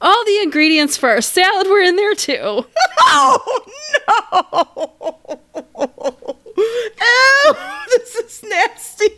all 0.00 0.24
the 0.24 0.40
ingredients 0.42 0.96
for 0.96 1.08
our 1.08 1.20
salad 1.20 1.66
were 1.66 1.80
in 1.80 1.96
there 1.96 2.14
too. 2.14 2.66
Oh 3.00 3.64
no! 4.08 5.18
Ew, 6.56 7.54
this 7.90 8.14
is 8.16 8.42
nasty. 8.48 9.08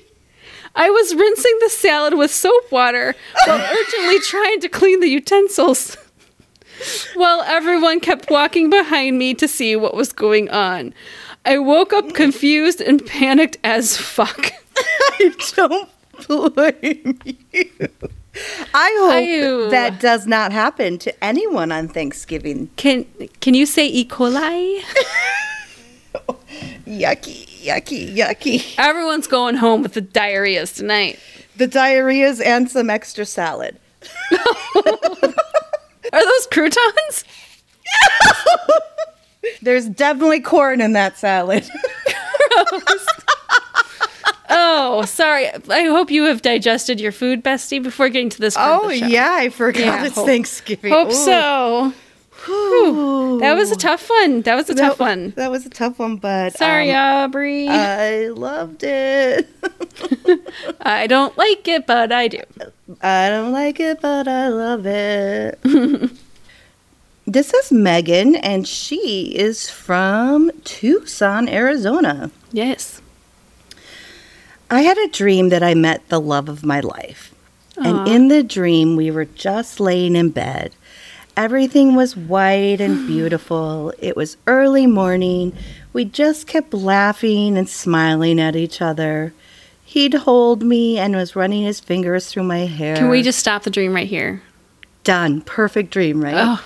I 0.74 0.90
was 0.90 1.14
rinsing 1.14 1.58
the 1.60 1.70
salad 1.70 2.14
with 2.14 2.30
soap 2.32 2.70
water 2.70 3.14
while 3.46 3.60
urgently 3.60 4.20
trying 4.20 4.60
to 4.60 4.68
clean 4.68 5.00
the 5.00 5.08
utensils. 5.08 5.96
While 7.14 7.40
everyone 7.42 8.00
kept 8.00 8.30
walking 8.30 8.68
behind 8.68 9.18
me 9.18 9.32
to 9.34 9.48
see 9.48 9.74
what 9.76 9.94
was 9.94 10.12
going 10.12 10.50
on. 10.50 10.92
I 11.46 11.58
woke 11.58 11.92
up 11.92 12.12
confused 12.12 12.80
and 12.80 13.06
panicked 13.06 13.56
as 13.62 13.96
fuck. 13.96 14.52
I 14.76 15.32
don't 15.54 15.88
blame 16.54 17.20
you. 17.24 17.88
I 18.74 18.96
hope 19.00 19.24
Ew. 19.24 19.64
Uh, 19.66 19.70
that 19.70 20.00
does 20.00 20.26
not 20.26 20.50
happen 20.52 20.98
to 20.98 21.24
anyone 21.24 21.70
on 21.70 21.88
Thanksgiving. 21.88 22.68
Can 22.76 23.06
can 23.40 23.54
you 23.54 23.64
say 23.64 23.86
E. 23.86 24.04
coli? 24.06 24.82
Yucky, 26.86 27.46
yucky, 27.64 28.14
yucky. 28.16 28.74
Everyone's 28.78 29.26
going 29.26 29.56
home 29.56 29.82
with 29.82 29.94
the 29.94 30.02
diarrheas 30.02 30.74
tonight. 30.74 31.18
The 31.56 31.68
diarrheas 31.68 32.44
and 32.44 32.70
some 32.70 32.90
extra 32.90 33.24
salad. 33.26 33.78
Are 34.34 36.24
those 36.24 36.46
croutons? 36.50 37.24
There's 39.62 39.86
definitely 39.88 40.40
corn 40.40 40.80
in 40.80 40.92
that 40.94 41.16
salad. 41.18 41.68
Oh, 44.48 45.02
sorry. 45.06 45.48
I 45.68 45.84
hope 45.86 46.08
you 46.10 46.24
have 46.24 46.40
digested 46.40 47.00
your 47.00 47.10
food, 47.10 47.42
Bestie, 47.42 47.82
before 47.82 48.08
getting 48.08 48.28
to 48.30 48.38
this 48.40 48.54
part 48.54 48.80
oh 48.80 48.84
of 48.84 48.90
the 48.90 48.98
show. 49.00 49.06
yeah, 49.06 49.32
I 49.32 49.48
forgot 49.48 49.80
Yeah, 49.80 50.04
it's 50.06 50.14
hope- 50.14 50.26
Thanksgiving. 50.26 50.92
Hope 50.92 51.08
Ooh. 51.08 51.12
so. 51.12 51.92
Ooh. 52.48 53.38
That 53.40 53.54
was 53.56 53.72
a 53.72 53.76
tough 53.76 54.08
one. 54.08 54.42
That 54.42 54.54
was 54.54 54.70
a 54.70 54.74
tough 54.76 55.00
one. 55.00 55.32
That 55.36 55.50
was 55.50 55.66
a 55.66 55.68
tough 55.70 55.98
one, 55.98 56.16
but 56.16 56.56
Sorry, 56.56 56.92
um, 56.92 57.24
Aubrey. 57.24 57.66
I 57.68 58.28
loved 58.28 58.84
it. 58.84 59.48
I 60.80 61.08
don't 61.08 61.36
like 61.36 61.66
it, 61.66 61.86
but 61.88 62.12
I 62.12 62.28
do. 62.28 62.40
I 63.02 63.28
don't 63.30 63.50
like 63.52 63.80
it, 63.80 64.00
but 64.00 64.28
I 64.28 64.46
love 64.48 64.86
it. 64.86 65.58
this 67.36 67.52
is 67.52 67.70
Megan, 67.70 68.34
and 68.36 68.66
she 68.66 69.36
is 69.36 69.68
from 69.68 70.50
Tucson, 70.64 71.50
Arizona. 71.50 72.30
Yes. 72.50 73.02
I 74.70 74.80
had 74.80 74.96
a 74.96 75.08
dream 75.08 75.50
that 75.50 75.62
I 75.62 75.74
met 75.74 76.08
the 76.08 76.20
love 76.20 76.48
of 76.48 76.64
my 76.64 76.80
life. 76.80 77.34
And 77.76 78.08
in 78.08 78.28
the 78.28 78.42
dream, 78.42 78.96
we 78.96 79.10
were 79.10 79.26
just 79.26 79.80
laying 79.80 80.16
in 80.16 80.30
bed. 80.30 80.72
Everything 81.36 81.94
was 81.94 82.16
white 82.16 82.80
and 82.80 83.06
beautiful. 83.06 83.92
It 83.98 84.16
was 84.16 84.38
early 84.46 84.86
morning. 84.86 85.54
We 85.92 86.06
just 86.06 86.46
kept 86.46 86.72
laughing 86.72 87.58
and 87.58 87.68
smiling 87.68 88.40
at 88.40 88.56
each 88.56 88.80
other. 88.80 89.34
He'd 89.84 90.14
hold 90.14 90.62
me 90.62 90.98
and 90.98 91.14
was 91.14 91.36
running 91.36 91.64
his 91.64 91.80
fingers 91.80 92.28
through 92.28 92.44
my 92.44 92.60
hair. 92.60 92.96
Can 92.96 93.10
we 93.10 93.22
just 93.22 93.38
stop 93.38 93.64
the 93.64 93.70
dream 93.70 93.94
right 93.94 94.08
here? 94.08 94.40
done? 95.06 95.40
Perfect 95.40 95.90
dream, 95.90 96.22
right? 96.22 96.34
Oh, 96.36 96.64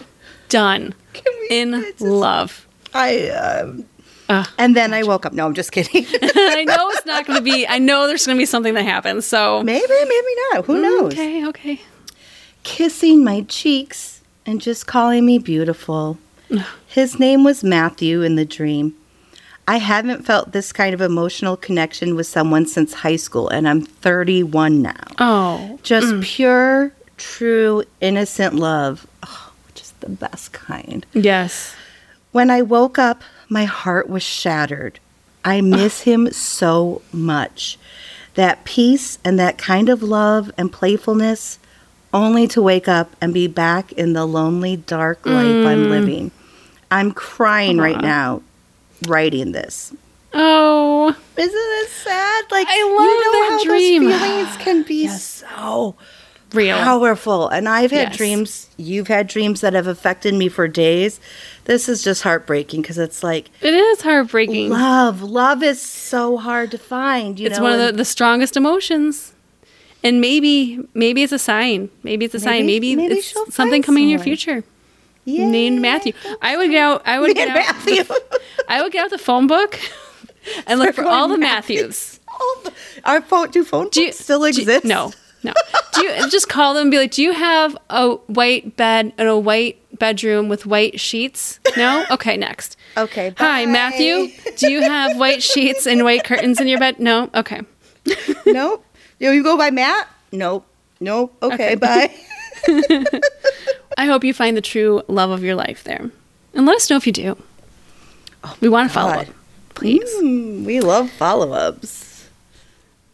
done. 0.50 0.94
Can 1.14 1.32
we- 1.40 1.56
In 1.56 1.70
just- 1.80 2.00
love. 2.00 2.66
I 2.92 3.28
um, 3.30 3.84
Ugh. 4.28 4.46
and 4.58 4.76
then 4.76 4.92
I 4.92 5.02
woke 5.04 5.24
up. 5.24 5.32
No, 5.32 5.46
I'm 5.46 5.54
just 5.54 5.72
kidding. 5.72 6.04
I 6.22 6.64
know 6.64 6.90
it's 6.90 7.06
not 7.06 7.24
going 7.26 7.38
to 7.38 7.42
be, 7.42 7.66
I 7.66 7.78
know 7.78 8.06
there's 8.08 8.26
going 8.26 8.36
to 8.36 8.40
be 8.40 8.46
something 8.46 8.74
that 8.74 8.82
happens. 8.84 9.26
So, 9.26 9.62
maybe, 9.62 9.86
maybe 9.88 10.26
not. 10.52 10.64
Who 10.66 10.82
knows? 10.82 11.12
Okay, 11.12 11.46
okay. 11.46 11.80
kissing 12.64 13.24
my 13.24 13.42
cheeks 13.42 14.20
and 14.46 14.60
just 14.60 14.86
calling 14.86 15.24
me 15.24 15.38
beautiful. 15.38 16.18
His 16.88 17.18
name 17.20 17.44
was 17.44 17.62
Matthew 17.62 18.22
in 18.22 18.34
the 18.34 18.44
dream. 18.44 18.94
I 19.68 19.76
haven't 19.76 20.24
felt 20.26 20.50
this 20.50 20.72
kind 20.72 20.92
of 20.94 21.00
emotional 21.00 21.56
connection 21.56 22.16
with 22.16 22.26
someone 22.26 22.66
since 22.66 22.92
high 22.92 23.14
school, 23.16 23.48
and 23.48 23.68
I'm 23.68 23.82
31 23.82 24.82
now. 24.82 24.94
Oh, 25.20 25.78
Just 25.84 26.20
pure, 26.22 26.92
true, 27.18 27.84
innocent 28.00 28.54
love, 28.56 29.06
oh, 29.22 29.49
the 30.00 30.08
best 30.10 30.52
kind. 30.52 31.04
yes. 31.12 31.74
When 32.32 32.48
I 32.48 32.62
woke 32.62 32.96
up, 32.96 33.22
my 33.48 33.64
heart 33.64 34.08
was 34.08 34.22
shattered. 34.22 35.00
I 35.44 35.60
miss 35.62 36.02
him 36.02 36.30
so 36.30 37.02
much. 37.12 37.76
That 38.34 38.64
peace 38.64 39.18
and 39.24 39.36
that 39.40 39.58
kind 39.58 39.88
of 39.88 40.00
love 40.02 40.52
and 40.56 40.70
playfulness, 40.72 41.58
only 42.14 42.46
to 42.48 42.62
wake 42.62 42.86
up 42.86 43.10
and 43.20 43.34
be 43.34 43.48
back 43.48 43.90
in 43.92 44.12
the 44.12 44.24
lonely, 44.26 44.76
dark 44.76 45.26
life 45.26 45.66
I'm 45.66 45.86
mm. 45.86 45.90
living. 45.90 46.30
I'm 46.90 47.10
crying 47.10 47.78
right 47.78 48.00
now 48.00 48.42
writing 49.08 49.50
this. 49.52 49.92
Oh, 50.32 51.08
Isn't 51.36 51.52
it 51.54 51.88
sad? 51.88 52.44
Like 52.52 52.68
I 52.68 52.76
you 52.76 52.88
love 52.90 52.98
know 52.98 53.32
that 53.32 53.48
how 53.50 53.64
dream. 53.64 54.04
those 54.04 54.20
feelings 54.20 54.56
can 54.58 54.82
be 54.84 55.02
Yes. 55.04 55.24
so 55.24 55.96
real. 56.52 56.76
powerful. 56.78 57.48
And 57.48 57.68
I've 57.68 57.90
had 57.90 58.08
Yes. 58.10 58.16
dreams. 58.16 58.66
You've 58.76 59.08
had 59.08 59.26
dreams 59.26 59.60
that 59.60 59.72
have 59.74 59.86
affected 59.86 60.34
me 60.34 60.48
for 60.48 60.66
days. 60.68 61.20
This 61.64 61.88
is 61.88 62.02
just 62.02 62.22
heartbreaking 62.22 62.82
because 62.82 62.98
it's 62.98 63.22
like 63.22 63.50
It 63.60 63.74
is 63.74 64.00
heartbreaking. 64.02 64.70
love. 64.70 65.22
Love 65.22 65.62
is 65.62 65.80
so 65.80 66.36
hard 66.36 66.70
to 66.72 66.78
find. 66.78 67.38
You 67.38 67.46
it's 67.46 67.58
know, 67.58 67.64
one 67.64 67.72
of 67.72 67.78
the, 67.78 67.92
the 67.92 68.04
strongest 68.04 68.56
emotions. 68.56 69.32
And 70.02 70.20
maybe, 70.20 70.78
maybe 70.94 71.22
it's 71.22 71.32
a 71.32 71.38
sign. 71.38 71.90
Maybe 72.02 72.24
it's 72.24 72.34
a 72.34 72.40
sign. 72.40 72.64
Maybe- 72.66 72.96
Maybe, 72.96 73.08
maybe 73.08 73.20
it's 73.20 73.54
something 73.54 73.82
coming 73.82 74.04
in 74.04 74.08
your 74.10 74.18
future. 74.18 74.64
yeah. 75.26 75.46
Named 75.46 75.80
Matthew. 75.82 76.14
I 76.40 76.56
would 76.56 76.70
get 76.70 76.82
out. 76.82 77.02
I 77.04 77.20
would 77.20 77.34
get 77.36 77.48
out. 77.50 77.54
Matthew. 77.56 78.04
I 78.66 78.82
would 78.82 78.92
get 78.92 79.04
out 79.04 79.10
the 79.10 79.18
phone 79.18 79.46
book 79.46 79.78
and 80.66 80.80
look 80.80 80.94
for 80.94 81.04
all 81.04 81.28
the 81.28 81.36
Matthews. 81.38 82.18
All 82.40 82.56
the- 82.64 82.72
Our 83.04 83.20
phone, 83.20 83.50
do 83.50 83.62
phone 83.64 83.88
Do 83.90 84.00
you, 84.00 84.06
books 84.08 84.20
still 84.20 84.44
exist? 84.44 84.84
no, 84.86 85.12
no. 85.42 85.52
Do 85.94 86.04
you 86.04 86.30
just 86.30 86.48
call 86.48 86.74
them 86.74 86.82
and 86.82 86.90
be 86.90 86.98
like, 86.98 87.12
"Do 87.12 87.22
you 87.22 87.32
have 87.32 87.76
a 87.88 88.12
white 88.26 88.76
bed 88.76 89.12
and 89.18 89.28
a 89.28 89.38
white 89.38 89.78
bedroom 89.98 90.48
with 90.48 90.66
white 90.66 91.00
sheets?" 91.00 91.60
No. 91.76 92.04
Okay, 92.10 92.36
next. 92.36 92.76
Okay. 92.96 93.32
Hi. 93.38 93.66
Matthew. 93.66 94.28
Do 94.56 94.70
you 94.70 94.82
have 94.82 95.16
white 95.16 95.42
sheets 95.42 95.86
and 95.86 96.04
white 96.04 96.24
curtains 96.24 96.60
in 96.60 96.68
your 96.68 96.78
bed? 96.78 96.98
No. 96.98 97.30
Okay. 97.34 97.60
nope. 98.46 98.84
You 99.18 99.30
you 99.30 99.42
go 99.42 99.56
by 99.56 99.70
Matt? 99.70 100.08
Nope. 100.32 100.66
Nope. 101.00 101.34
Okay. 101.42 101.74
Okay. 101.74 101.74
Bye. 101.76 102.14
I 103.98 104.06
hope 104.06 104.24
you 104.24 104.32
find 104.34 104.56
the 104.56 104.62
true 104.62 105.02
love 105.08 105.30
of 105.30 105.42
your 105.42 105.54
life 105.54 105.84
there, 105.84 106.10
and 106.54 106.66
let 106.66 106.76
us 106.76 106.88
know 106.90 106.96
if 106.96 107.06
you 107.06 107.12
do. 107.12 107.36
we 108.60 108.68
want 108.68 108.88
to 108.88 108.94
follow 108.94 109.12
up, 109.12 109.26
please. 109.74 110.10
Mm, 110.22 110.64
we 110.64 110.80
love 110.80 111.10
follow-ups. 111.10 112.28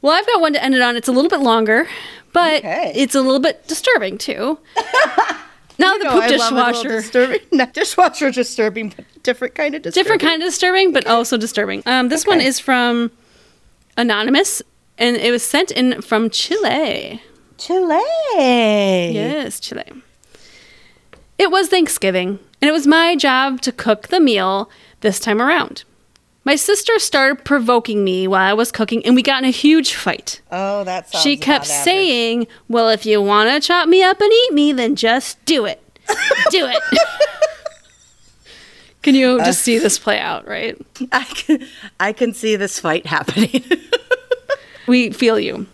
Well, 0.02 0.12
I've 0.12 0.26
got 0.26 0.40
one 0.40 0.52
to 0.52 0.62
end 0.62 0.74
it 0.74 0.82
on. 0.82 0.96
It's 0.96 1.08
a 1.08 1.12
little 1.12 1.30
bit 1.30 1.40
longer, 1.40 1.88
but 2.36 2.58
Okay. 2.58 2.92
it's 2.94 3.14
a 3.14 3.20
little 3.22 3.40
bit 3.40 3.66
disturbing 3.66 4.18
too. 4.18 4.58
now 5.78 5.96
the 5.98 6.04
No, 6.04 6.10
poop 6.12 6.22
I 6.24 6.36
love 6.36 6.52
a 6.52 6.54
little 6.54 6.72
dishwasher. 6.82 6.88
Disturbing. 7.00 7.40
Not 7.52 7.72
dishwasher 7.72 8.30
disturbing, 8.30 8.92
but 8.94 9.04
different 9.22 9.54
kind 9.54 9.74
of 9.74 9.80
disturbing. 9.82 10.02
different 10.04 10.22
kind 10.22 10.42
of 10.42 10.46
disturbing, 10.48 10.92
but 10.92 11.06
also 11.06 11.36
disturbing. 11.38 11.82
Um, 11.86 12.08
this 12.10 12.26
one 12.26 12.40
is 12.42 12.60
from 12.60 13.10
anonymous, 13.96 14.62
and 14.98 15.16
it 15.16 15.30
was 15.30 15.42
sent 15.42 15.70
in 15.70 16.02
from 16.02 16.28
Chile. 16.30 17.22
Chile. 17.56 18.00
Yes, 18.36 19.58
Chile. 19.60 19.84
It 21.38 21.50
was 21.50 21.68
Thanksgiving, 21.68 22.38
and 22.60 22.68
it 22.68 22.72
was 22.72 22.86
my 22.86 23.16
job 23.16 23.60
to 23.62 23.72
cook 23.72 24.08
the 24.08 24.20
meal 24.20 24.70
this 25.00 25.18
time 25.18 25.40
around. 25.40 25.84
My 26.46 26.54
sister 26.54 26.96
started 27.00 27.44
provoking 27.44 28.04
me 28.04 28.28
while 28.28 28.48
I 28.48 28.52
was 28.52 28.70
cooking, 28.70 29.04
and 29.04 29.16
we 29.16 29.22
got 29.22 29.42
in 29.42 29.48
a 29.48 29.50
huge 29.50 29.94
fight. 29.94 30.40
Oh, 30.52 30.84
that 30.84 31.10
sounds. 31.10 31.24
she 31.24 31.36
kept 31.36 31.66
saying, 31.66 32.46
Well, 32.68 32.88
if 32.88 33.04
you 33.04 33.20
want 33.20 33.50
to 33.50 33.66
chop 33.66 33.88
me 33.88 34.04
up 34.04 34.20
and 34.20 34.32
eat 34.32 34.52
me, 34.52 34.72
then 34.72 34.94
just 34.94 35.44
do 35.44 35.64
it. 35.64 35.82
do 36.50 36.68
it. 36.68 36.80
Can 39.02 39.16
you 39.16 39.38
just 39.38 39.48
uh, 39.48 39.52
see 39.52 39.78
this 39.80 39.98
play 39.98 40.20
out, 40.20 40.46
right? 40.46 40.80
I 41.12 41.24
can, 41.24 41.66
I 41.98 42.12
can 42.12 42.32
see 42.32 42.54
this 42.56 42.78
fight 42.80 43.06
happening. 43.06 43.62
We 44.86 45.10
feel 45.10 45.40
you. 45.40 45.66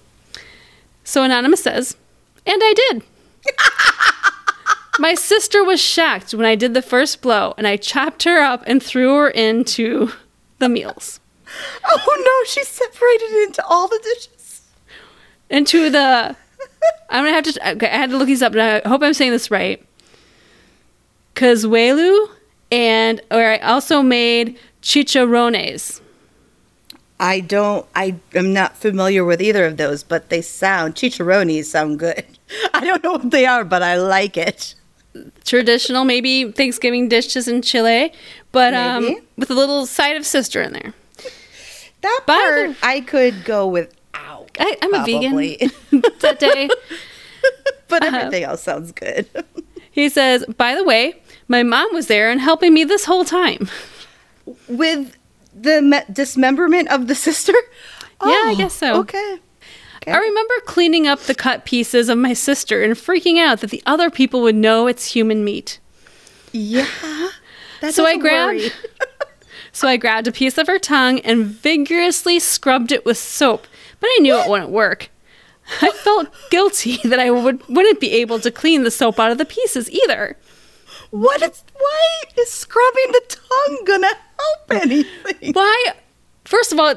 So 1.05 1.23
Anonymous 1.23 1.63
says, 1.63 1.99
and 2.47 2.63
I 2.65 2.73
did. 2.73 3.03
My 4.99 5.13
sister 5.13 5.63
was 5.63 5.83
shocked 5.83 6.33
when 6.33 6.47
I 6.47 6.55
did 6.55 6.73
the 6.73 6.81
first 6.81 7.21
blow 7.21 7.53
and 7.59 7.67
I 7.67 7.77
chopped 7.77 8.23
her 8.23 8.39
up 8.39 8.63
and 8.67 8.83
threw 8.83 9.15
her 9.17 9.29
into 9.29 10.13
the 10.63 10.69
meals. 10.69 11.21
oh 11.85 12.23
no, 12.25 12.51
she 12.51 12.65
separated 12.65 13.25
it 13.25 13.49
into 13.49 13.67
all 13.67 13.89
the 13.89 14.01
dishes. 14.03 14.63
Into 15.51 15.91
the. 15.91 16.37
I'm 17.11 17.25
gonna 17.25 17.33
have 17.33 17.45
to. 17.45 17.71
Okay, 17.73 17.89
I 17.89 17.97
had 17.97 18.11
to 18.11 18.17
look 18.17 18.27
these 18.27 18.43
up, 18.43 18.53
and 18.53 18.63
I 18.63 18.89
hope 18.89 19.03
I'm 19.03 19.13
saying 19.13 19.33
this 19.33 19.51
right. 19.51 19.85
Cazuela, 21.35 22.29
and 22.71 23.21
or 23.31 23.45
I 23.45 23.59
also 23.59 24.03
made 24.03 24.59
chicharrones. 24.83 26.01
I 27.21 27.41
don't. 27.41 27.87
I 27.95 28.17
am 28.35 28.53
not 28.53 28.77
familiar 28.77 29.25
with 29.25 29.43
either 29.43 29.67
of 29.67 29.77
those, 29.77 30.03
but 30.03 30.31
they 30.31 30.41
sound 30.41 30.95
chicharrones 30.95 31.67
sound 31.67 31.99
good. 31.99 32.25
I 32.75 32.81
don't 32.81 33.03
know 33.05 33.13
what 33.13 33.31
they 33.31 33.47
are, 33.47 33.65
but 33.65 33.83
I 33.83 33.97
like 33.97 34.37
it. 34.37 34.75
Traditional, 35.45 36.05
maybe 36.05 36.51
Thanksgiving 36.53 37.09
dishes 37.09 37.49
in 37.49 37.63
Chile, 37.63 38.13
but 38.53 38.75
um, 38.75 39.17
with 39.37 39.51
a 39.51 39.55
little 39.55 39.87
side 39.87 40.17
of 40.17 40.25
sister 40.27 40.63
in 40.63 40.73
there. 40.73 40.95
That 42.01 42.21
part 42.27 42.71
the- 42.71 42.77
I 42.83 43.01
could 43.01 43.45
go 43.45 43.67
without. 43.67 44.51
I, 44.59 44.77
I'm 44.83 44.95
a 44.95 45.05
vegan 45.05 45.37
that 46.21 46.39
day. 46.39 46.69
but 47.89 48.03
Uh-huh. 48.03 48.17
everything 48.17 48.45
else 48.45 48.63
sounds 48.63 48.93
good. 48.93 49.27
He 49.95 50.09
says, 50.09 50.47
"By 50.57 50.75
the 50.75 50.85
way, 50.85 51.21
my 51.49 51.63
mom 51.63 51.93
was 51.93 52.07
there 52.07 52.31
and 52.31 52.41
helping 52.41 52.73
me 52.73 52.83
this 52.83 53.05
whole 53.05 53.27
time." 53.27 53.69
With 54.67 55.19
the 55.55 55.83
me- 55.83 56.01
dismemberment 56.11 56.89
of 56.89 57.09
the 57.09 57.15
sister? 57.15 57.53
Yeah, 58.25 58.31
I 58.47 58.55
guess 58.57 58.73
so. 58.73 59.05
Oh, 59.07 59.39
Okay. 60.03 60.13
I 60.13 60.19
remember 60.19 60.55
cleaning 60.67 61.07
up 61.07 61.21
the 61.21 61.35
cut 61.35 61.65
pieces 61.65 62.09
of 62.09 62.19
my 62.19 62.33
sister 62.33 62.83
and 62.83 62.95
freaking 62.95 63.39
out 63.39 63.61
that 63.61 63.71
the 63.71 63.83
other 63.87 64.11
people 64.11 64.43
would 64.43 64.57
know 64.57 64.89
it's 64.89 65.13
human 65.13 65.45
meat. 65.45 65.79
Yeah. 66.53 66.87
So 67.91 68.07
I 68.07 68.17
grabbed. 68.17 68.73
So 69.73 69.89
I 69.89 69.97
grabbed 69.97 70.29
a 70.29 70.33
piece 70.33 70.59
of 70.59 70.67
her 70.67 70.79
tongue 70.79 71.19
and 71.21 71.47
vigorously 71.47 72.39
scrubbed 72.39 72.93
it 72.93 73.05
with 73.05 73.17
soap, 73.17 73.67
but 74.01 74.07
I 74.07 74.19
knew 74.21 74.39
it 74.39 74.49
wouldn't 74.49 74.71
work. 74.71 75.11
I 75.81 75.91
felt 76.05 76.29
guilty 76.51 76.99
that 77.05 77.19
I 77.19 77.31
would, 77.31 77.67
wouldn't 77.69 77.99
be 77.99 78.13
able 78.13 78.39
to 78.41 78.51
clean 78.51 78.85
the 78.85 78.91
soap 78.91 79.19
out 79.19 79.33
of 79.33 79.39
the 79.39 79.45
pieces 79.47 79.91
either. 79.91 80.37
What 81.11 81.43
is 81.43 81.65
why 81.75 82.23
is 82.39 82.51
scrubbing 82.51 83.13
the 83.13 83.23
tongue 83.29 83.85
gonna 83.85 84.07
help 84.09 84.83
anything? 84.83 85.53
Why? 85.55 85.95
First 86.45 86.73
of 86.73 86.79
all, 86.79 86.95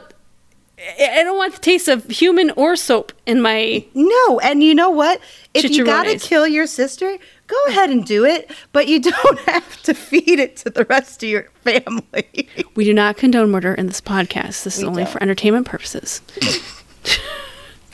I 0.78 1.24
don't 1.24 1.38
want 1.38 1.54
the 1.54 1.62
taste 1.62 1.88
of 1.88 2.06
human 2.06 2.52
or 2.52 2.76
soap 2.76 3.14
in 3.26 3.42
my. 3.42 3.86
No, 3.94 4.40
and 4.40 4.62
you 4.62 4.76
know 4.76 4.90
what? 4.90 5.22
If 5.54 5.72
you 5.72 5.86
gotta 5.86 6.20
kill 6.20 6.46
your 6.48 6.68
sister, 6.68 7.18
go 7.48 7.56
ahead 7.68 7.90
and 7.90 8.06
do 8.06 8.26
it, 8.26 8.52
but 8.74 8.88
you 8.88 9.00
don't 9.02 9.40
have 9.42 9.82
to 9.84 9.94
feed 9.94 10.40
it 10.40 10.58
to 10.58 10.70
the 10.70 10.86
rest 10.86 11.24
of 11.24 11.30
your 11.30 11.44
family. 11.64 12.50
We 12.76 12.84
do 12.84 12.94
not 12.94 13.16
condone 13.16 13.52
murder 13.52 13.74
in 13.74 13.88
this 13.88 14.02
podcast. 14.02 14.64
This 14.64 14.78
is 14.78 14.84
only 14.84 15.04
don't. 15.04 15.14
for 15.14 15.24
entertainment 15.24 15.66
purposes. 15.66 16.22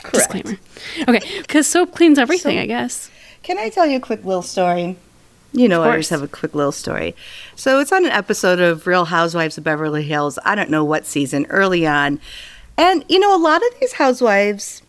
Correct. 0.03 0.13
Disclaimer. 0.13 0.57
Okay, 1.07 1.41
because 1.41 1.67
soap 1.67 1.93
cleans 1.93 2.17
everything, 2.17 2.57
I 2.57 2.65
guess. 2.65 3.11
Can 3.43 3.59
I 3.59 3.69
tell 3.69 3.85
you 3.85 3.97
a 3.97 4.01
quick 4.01 4.25
little 4.25 4.41
story? 4.41 4.97
You 5.53 5.67
know, 5.67 5.83
I 5.83 5.89
always 5.89 6.09
have 6.09 6.23
a 6.23 6.27
quick 6.27 6.55
little 6.55 6.71
story. 6.71 7.13
So 7.55 7.79
it's 7.79 7.91
on 7.91 8.05
an 8.05 8.11
episode 8.11 8.59
of 8.59 8.87
Real 8.87 9.05
Housewives 9.05 9.57
of 9.57 9.65
Beverly 9.65 10.03
Hills. 10.03 10.39
I 10.45 10.55
don't 10.55 10.69
know 10.69 10.85
what 10.85 11.05
season, 11.05 11.45
early 11.49 11.85
on. 11.85 12.21
And, 12.81 13.05
you 13.07 13.19
know, 13.19 13.35
a 13.35 13.37
lot 13.37 13.61
of 13.65 13.79
these 13.79 13.93
housewives, 13.93 14.81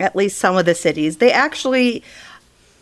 at 0.00 0.16
least 0.16 0.36
some 0.38 0.56
of 0.56 0.66
the 0.66 0.74
cities, 0.74 1.18
they 1.18 1.30
actually 1.30 2.02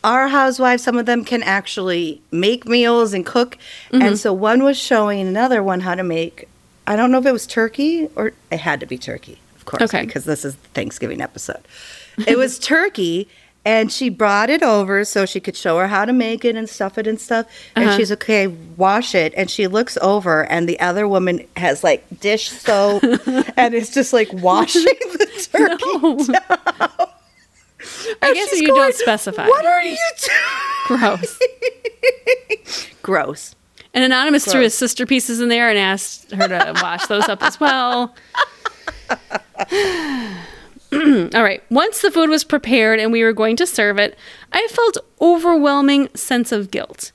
are 0.03 0.27
housewives. 0.27 0.83
Some 0.83 0.97
of 0.97 1.05
them 1.05 1.23
can 1.23 1.43
actually 1.43 2.19
make 2.31 2.65
meals 2.65 3.13
and 3.13 3.25
cook. 3.25 3.57
Mm-hmm. 3.91 4.01
And 4.01 4.17
so 4.19 4.33
one 4.33 4.63
was 4.63 4.77
showing 4.77 5.27
another 5.27 5.61
one 5.61 5.81
how 5.81 5.95
to 5.95 6.03
make, 6.03 6.47
I 6.87 6.95
don't 6.95 7.11
know 7.11 7.19
if 7.19 7.25
it 7.25 7.31
was 7.31 7.45
turkey 7.45 8.09
or 8.15 8.33
it 8.51 8.59
had 8.59 8.79
to 8.79 8.85
be 8.85 8.97
turkey, 8.97 9.39
of 9.55 9.65
course, 9.65 9.83
Okay. 9.83 10.05
because 10.05 10.25
this 10.25 10.43
is 10.43 10.55
the 10.55 10.67
Thanksgiving 10.69 11.21
episode. 11.21 11.61
It 12.27 12.37
was 12.37 12.57
turkey. 12.73 13.29
And 13.65 13.91
she 13.91 14.09
brought 14.09 14.49
it 14.49 14.61
over 14.61 15.05
so 15.05 15.25
she 15.25 15.39
could 15.39 15.55
show 15.55 15.77
her 15.77 15.87
how 15.87 16.03
to 16.03 16.11
make 16.11 16.43
it 16.43 16.55
and 16.57 16.67
stuff 16.67 16.97
it 16.97 17.07
and 17.07 17.19
stuff. 17.19 17.45
And 17.77 17.87
Uh-huh. 17.87 17.97
she's 17.97 18.11
okay, 18.11 18.47
wash 18.47 19.15
it. 19.15 19.33
And 19.37 19.49
she 19.49 19.67
looks 19.67 19.97
over, 20.01 20.43
and 20.51 20.67
the 20.67 20.77
other 20.81 21.07
woman 21.07 21.47
has 21.55 21.81
like 21.83 22.03
dish 22.19 22.49
soap, 22.49 23.03
and 23.57 23.73
it's 23.73 23.93
just 23.93 24.11
like 24.11 24.31
washing 24.33 24.83
the 24.83 25.47
turkey. 25.51 26.33
No. 26.33 27.07
I 28.21 28.27
And 28.27 28.35
guess 28.35 28.51
you 28.61 28.67
going, 28.67 28.79
don't 28.81 28.95
specify. 28.95 29.45
What 29.47 29.65
are 29.65 29.81
you 29.83 29.97
doing? 30.87 30.99
Gross. 30.99 31.39
Gross. 33.01 33.55
And 33.93 34.03
Anonymous 34.05 34.45
threw 34.49 34.61
his 34.61 34.73
sister 34.73 35.05
pieces 35.05 35.41
in 35.41 35.49
there 35.49 35.69
and 35.69 35.77
asked 35.77 36.31
her 36.31 36.47
to 36.47 36.79
wash 36.81 37.05
those 37.07 37.27
up 37.29 37.43
as 37.43 37.59
well. 37.59 38.15
All 41.33 41.43
right. 41.43 41.63
Once 41.69 42.01
the 42.01 42.11
food 42.11 42.29
was 42.29 42.43
prepared 42.43 42.99
and 42.99 43.11
we 43.11 43.23
were 43.23 43.33
going 43.33 43.55
to 43.57 43.65
serve 43.65 43.97
it, 43.97 44.17
I 44.51 44.67
felt 44.67 44.97
overwhelming 45.19 46.09
sense 46.15 46.51
of 46.51 46.71
guilt. 46.71 47.11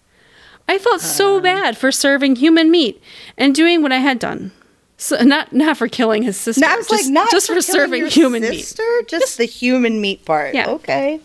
I 0.68 0.78
felt 0.78 1.00
so 1.00 1.38
uh. 1.38 1.40
bad 1.40 1.76
for 1.76 1.92
serving 1.92 2.36
human 2.36 2.70
meat 2.70 3.00
and 3.36 3.54
doing 3.54 3.82
what 3.82 3.92
I 3.92 3.98
had 3.98 4.18
done. 4.18 4.52
So 4.96 5.22
not 5.22 5.52
not 5.52 5.76
for 5.76 5.86
killing 5.86 6.24
his 6.24 6.36
sister. 6.36 6.60
No, 6.60 6.68
I 6.68 6.76
was 6.76 6.88
just, 6.88 7.04
like, 7.04 7.12
not 7.12 7.30
just 7.30 7.46
for, 7.46 7.54
for, 7.54 7.62
serving 7.62 8.06
human 8.06 8.42
sister, 8.42 8.82
meat. 8.98 9.08
just 9.08 9.38
the 9.38 9.44
human 9.44 10.00
meat 10.00 10.24
part. 10.24 10.54
Yeah. 10.54 10.68
Okay. 10.70 11.20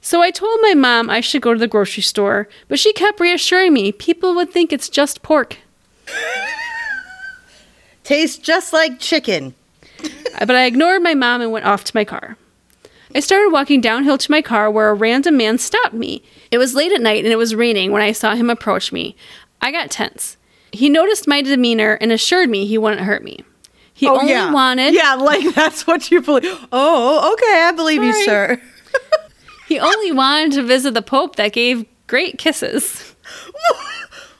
So 0.00 0.22
I 0.22 0.30
told 0.30 0.58
my 0.62 0.72
mom 0.72 1.10
I 1.10 1.20
should 1.20 1.42
go 1.42 1.52
to 1.52 1.60
the 1.60 1.68
grocery 1.68 2.02
store, 2.02 2.48
but 2.68 2.78
she 2.78 2.94
kept 2.94 3.20
reassuring 3.20 3.74
me 3.74 3.92
people 3.92 4.34
would 4.34 4.50
think 4.50 4.72
it's 4.72 4.88
just 4.88 5.22
pork. 5.22 5.58
Tastes 8.04 8.38
just 8.38 8.72
like 8.72 8.98
chicken. 8.98 9.54
but 10.38 10.50
I 10.50 10.66
ignored 10.66 11.02
my 11.02 11.14
mom 11.14 11.40
and 11.40 11.52
went 11.52 11.66
off 11.66 11.84
to 11.84 11.96
my 11.96 12.04
car. 12.04 12.36
I 13.14 13.20
started 13.20 13.50
walking 13.50 13.80
downhill 13.80 14.18
to 14.18 14.30
my 14.30 14.40
car 14.40 14.70
where 14.70 14.88
a 14.88 14.94
random 14.94 15.36
man 15.36 15.58
stopped 15.58 15.94
me. 15.94 16.22
It 16.50 16.58
was 16.58 16.74
late 16.74 16.92
at 16.92 17.00
night 17.00 17.24
and 17.24 17.32
it 17.32 17.36
was 17.36 17.54
raining 17.54 17.90
when 17.90 18.02
I 18.02 18.12
saw 18.12 18.34
him 18.34 18.48
approach 18.48 18.92
me. 18.92 19.16
I 19.60 19.72
got 19.72 19.90
tense. 19.90 20.36
He 20.72 20.88
noticed 20.88 21.26
my 21.26 21.42
demeanor 21.42 21.98
and 22.00 22.12
assured 22.12 22.48
me 22.48 22.66
he 22.66 22.78
wouldn't 22.78 23.02
hurt 23.02 23.24
me. 23.24 23.44
He 23.92 24.06
oh, 24.06 24.18
only 24.18 24.32
wanted 24.32 24.94
Oh, 24.94 24.96
Yeah, 24.96 25.14
like 25.14 25.54
that's 25.54 25.86
what 25.86 26.10
you 26.10 26.22
believe. 26.22 26.58
Oh, 26.72 27.32
okay, 27.34 27.62
I 27.64 27.72
believe 27.72 28.02
you, 28.02 28.24
sir. 28.24 28.60
he 29.68 29.78
only 29.78 30.12
wanted 30.12 30.52
to 30.52 30.62
visit 30.62 30.94
the 30.94 31.02
Pope 31.02 31.36
that 31.36 31.52
gave 31.52 31.84
great 32.06 32.38
kisses. 32.38 33.14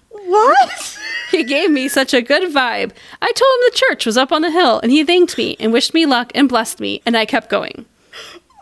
what? 0.08 0.89
He 1.36 1.44
gave 1.44 1.70
me 1.70 1.88
such 1.88 2.12
a 2.14 2.22
good 2.22 2.50
vibe. 2.52 2.92
I 3.22 3.32
told 3.32 3.52
him 3.54 3.70
the 3.70 3.76
church 3.88 4.06
was 4.06 4.16
up 4.16 4.32
on 4.32 4.42
the 4.42 4.50
hill 4.50 4.80
and 4.80 4.90
he 4.90 5.04
thanked 5.04 5.38
me 5.38 5.56
and 5.60 5.72
wished 5.72 5.94
me 5.94 6.06
luck 6.06 6.32
and 6.34 6.48
blessed 6.48 6.80
me 6.80 7.02
and 7.06 7.16
I 7.16 7.24
kept 7.26 7.48
going. 7.50 7.86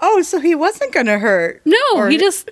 Oh, 0.03 0.23
so 0.23 0.39
he 0.41 0.55
wasn't 0.55 0.93
gonna 0.93 1.19
hurt. 1.19 1.63
No, 1.65 1.79
Or- 1.95 2.09
he 2.09 2.19
just 2.19 2.51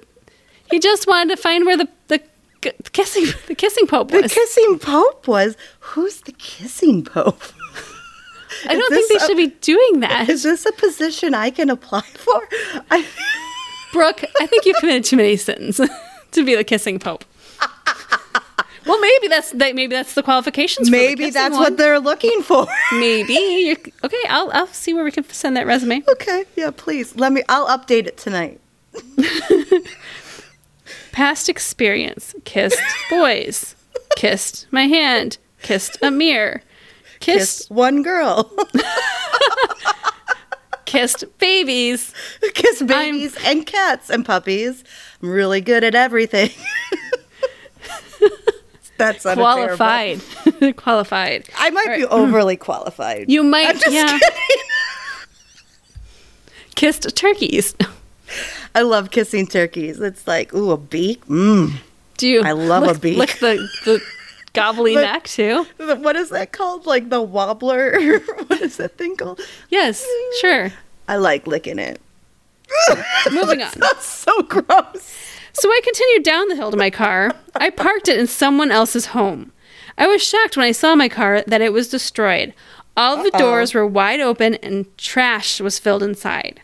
he 0.71 0.79
just 0.79 1.07
wanted 1.07 1.37
to 1.37 1.41
find 1.41 1.65
where 1.67 1.77
the 1.77 1.89
the 2.09 2.21
k- 2.61 2.73
kissing 2.93 3.27
the 3.47 3.55
kissing 3.55 3.87
pope 3.87 4.11
was. 4.11 4.23
The 4.23 4.29
kissing 4.29 4.79
pope 4.79 5.29
was 5.29 5.57
who's 5.81 6.21
the 6.23 6.33
kissing 6.33 7.05
pope? 7.05 7.43
I 8.69 8.75
don't 8.75 8.91
think 8.93 9.09
they 9.11 9.17
a- 9.17 9.21
should 9.27 9.37
be 9.37 9.49
doing 9.61 10.01
that. 10.01 10.29
Is 10.31 10.43
this 10.43 10.65
a 10.67 10.73
position 10.73 11.35
I 11.35 11.51
can 11.51 11.69
apply 11.71 12.01
for? 12.03 12.49
I, 12.91 13.05
Brooke, 13.93 14.25
I 14.41 14.47
think 14.47 14.65
you've 14.65 14.77
committed 14.79 15.05
too 15.05 15.17
many 15.17 15.37
sins 15.37 15.81
to 16.33 16.45
be 16.45 16.55
the 16.55 16.65
kissing 16.65 16.99
pope. 16.99 17.25
Well, 18.87 19.01
maybe 19.01 19.29
that's 19.29 19.51
that. 19.53 19.75
Maybe 19.75 19.95
that's 19.95 20.15
the 20.15 20.23
qualifications. 20.23 20.89
for 20.89 20.93
the 20.97 20.97
maybe 20.97 21.31
that's 21.31 21.53
one. 21.53 21.61
what 21.61 21.77
they're 21.77 21.99
looking 22.01 22.43
for. 22.43 22.67
Maybe 22.93 23.35
you're, 23.35 23.77
okay. 24.05 24.23
I'll 24.29 24.51
I'll 24.53 24.67
see 24.69 24.95
where 24.95 25.05
we 25.05 25.11
can 25.11 25.25
send 25.25 25.57
that 25.57 25.67
resume. 25.67 26.05
okay, 26.09 26.45
yeah, 26.55 26.71
please 26.71 27.17
let 27.17 27.33
me. 27.33 27.43
I'll 27.49 27.67
update 27.67 28.07
it 28.07 28.17
tonight. 28.17 28.61
Past 31.13 31.49
experience: 31.49 32.35
kissed 32.45 32.79
boys, 33.11 33.75
kissed 34.17 34.67
my 34.71 34.87
hand, 34.87 35.39
kissed 35.63 35.99
a 36.03 36.11
mirror, 36.11 36.63
Kiss 37.21 37.37
kissed 37.59 37.71
one 37.71 38.03
girl, 38.03 38.53
kissed 40.85 41.25
babies. 41.39 42.13
kissed 42.55 42.87
babies 42.87 43.37
and 43.45 43.67
cats 43.67 44.11
and 44.11 44.25
puppies. 44.25 44.85
I'm 45.23 45.31
really 45.31 45.61
good 45.61 45.83
at 45.85 45.95
everything. 45.95 46.51
That's 48.99 49.23
Qualified, 49.25 50.21
qualified. 50.77 51.49
I 51.57 51.71
might 51.71 51.89
All 51.89 51.97
be 51.97 52.03
right. 52.03 52.13
overly 52.13 52.57
qualified. 52.57 53.31
You 53.31 53.43
might, 53.43 53.83
yeah. 53.89 54.19
Kissed 56.75 57.15
turkeys. 57.17 57.75
I 58.75 58.83
love 58.83 59.11
kissing 59.11 59.47
turkeys. 59.47 60.01
It's 60.01 60.27
like, 60.27 60.53
ooh, 60.55 60.71
a 60.71 60.77
beak. 60.77 61.25
Mmm. 61.27 61.73
Do 62.19 62.29
you? 62.29 62.43
I 62.43 62.53
love 62.53 62.85
a 62.85 62.99
beak. 62.99 63.17
Lick 63.19 63.39
the 63.41 63.69
the 63.85 64.03
gobbly 64.53 64.95
neck 64.95 65.25
too. 65.25 65.67
What 65.79 66.17
is 66.17 66.31
that 66.31 66.53
called? 66.53 66.87
Like 66.87 67.09
the 67.09 67.23
wobbler? 67.23 68.21
what 68.47 68.61
is 68.61 68.77
that 68.79 68.97
thing 68.99 69.17
called? 69.17 69.41
Yes, 69.71 70.07
sure. 70.41 70.73
I 71.09 71.17
like 71.17 71.47
licking 71.47 71.79
it. 71.79 72.01
Moving 73.31 73.63
on. 73.63 73.71
That's 73.77 74.05
so 74.07 74.43
gross. 74.43 75.15
So 75.59 75.71
I 75.71 75.81
continued 75.83 76.23
down 76.23 76.49
the 76.49 76.57
hill 76.57 76.71
to 76.71 76.77
my 76.77 76.91
car. 76.91 77.33
I 77.55 77.71
parked 77.71 78.09
it 78.09 78.21
in 78.21 78.27
someone 78.27 78.71
else's 78.71 79.07
home. 79.07 79.53
I 79.97 80.07
was 80.07 80.23
shocked 80.23 80.55
when 80.55 80.67
I 80.67 80.73
saw 80.73 80.95
my 80.95 81.09
car 81.09 81.43
that 81.47 81.63
it 81.63 81.73
was 81.73 81.89
destroyed. 81.89 82.53
All 82.95 83.17
the 83.17 83.31
Uh-oh. 83.33 83.39
doors 83.39 83.73
were 83.73 83.87
wide 83.87 84.21
open 84.21 84.57
and 84.57 84.85
trash 84.99 85.59
was 85.59 85.79
filled 85.79 86.03
inside. 86.03 86.61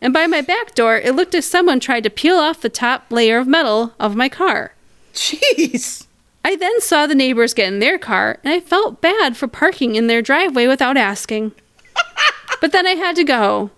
And 0.00 0.12
by 0.12 0.26
my 0.26 0.40
back 0.40 0.74
door, 0.74 0.96
it 0.96 1.14
looked 1.14 1.36
as 1.36 1.46
someone 1.46 1.78
tried 1.78 2.02
to 2.02 2.10
peel 2.10 2.36
off 2.36 2.60
the 2.60 2.68
top 2.68 3.06
layer 3.10 3.38
of 3.38 3.46
metal 3.46 3.94
of 4.00 4.16
my 4.16 4.28
car. 4.28 4.74
Jeez. 5.14 6.06
I 6.44 6.56
then 6.56 6.80
saw 6.80 7.06
the 7.06 7.14
neighbors 7.14 7.54
get 7.54 7.68
in 7.68 7.78
their 7.78 7.96
car, 7.98 8.40
and 8.42 8.52
I 8.52 8.58
felt 8.58 9.00
bad 9.00 9.36
for 9.36 9.46
parking 9.46 9.94
in 9.94 10.08
their 10.08 10.20
driveway 10.20 10.66
without 10.66 10.96
asking. 10.96 11.52
but 12.60 12.72
then 12.72 12.88
I 12.88 12.96
had 12.96 13.14
to 13.14 13.22
go. 13.22 13.70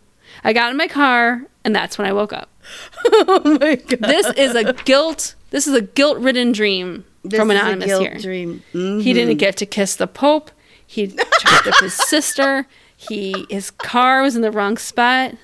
I 0.42 0.54
got 0.54 0.70
in 0.70 0.78
my 0.78 0.88
car, 0.88 1.42
and 1.62 1.76
that's 1.76 1.98
when 1.98 2.06
I 2.06 2.14
woke 2.14 2.32
up. 2.32 2.48
Oh 3.06 3.58
my 3.60 3.74
god. 3.76 4.00
This 4.00 4.26
is 4.36 4.54
a 4.54 4.72
guilt. 4.72 5.34
This 5.50 5.66
is 5.66 5.74
a 5.74 5.82
guilt-ridden 5.82 6.52
dream 6.52 7.04
This 7.22 7.38
from 7.38 7.50
is 7.50 7.56
a 7.56 7.60
anonymous 7.60 7.86
guilt 7.86 8.02
here. 8.02 8.18
dream. 8.18 8.62
He 8.72 9.12
didn't 9.12 9.30
mm-hmm. 9.30 9.38
get 9.38 9.56
to 9.58 9.66
kiss 9.66 9.96
the 9.96 10.06
Pope. 10.06 10.50
He 10.86 11.06
chopped 11.40 11.66
up 11.66 11.80
his 11.80 11.94
sister. 11.94 12.66
He 12.96 13.46
his 13.50 13.70
car 13.70 14.22
was 14.22 14.36
in 14.36 14.42
the 14.42 14.50
wrong 14.50 14.76
spot. 14.76 15.34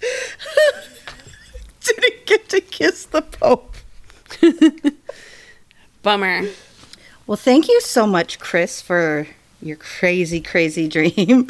didn't 1.84 2.26
get 2.26 2.48
to 2.50 2.60
kiss 2.60 3.06
the 3.06 3.22
Pope. 3.22 3.74
Bummer. 6.02 6.42
Well, 7.26 7.36
thank 7.36 7.68
you 7.68 7.80
so 7.80 8.06
much, 8.06 8.38
Chris, 8.38 8.80
for 8.80 9.26
your 9.60 9.76
crazy, 9.76 10.40
crazy 10.40 10.88
dream. 10.88 11.48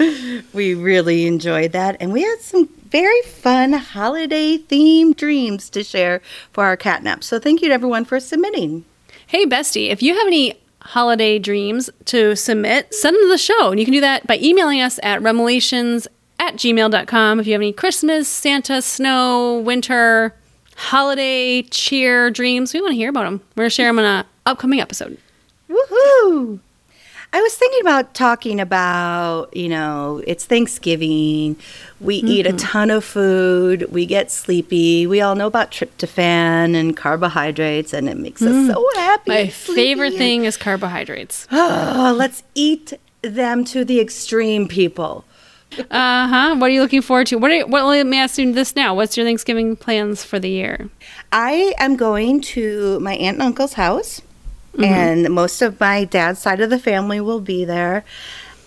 we 0.53 0.75
really 0.75 1.27
enjoyed 1.27 1.73
that. 1.73 1.97
And 2.01 2.13
we 2.13 2.23
had 2.23 2.41
some 2.41 2.69
very 2.91 3.21
fun 3.23 3.73
holiday 3.73 4.59
themed 4.59 5.17
dreams 5.17 5.69
to 5.71 5.83
share 5.83 6.21
for 6.53 6.65
our 6.65 6.77
catnap. 6.77 7.23
So 7.23 7.39
thank 7.39 7.63
you 7.63 7.69
to 7.69 7.75
everyone 7.75 8.05
for 8.05 8.21
submitting. 8.21 8.85
Hey, 9.27 9.47
bestie, 9.47 9.91
if 9.91 10.03
you 10.03 10.17
have 10.17 10.27
any 10.27 10.55
holiday 10.81 11.39
dreams 11.39 11.91
to 12.07 12.37
submit, 12.37 12.95
send 12.95 13.17
them 13.17 13.23
to 13.25 13.29
the 13.29 13.39
show. 13.39 13.71
And 13.71 13.81
you 13.81 13.87
can 13.87 13.93
do 13.95 14.01
that 14.01 14.27
by 14.27 14.39
emailing 14.39 14.81
us 14.81 15.01
at 15.03 15.23
remelations 15.23 16.07
at 16.39 16.55
gmail.com. 16.55 17.41
If 17.41 17.47
you 17.47 17.53
have 17.55 17.63
any 17.63 17.73
Christmas, 17.73 18.29
Santa, 18.29 18.81
snow, 18.83 19.59
winter, 19.59 20.35
holiday, 20.77 21.63
cheer 21.63 22.31
dreams, 22.31 22.73
we 22.73 22.81
want 22.81 22.93
to 22.93 22.97
hear 22.97 23.11
about 23.11 23.25
them. 23.25 23.41
We're 23.57 23.63
going 23.63 23.71
to 23.71 23.75
share 23.75 23.89
them 23.89 23.99
in 23.99 24.05
an 24.05 24.25
upcoming 24.45 24.81
episode. 24.81 25.19
Woohoo! 25.69 26.61
I 27.37 27.41
was 27.43 27.55
thinking 27.55 27.83
about 27.83 28.15
talking 28.15 28.61
about, 28.61 29.55
you 29.55 29.69
know, 29.69 30.23
it's 30.27 30.47
Thanksgiving. 30.47 31.57
We 32.01 32.17
eat 32.17 32.47
a 32.47 32.51
Mm-hmm. 32.51 32.57
ton 32.57 32.91
of 32.91 33.05
food. 33.05 33.87
We 33.93 34.07
get 34.07 34.31
sleepy. 34.31 35.07
We 35.07 35.21
all 35.21 35.35
know 35.35 35.47
about 35.47 35.71
tryptophan 35.71 36.75
and 36.75 36.97
carbohydrates, 36.97 37.93
and 37.93 38.09
it 38.09 38.17
makes 38.17 38.41
us 38.41 38.73
so 38.73 38.89
happy. 38.97 39.31
Mm. 39.31 39.35
My 39.35 39.49
favorite 39.49 40.15
thing 40.15 40.45
is 40.47 40.57
carbohydrates. 40.57 41.47
Oh, 41.53 42.15
let's 42.17 42.43
eat 42.55 42.95
them 43.21 43.65
to 43.67 43.85
the 43.85 44.01
extreme, 44.01 44.67
people. 44.69 45.25
Uh 45.91 46.29
huh. 46.29 46.57
What 46.57 46.71
are 46.71 46.73
you 46.73 46.81
looking 46.81 47.03
forward 47.03 47.27
to? 47.27 47.37
What 47.37 47.51
are, 47.51 47.67
what, 47.67 47.85
let 47.85 48.07
me 48.07 48.19
ask 48.19 48.39
you 48.39 48.51
this 48.53 48.75
now. 48.77 48.95
What's 48.95 49.17
your 49.17 49.27
Thanksgiving 49.27 49.77
plans 49.77 50.25
for 50.25 50.39
the 50.39 50.49
year? 50.49 50.89
I 51.33 51.75
am 51.79 51.97
going 51.97 52.41
to 52.57 52.99
my 53.01 53.15
aunt 53.17 53.35
and 53.37 53.43
uncle's 53.43 53.75
house, 53.75 54.23
Mm-hmm. 54.77 54.85
and 54.85 55.31
most 55.35 55.63
of 55.63 55.81
my 55.81 56.05
dad's 56.05 56.39
side 56.41 56.61
of 56.61 56.71
the 56.71 56.79
family 56.79 57.21
will 57.21 57.41
be 57.41 57.65
there, 57.65 58.05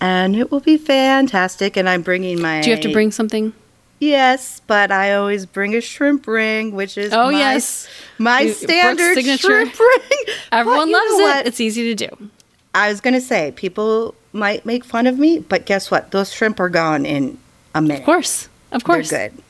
and 0.02 0.36
it 0.36 0.52
will 0.52 0.60
be 0.60 0.78
fantastic. 0.78 1.78
And 1.78 1.88
I'm 1.90 2.02
bringing 2.02 2.42
my. 2.42 2.62
Do 2.62 2.70
you 2.70 2.76
have 2.76 2.84
to 2.84 2.92
bring 2.92 3.12
something? 3.12 3.54
Yes, 4.00 4.62
but 4.66 4.92
I 4.92 5.14
always 5.14 5.46
bring 5.46 5.76
a 5.76 5.82
shrimp 5.82 6.26
ring, 6.26 6.74
which 6.74 6.98
is 6.98 7.12
Oh, 7.12 7.32
my, 7.32 7.38
yes. 7.38 7.88
my 8.18 8.42
You- 8.42 8.54
standard 8.54 9.16
signature. 9.16 9.48
shrimp 9.48 9.78
ring. 9.80 10.36
Everyone 10.54 10.90
loves 10.92 11.14
it. 11.40 11.48
It's 11.48 11.60
easy 11.60 11.94
to 11.94 12.08
do. 12.08 12.30
I 12.74 12.90
was 12.90 13.02
gonna 13.02 13.20
say 13.22 13.52
people 13.56 14.16
might 14.32 14.66
make 14.66 14.86
fun 14.86 15.06
of 15.08 15.20
me, 15.20 15.40
but 15.40 15.66
guess 15.66 15.92
what? 15.92 16.12
Those 16.12 16.32
shrimp 16.32 16.60
are 16.62 16.70
gone 16.70 17.06
in 17.06 17.38
a 17.76 17.82
minute. 17.82 18.00
Of 18.00 18.06
course. 18.06 18.48
Of 18.72 18.84
course. 18.86 19.10
They're 19.10 19.30
good. 19.30 19.44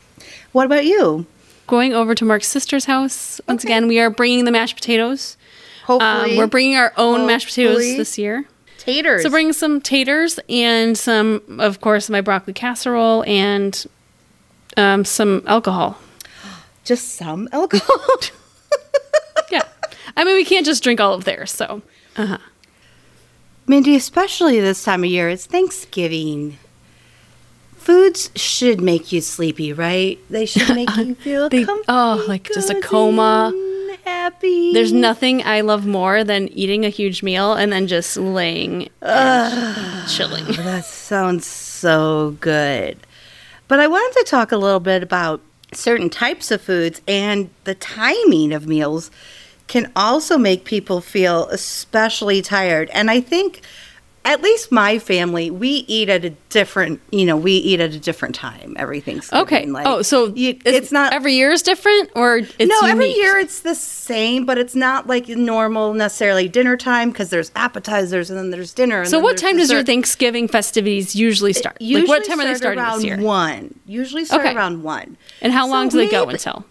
What 0.51 0.65
about 0.65 0.85
you? 0.85 1.25
Going 1.67 1.93
over 1.93 2.15
to 2.15 2.25
Mark's 2.25 2.47
sister's 2.47 2.85
house. 2.85 3.39
Once 3.47 3.63
again, 3.63 3.87
we 3.87 3.99
are 3.99 4.09
bringing 4.09 4.45
the 4.45 4.51
mashed 4.51 4.75
potatoes. 4.75 5.37
Hopefully, 5.89 6.31
Um, 6.33 6.37
we're 6.37 6.47
bringing 6.47 6.75
our 6.77 6.93
own 6.97 7.25
mashed 7.25 7.47
potatoes 7.47 7.79
this 7.97 8.17
year. 8.17 8.45
taters. 8.77 9.23
So 9.23 9.29
bring 9.31 9.51
some 9.53 9.81
taters 9.81 10.39
and 10.47 10.95
some, 10.97 11.41
of 11.59 11.81
course, 11.81 12.09
my 12.09 12.21
broccoli 12.21 12.53
casserole 12.53 13.23
and 13.25 13.85
um, 14.77 15.03
some 15.03 15.41
alcohol. 15.47 15.97
just 16.85 17.15
some 17.15 17.49
alcohol. 17.51 17.97
Yeah. 19.51 19.63
I 20.15 20.23
mean, 20.25 20.35
we 20.35 20.45
can't 20.45 20.63
just 20.65 20.83
drink 20.83 20.99
all 21.01 21.15
of 21.15 21.23
theirs. 21.23 21.51
So, 21.51 21.81
uh-huh. 22.15 22.37
Mindy, 23.65 23.95
especially 23.95 24.59
this 24.59 24.83
time 24.83 25.03
of 25.03 25.09
year, 25.09 25.27
it's 25.27 25.47
Thanksgiving. 25.47 26.59
Foods 27.75 28.29
should 28.35 28.79
make 28.79 29.11
you 29.11 29.21
sleepy, 29.21 29.73
right? 29.73 30.19
They 30.29 30.45
should 30.45 30.69
make 30.75 30.95
you 30.97 31.15
feel 31.25 31.49
They- 31.49 31.63
comfy, 31.65 31.85
oh, 31.87 32.23
like 32.27 32.43
just 32.53 32.69
a 32.69 32.79
coma. 32.79 33.51
Happy. 34.05 34.73
there's 34.73 34.91
nothing 34.93 35.43
I 35.43 35.61
love 35.61 35.85
more 35.85 36.23
than 36.23 36.47
eating 36.49 36.85
a 36.85 36.89
huge 36.89 37.23
meal 37.23 37.53
and 37.53 37.71
then 37.71 37.87
just 37.87 38.17
laying 38.17 38.89
chilling. 40.07 40.45
That 40.69 40.85
sounds 40.85 41.45
so 41.45 42.37
good. 42.39 42.97
But 43.67 43.79
I 43.79 43.87
wanted 43.87 44.19
to 44.19 44.25
talk 44.25 44.51
a 44.51 44.57
little 44.57 44.79
bit 44.79 45.03
about 45.03 45.41
certain 45.73 46.09
types 46.09 46.51
of 46.51 46.61
foods 46.61 47.01
and 47.07 47.49
the 47.63 47.75
timing 47.75 48.53
of 48.53 48.67
meals 48.67 49.11
can 49.67 49.91
also 49.95 50.37
make 50.37 50.65
people 50.65 50.99
feel 50.99 51.47
especially 51.49 52.41
tired. 52.41 52.89
And 52.89 53.11
I 53.11 53.21
think 53.21 53.61
at 54.25 54.41
least 54.43 54.71
my 54.71 54.99
family, 54.99 55.49
we 55.49 55.69
eat 55.87 56.09
at 56.09 56.23
a 56.25 56.29
different, 56.49 57.01
you 57.11 57.25
know, 57.25 57.37
we 57.37 57.53
eat 57.53 57.79
at 57.79 57.93
a 57.93 57.99
different 57.99 58.35
time. 58.35 58.75
Everything's 58.77 59.31
Okay. 59.33 59.65
Like, 59.65 59.87
oh, 59.87 60.01
so 60.01 60.27
you, 60.35 60.51
is- 60.65 60.75
it's 60.75 60.91
not 60.91 61.13
every 61.13 61.33
year 61.33 61.51
is 61.51 61.61
different, 61.61 62.11
or 62.15 62.37
it's 62.37 62.57
no, 62.59 62.79
every 62.87 63.11
year 63.11 63.37
it's 63.37 63.61
the 63.61 63.73
same, 63.75 64.45
but 64.45 64.57
it's 64.57 64.75
not 64.75 65.07
like 65.07 65.27
normal 65.29 65.93
necessarily 65.93 66.47
dinner 66.47 66.75
time 66.77 67.11
because 67.11 67.29
there's 67.29 67.51
appetizers 67.55 68.29
and 68.29 68.37
then 68.37 68.51
there's 68.51 68.73
dinner. 68.73 69.01
And 69.01 69.09
So, 69.09 69.19
what 69.19 69.37
time 69.37 69.57
does 69.57 69.71
your. 69.71 69.83
Thanksgiving 69.83 70.47
festivities 70.47 71.15
usually 71.15 71.53
start? 71.53 71.77
Usually 71.81 72.01
like, 72.07 72.19
what 72.19 72.27
time 72.27 72.39
are 72.41 72.43
they 72.45 72.55
starting 72.55 72.79
around 72.83 72.97
this 72.97 73.05
year? 73.05 73.17
One. 73.19 73.73
Usually 73.87 74.25
start 74.25 74.45
Okay. 74.45 74.55
around 74.55 74.83
one. 74.83 75.17
And 75.41 75.53
how 75.53 75.65
So 75.65 75.71
long 75.71 75.89
do 75.89 75.97
they 75.97 76.09
go 76.09 76.27
until? 76.29 76.65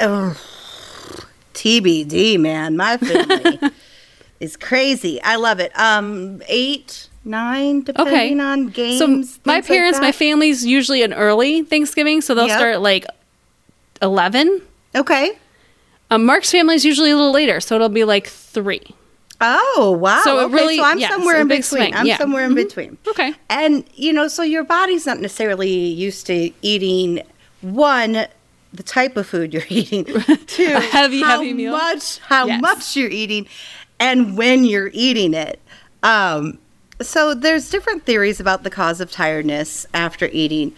Ugh. 0.00 0.36
TBD, 1.54 2.38
man. 2.38 2.76
My 2.76 2.96
family 2.96 3.58
is 4.42 4.56
crazy. 4.56 5.22
I 5.22 5.36
love 5.36 5.60
it. 5.60 5.70
Um, 5.78 6.42
eight, 6.48 7.08
nine, 7.24 7.82
depending 7.82 8.40
on 8.40 8.68
games. 8.68 8.98
So, 8.98 9.06
my 9.06 9.14
things 9.14 9.38
like 9.46 9.66
parents, 9.66 10.00
my 10.00 10.12
family's 10.12 10.66
usually 10.66 11.02
an 11.02 11.12
early 11.14 11.62
Thanksgiving, 11.62 12.20
so 12.20 12.34
they'll 12.34 12.48
Yep. 12.48 12.58
start 12.58 12.74
at 12.74 12.82
like 12.82 13.06
eleven. 14.00 14.62
Okay. 14.94 15.38
Um, 16.10 16.26
Mark's 16.26 16.50
family's 16.50 16.84
usually 16.84 17.10
a 17.10 17.16
little 17.16 17.32
later, 17.32 17.60
so 17.60 17.74
it'll 17.76 17.88
be 17.88 18.04
like 18.04 18.26
three. 18.26 18.82
Oh 19.40 19.96
wow! 19.98 20.20
So 20.22 20.38
it 20.40 20.44
okay, 20.44 20.54
really- 20.54 20.76
so 20.76 20.84
I'm 20.84 20.98
yeah, 20.98 21.08
somewhere 21.08 21.40
in 21.40 21.48
between. 21.48 21.62
swing, 21.64 21.94
I'm 21.96 22.06
yeah. 22.06 22.18
somewhere 22.18 22.44
in 22.44 22.54
between. 22.54 22.96
Okay. 23.08 23.34
And 23.50 23.84
you 23.94 24.12
know, 24.12 24.28
so 24.28 24.42
your 24.42 24.62
body's 24.62 25.04
not 25.06 25.18
necessarily 25.20 25.70
used 25.70 26.26
to 26.26 26.50
eating 26.62 27.22
one 27.60 28.26
the 28.74 28.82
type 28.82 29.16
of 29.16 29.26
food 29.26 29.52
you're 29.52 29.64
eating, 29.68 30.04
two 30.46 30.72
A 30.74 30.80
heavy, 30.80 31.22
how 31.22 31.38
heavy 31.40 31.54
meal. 31.54 31.72
much 31.72 32.18
how 32.20 32.46
Yes. 32.46 32.60
much 32.62 32.96
you're 32.96 33.10
eating, 33.10 33.46
and 33.98 34.36
when 34.36 34.64
you're 34.64 34.90
eating 34.92 35.34
it. 35.34 35.60
Um, 36.02 36.58
so 37.00 37.34
there's 37.34 37.70
different 37.70 38.04
theories 38.04 38.40
about 38.40 38.62
the 38.62 38.70
cause 38.70 39.00
of 39.00 39.10
tiredness 39.10 39.86
after 39.94 40.26
eating, 40.32 40.74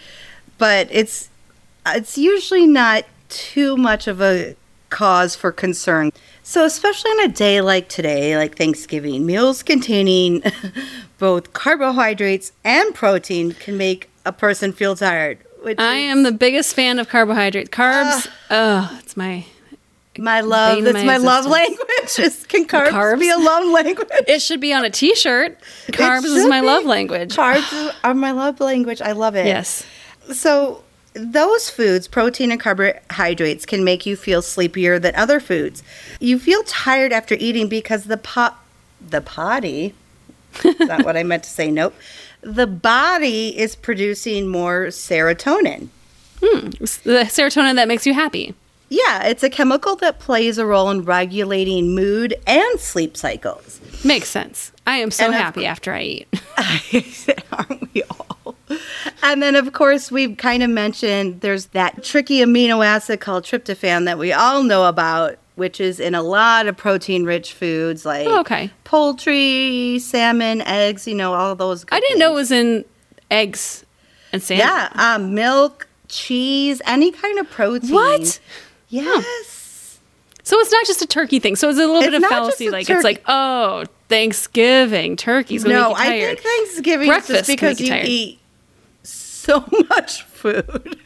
but 0.58 0.88
it's 0.90 1.28
it's 1.86 2.16
usually 2.16 2.66
not 2.66 3.04
too 3.28 3.76
much 3.76 4.06
of 4.06 4.20
a 4.20 4.56
cause 4.90 5.34
for 5.34 5.52
concern. 5.52 6.12
So, 6.42 6.64
especially 6.64 7.10
on 7.12 7.24
a 7.24 7.28
day 7.28 7.60
like 7.60 7.88
today, 7.88 8.36
like 8.36 8.56
Thanksgiving, 8.56 9.26
meals 9.26 9.62
containing 9.62 10.42
both 11.18 11.52
carbohydrates 11.52 12.52
and 12.64 12.94
protein 12.94 13.52
can 13.52 13.76
make 13.76 14.10
a 14.24 14.32
person 14.32 14.72
feel 14.72 14.94
tired. 14.94 15.38
Which 15.62 15.78
I 15.78 15.96
is 15.96 16.12
am 16.12 16.22
the 16.22 16.32
biggest 16.32 16.74
fan 16.74 16.98
of 16.98 17.08
carbohydrates. 17.08 17.70
Carbs, 17.70 18.28
oh, 18.50 18.96
it's 19.02 19.16
my. 19.16 19.46
My 20.18 20.40
love. 20.40 20.82
That's 20.84 20.94
my 20.94 21.04
my 21.04 21.16
love 21.16 21.46
language. 21.46 21.78
Is- 22.18 22.44
Can 22.46 22.66
carbs, 22.66 22.88
Carbs? 22.88 23.20
be 23.20 23.30
a 23.30 23.36
love 23.38 23.64
language? 23.66 24.08
It 24.28 24.40
should 24.42 24.60
be 24.60 24.72
on 24.72 24.84
a 24.84 24.90
T-shirt. 24.90 25.58
Carbs 25.88 26.24
is 26.24 26.46
my 26.46 26.60
be. 26.60 26.66
love 26.66 26.84
language. 26.84 27.34
Carbs 27.34 27.94
are 28.04 28.14
my 28.14 28.30
love 28.32 28.60
language. 28.60 29.00
I 29.02 29.12
love 29.12 29.34
it. 29.36 29.46
Yes. 29.46 29.84
So 30.32 30.82
those 31.14 31.70
foods, 31.70 32.08
protein 32.08 32.50
and 32.50 32.60
carbohydrates, 32.60 33.66
can 33.66 33.84
make 33.84 34.06
you 34.06 34.16
feel 34.16 34.42
sleepier 34.42 34.98
than 34.98 35.14
other 35.16 35.40
foods. 35.40 35.82
You 36.20 36.38
feel 36.38 36.62
tired 36.64 37.12
after 37.12 37.34
eating 37.38 37.68
because 37.68 38.04
the 38.04 38.16
pot, 38.16 38.58
the 39.00 39.20
potty. 39.20 39.94
That 40.62 41.04
what 41.04 41.16
I 41.16 41.22
meant 41.24 41.44
to 41.44 41.50
say? 41.50 41.70
Nope. 41.70 41.94
The 42.42 42.66
body 42.66 43.58
is 43.58 43.74
producing 43.74 44.48
more 44.48 44.86
serotonin. 44.86 45.88
Hmm. 46.42 46.68
It's 46.80 46.98
the 46.98 47.24
serotonin 47.24 47.76
that 47.76 47.88
makes 47.88 48.06
you 48.06 48.12
happy. 48.14 48.54
Yeah, 48.94 49.24
it's 49.24 49.42
a 49.42 49.50
chemical 49.50 49.96
that 49.96 50.20
plays 50.20 50.56
a 50.58 50.64
role 50.66 50.88
in 50.90 51.04
regulating 51.04 51.94
mood 51.94 52.34
and 52.46 52.78
sleep 52.78 53.16
cycles. 53.16 53.80
Makes 54.04 54.28
sense. 54.28 54.70
I 54.86 54.98
am 54.98 55.10
so 55.10 55.24
And 55.26 55.34
of 55.34 55.40
happy 55.40 55.66
after 55.66 55.92
I 55.92 56.02
eat. 56.02 56.28
Aren't 57.52 57.92
we 57.94 58.02
all? 58.04 58.54
And 59.22 59.42
then, 59.42 59.56
of 59.56 59.72
course, 59.72 60.12
we've 60.12 60.36
kind 60.36 60.62
of 60.62 60.70
mentioned 60.70 61.40
there's 61.40 61.66
that 61.66 62.04
tricky 62.04 62.38
amino 62.38 62.84
acid 62.86 63.20
called 63.20 63.44
tryptophan 63.44 64.04
that 64.04 64.18
we 64.18 64.32
all 64.32 64.62
know 64.62 64.86
about, 64.86 65.38
which 65.56 65.80
is 65.80 65.98
in 65.98 66.14
a 66.14 66.22
lot 66.22 66.66
of 66.66 66.76
protein 66.76 67.24
rich 67.24 67.52
foods 67.52 68.04
like 68.06 68.26
Oh, 68.28 68.40
okay. 68.40 68.70
poultry, 68.84 69.98
salmon, 69.98 70.60
eggs, 70.62 71.08
you 71.08 71.14
know, 71.14 71.34
all 71.34 71.54
those. 71.56 71.84
good 71.84 71.96
I 71.96 72.00
didn't 72.00 72.18
know 72.18 72.32
it 72.32 72.36
was 72.36 72.52
in 72.52 72.84
eggs 73.30 73.84
and 74.32 74.42
salmon. 74.42 74.66
Yeah, 74.66 74.88
um, 74.94 75.34
milk, 75.34 75.88
cheese, 76.08 76.82
any 76.86 77.10
kind 77.10 77.38
of 77.38 77.50
protein. 77.50 77.92
What? 77.92 78.38
Yes. 78.88 79.98
So 80.42 80.58
it's 80.60 80.70
not 80.70 80.84
just 80.86 81.00
a 81.02 81.06
turkey 81.06 81.38
thing. 81.38 81.56
So 81.56 81.68
it's 81.70 81.78
a 81.78 81.86
little 81.86 81.96
It's 82.02 82.10
bit 82.10 82.22
of 82.22 82.28
fallacy. 82.28 82.70
Like 82.70 82.86
turkey. 82.86 82.96
it's 82.96 83.04
like, 83.04 83.22
oh, 83.26 83.84
Thanksgiving 84.08 85.16
turkey's 85.16 85.64
no, 85.64 85.94
I 85.96 86.06
think 86.20 86.40
Thanksgiving 86.40 87.08
Breakfast 87.08 87.46
because 87.46 87.80
you 87.80 87.94
you 87.94 88.00
eat 88.04 88.38
so 89.02 89.64
much 89.88 90.22
food. 90.24 90.98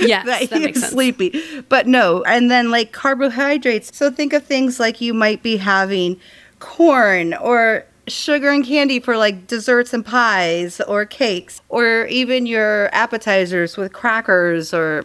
Yes, 0.00 0.26
that, 0.26 0.48
that 0.50 0.60
you're 0.60 0.72
sense. 0.74 0.88
sleepy. 0.88 1.62
But 1.68 1.86
no, 1.86 2.22
and 2.24 2.50
then 2.50 2.70
like 2.70 2.92
carbohydrates. 2.92 3.96
So 3.96 4.10
think 4.10 4.32
of 4.32 4.44
things 4.44 4.80
like 4.80 5.00
you 5.00 5.12
might 5.12 5.42
be 5.42 5.58
having 5.58 6.18
corn 6.58 7.34
or 7.34 7.84
sugar 8.08 8.50
and 8.50 8.64
candy 8.64 9.00
for 9.00 9.16
like 9.16 9.46
desserts 9.46 9.92
and 9.92 10.04
pies 10.06 10.80
or 10.82 11.04
cakes 11.04 11.60
or 11.68 12.06
even 12.06 12.46
your 12.46 12.88
appetizers 12.94 13.76
with 13.76 13.92
crackers 13.92 14.72
or 14.72 15.02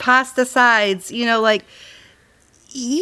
pasta 0.00 0.44
sides, 0.44 1.12
you 1.12 1.24
know, 1.26 1.40
like 1.40 1.64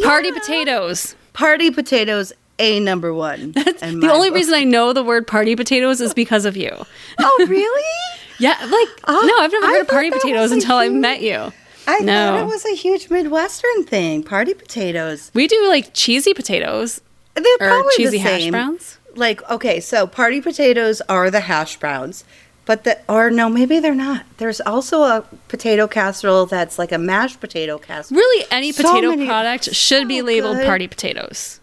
Party 0.03 0.31
potatoes. 0.31 1.15
Party 1.33 1.71
potatoes, 1.71 2.33
a 2.57 2.79
number 2.79 3.13
one. 3.13 3.53
in 3.81 3.99
The 3.99 4.09
only 4.11 4.29
book. 4.29 4.35
reason 4.35 4.53
I 4.55 4.63
know 4.63 4.93
the 4.93 5.03
word 5.03 5.27
party 5.27 5.55
potatoes 5.55 6.01
is 6.01 6.13
because 6.13 6.45
of 6.45 6.57
you. 6.57 6.71
Oh, 7.19 7.45
really? 7.49 7.83
Yeah, 8.41 8.51
like 8.61 8.87
Oh, 9.05 9.21
no, 9.27 9.43
I've 9.43 9.51
never 9.51 9.67
heard 9.67 9.81
of 9.81 9.87
party 9.89 10.11
potatoes 10.11 10.51
until 10.53 10.77
I 10.77 10.87
met 10.87 11.21
you. 11.21 11.51
I 11.85 11.99
No. 11.99 12.13
thought 12.31 12.39
it 12.43 12.45
was 12.45 12.65
a 12.65 12.73
huge 12.73 13.09
Midwestern 13.09 13.83
thing. 13.83 14.23
Party 14.23 14.53
potatoes. 14.53 15.29
We 15.33 15.45
do 15.47 15.67
like 15.67 15.93
cheesy 15.93 16.33
potatoes 16.33 17.01
They're 17.35 17.57
probably 17.57 17.91
cheesy 17.97 18.11
the 18.11 18.17
hash 18.19 18.41
same. 18.43 18.51
browns. 18.51 18.97
Like, 19.15 19.41
okay, 19.51 19.81
so 19.81 20.07
party 20.07 20.39
potatoes 20.39 21.01
are 21.09 21.29
the 21.29 21.41
hash 21.41 21.75
browns, 21.79 22.23
but 22.69 22.83
the 22.83 22.99
or 23.09 23.31
no, 23.31 23.49
maybe 23.49 23.79
they're 23.79 23.95
not. 23.95 24.25
There's 24.37 24.61
also 24.61 25.01
a 25.01 25.25
potato 25.47 25.87
casserole 25.87 26.45
that's 26.45 26.77
like 26.77 26.91
a 26.91 26.99
mashed 26.99 27.39
potato 27.39 27.79
casserole. 27.79 28.19
Really, 28.19 28.45
any 28.51 28.71
So 28.71 28.83
potato 28.83 29.09
many- 29.09 29.25
product 29.25 29.73
should 29.73 30.07
be 30.07 30.21
labeled 30.21 30.57
good. 30.57 30.67
party 30.67 30.87
potatoes. 30.87 31.59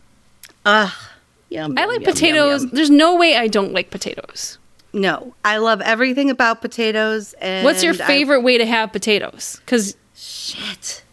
Ugh. 0.64 0.90
Yum, 1.48 1.78
I 1.78 1.84
like 1.84 2.00
yum, 2.00 2.12
potatoes. 2.12 2.62
yum, 2.62 2.68
yum. 2.70 2.74
There's 2.74 2.90
no 2.90 3.14
way 3.14 3.36
I 3.36 3.46
don't 3.46 3.72
like 3.72 3.90
potatoes. 3.90 4.58
No, 4.92 5.32
I 5.44 5.58
love 5.58 5.80
everything 5.80 6.28
about 6.28 6.60
potatoes. 6.60 7.34
And 7.40 7.64
What's 7.64 7.84
your 7.84 7.94
I- 7.94 7.98
favorite 7.98 8.40
way 8.40 8.58
to 8.58 8.66
have 8.66 8.90
potatoes? 8.90 9.60
Because 9.64 9.96
shit? 10.16 11.04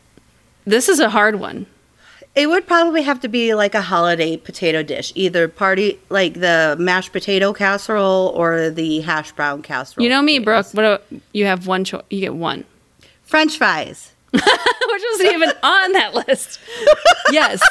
this 0.66 0.89
is 0.89 1.00
a 1.00 1.12
hard 1.12 1.36
one. 1.39 1.68
It 2.36 2.48
would 2.48 2.66
probably 2.66 3.04
have 3.04 3.20
to 3.22 3.28
be 3.28 3.54
like 3.54 3.76
a 3.76 3.82
holiday 3.82 4.38
potato 4.38 4.82
dish, 4.82 5.12
either 5.16 5.48
party 5.48 6.00
like 6.10 6.34
the 6.34 6.76
mashed 6.80 7.12
potato 7.12 7.54
casserole 7.54 8.32
or 8.36 8.72
the 8.72 9.02
hash 9.02 9.32
brown 9.34 9.62
casserole. 9.62 10.04
You 10.04 10.10
know 10.10 10.22
me, 10.22 10.40
Brooke. 10.40 10.66
What 10.74 11.08
do, 11.10 11.22
you 11.32 11.46
have 11.46 11.68
one 11.68 11.84
choice? 11.84 12.02
You 12.10 12.22
get 12.22 12.34
one, 12.34 12.66
French 13.22 13.58
fries. 13.58 14.14
which 14.34 14.44
wasn't 15.12 15.32
even 15.34 15.50
on 15.62 15.92
that 15.92 16.14
list. 16.28 16.60
Yes. 17.32 17.62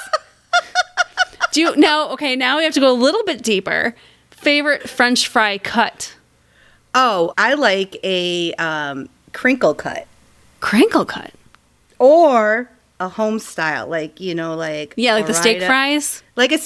Do 1.52 1.60
you 1.60 1.76
now? 1.76 2.10
Okay, 2.10 2.36
now 2.36 2.56
we 2.58 2.64
have 2.64 2.72
to 2.74 2.80
go 2.80 2.90
a 2.90 2.94
little 2.94 3.24
bit 3.24 3.42
deeper. 3.42 3.94
Favorite 4.30 4.88
French 4.88 5.28
fry 5.28 5.58
cut? 5.58 6.14
Oh, 6.94 7.34
I 7.36 7.54
like 7.54 7.96
a 8.02 8.52
um, 8.54 9.08
crinkle 9.32 9.74
cut 9.74 10.06
Crinkle 10.60 11.04
cut. 11.04 11.32
or 11.98 12.70
a 13.04 13.08
home 13.08 13.38
style, 13.38 13.86
like 13.88 14.20
you 14.20 14.34
know, 14.34 14.54
like 14.54 14.94
Yeah, 14.96 15.14
like 15.14 15.26
the 15.26 15.34
steak 15.34 15.56
Ore-Ida. 15.56 15.66
fries. 15.66 16.22
like 16.36 16.52
a 16.52 16.58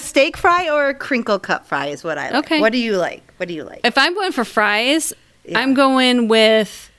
steak 0.00 0.36
fry 0.36 0.68
or 0.70 0.88
a 0.88 0.94
crinkle 0.94 1.38
cut 1.38 1.66
fry 1.66 1.86
is 1.86 2.02
what 2.02 2.18
I 2.18 2.30
like. 2.30 2.44
Okay. 2.44 2.60
What 2.60 2.72
do 2.72 2.78
you 2.78 2.96
like? 2.96 3.22
What 3.36 3.48
do 3.48 3.54
you 3.54 3.64
like? 3.64 3.80
If 3.84 3.96
I'm 3.98 4.14
going 4.14 4.32
for 4.32 4.44
fries, 4.44 5.12
Yeah. 5.44 5.58
I'm 5.60 5.74
going 5.74 6.28
with 6.28 6.90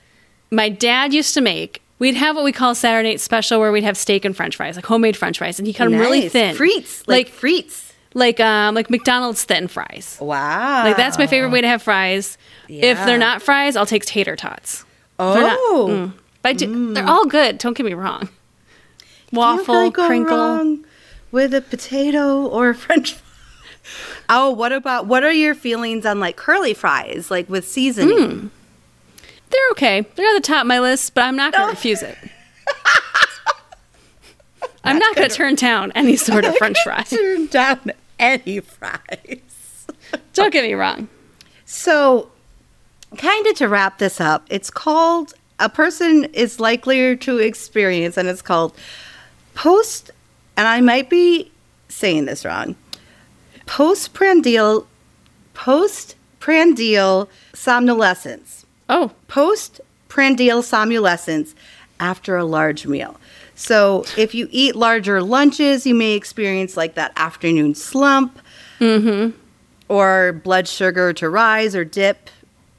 my 0.50 0.68
dad 0.68 1.12
used 1.14 1.34
to 1.34 1.40
make. 1.40 1.80
We'd 1.98 2.16
have 2.16 2.36
what 2.36 2.44
we 2.44 2.52
call 2.52 2.74
Saturday 2.74 3.10
night 3.10 3.20
special, 3.20 3.60
where 3.60 3.72
we'd 3.72 3.84
have 3.84 3.96
steak 3.96 4.24
and 4.24 4.36
French 4.36 4.56
fries, 4.56 4.76
like 4.76 4.84
homemade 4.86 5.16
French 5.16 5.38
fries, 5.38 5.58
and 5.58 5.66
he 5.66 5.72
cut 5.72 5.88
them 5.90 5.98
really 5.98 6.28
thin, 6.28 6.54
Frites, 6.56 7.02
like, 7.06 7.28
like 7.28 7.34
frites. 7.40 7.92
like 8.14 8.40
um 8.40 8.74
like 8.74 8.90
McDonald's 8.90 9.42
thin 9.44 9.68
fries. 9.68 10.18
Wow. 10.20 10.84
Like 10.84 10.96
that's 10.96 11.18
my 11.18 11.26
favorite 11.26 11.50
way 11.50 11.60
to 11.62 11.68
have 11.68 11.82
fries. 11.82 12.36
If 12.68 12.98
they're 13.06 13.18
not 13.18 13.42
fries, 13.42 13.76
I'll 13.76 13.86
take 13.86 14.04
tater 14.04 14.36
tots. 14.36 14.84
Oh, 15.18 15.86
mm. 15.90 16.12
But 16.42 16.58
do, 16.58 16.92
they're 16.92 17.06
all 17.08 17.24
good. 17.26 17.56
Don't 17.58 17.74
get 17.76 17.86
me 17.86 17.94
wrong. 17.94 18.28
Waffle, 19.34 19.90
go 19.90 20.06
crinkle. 20.06 20.36
wrong 20.36 20.84
with 21.32 21.52
a 21.54 21.60
potato 21.60 22.46
or 22.46 22.70
a 22.70 22.74
French. 22.74 23.16
Oh, 24.28 24.50
what 24.50 24.72
about 24.72 25.06
what 25.06 25.22
are 25.24 25.32
your 25.32 25.54
feelings 25.54 26.06
on 26.06 26.18
like 26.20 26.36
curly 26.36 26.72
fries, 26.74 27.30
like 27.30 27.48
with 27.50 27.66
seasoning? 27.68 28.38
Hmm. 28.40 28.46
They're 29.50 29.70
okay. 29.72 30.00
They're 30.16 30.28
at 30.28 30.34
the 30.34 30.40
top 30.46 30.62
of 30.62 30.66
my 30.66 30.80
list, 30.80 31.14
but 31.14 31.24
I'm 31.24 31.36
not 31.36 31.52
going 31.52 31.62
to 31.62 31.66
No. 31.66 31.72
refuse 31.72 32.02
it. 32.02 32.16
I'm 34.84 34.98
not 34.98 35.14
going 35.16 35.28
to 35.28 35.34
turn 35.34 35.54
down 35.54 35.92
any 35.92 36.16
sort 36.16 36.44
of 36.44 36.56
French 36.56 36.78
fry. 36.82 37.02
Turn 37.02 37.46
down 37.46 37.92
any 38.18 38.60
fries. 38.60 39.86
Don't 40.34 40.52
get 40.52 40.64
me 40.64 40.74
wrong. 40.74 41.08
So, 41.64 42.30
kind 43.16 43.46
of 43.46 43.54
to 43.56 43.68
wrap 43.68 43.98
this 43.98 44.20
up, 44.20 44.46
it's 44.50 44.70
called 44.70 45.32
a 45.58 45.68
person 45.68 46.24
is 46.34 46.58
likelier 46.60 47.16
to 47.16 47.38
experience, 47.38 48.16
and 48.16 48.28
it's 48.28 48.42
called 48.42 48.74
post, 49.54 50.10
and 50.56 50.66
I 50.68 50.80
might 50.80 51.10
be 51.10 51.50
saying 51.88 52.26
this 52.26 52.44
wrong, 52.44 52.76
postprandial, 53.66 54.86
postprandial 55.54 57.28
somnolescence. 57.52 58.66
Oh, 58.88 59.12
Postprandial 59.28 60.62
somnolescence 60.62 61.54
after 61.98 62.36
a 62.36 62.44
large 62.44 62.86
meal. 62.86 63.18
So, 63.54 64.04
if 64.16 64.34
you 64.34 64.48
eat 64.50 64.74
larger 64.74 65.22
lunches, 65.22 65.86
you 65.86 65.94
may 65.94 66.14
experience 66.14 66.76
like 66.76 66.94
that 66.94 67.12
afternoon 67.16 67.76
slump 67.76 68.38
mm-hmm. 68.80 69.36
or 69.88 70.32
blood 70.32 70.66
sugar 70.66 71.12
to 71.14 71.30
rise 71.30 71.76
or 71.76 71.84
dip 71.84 72.30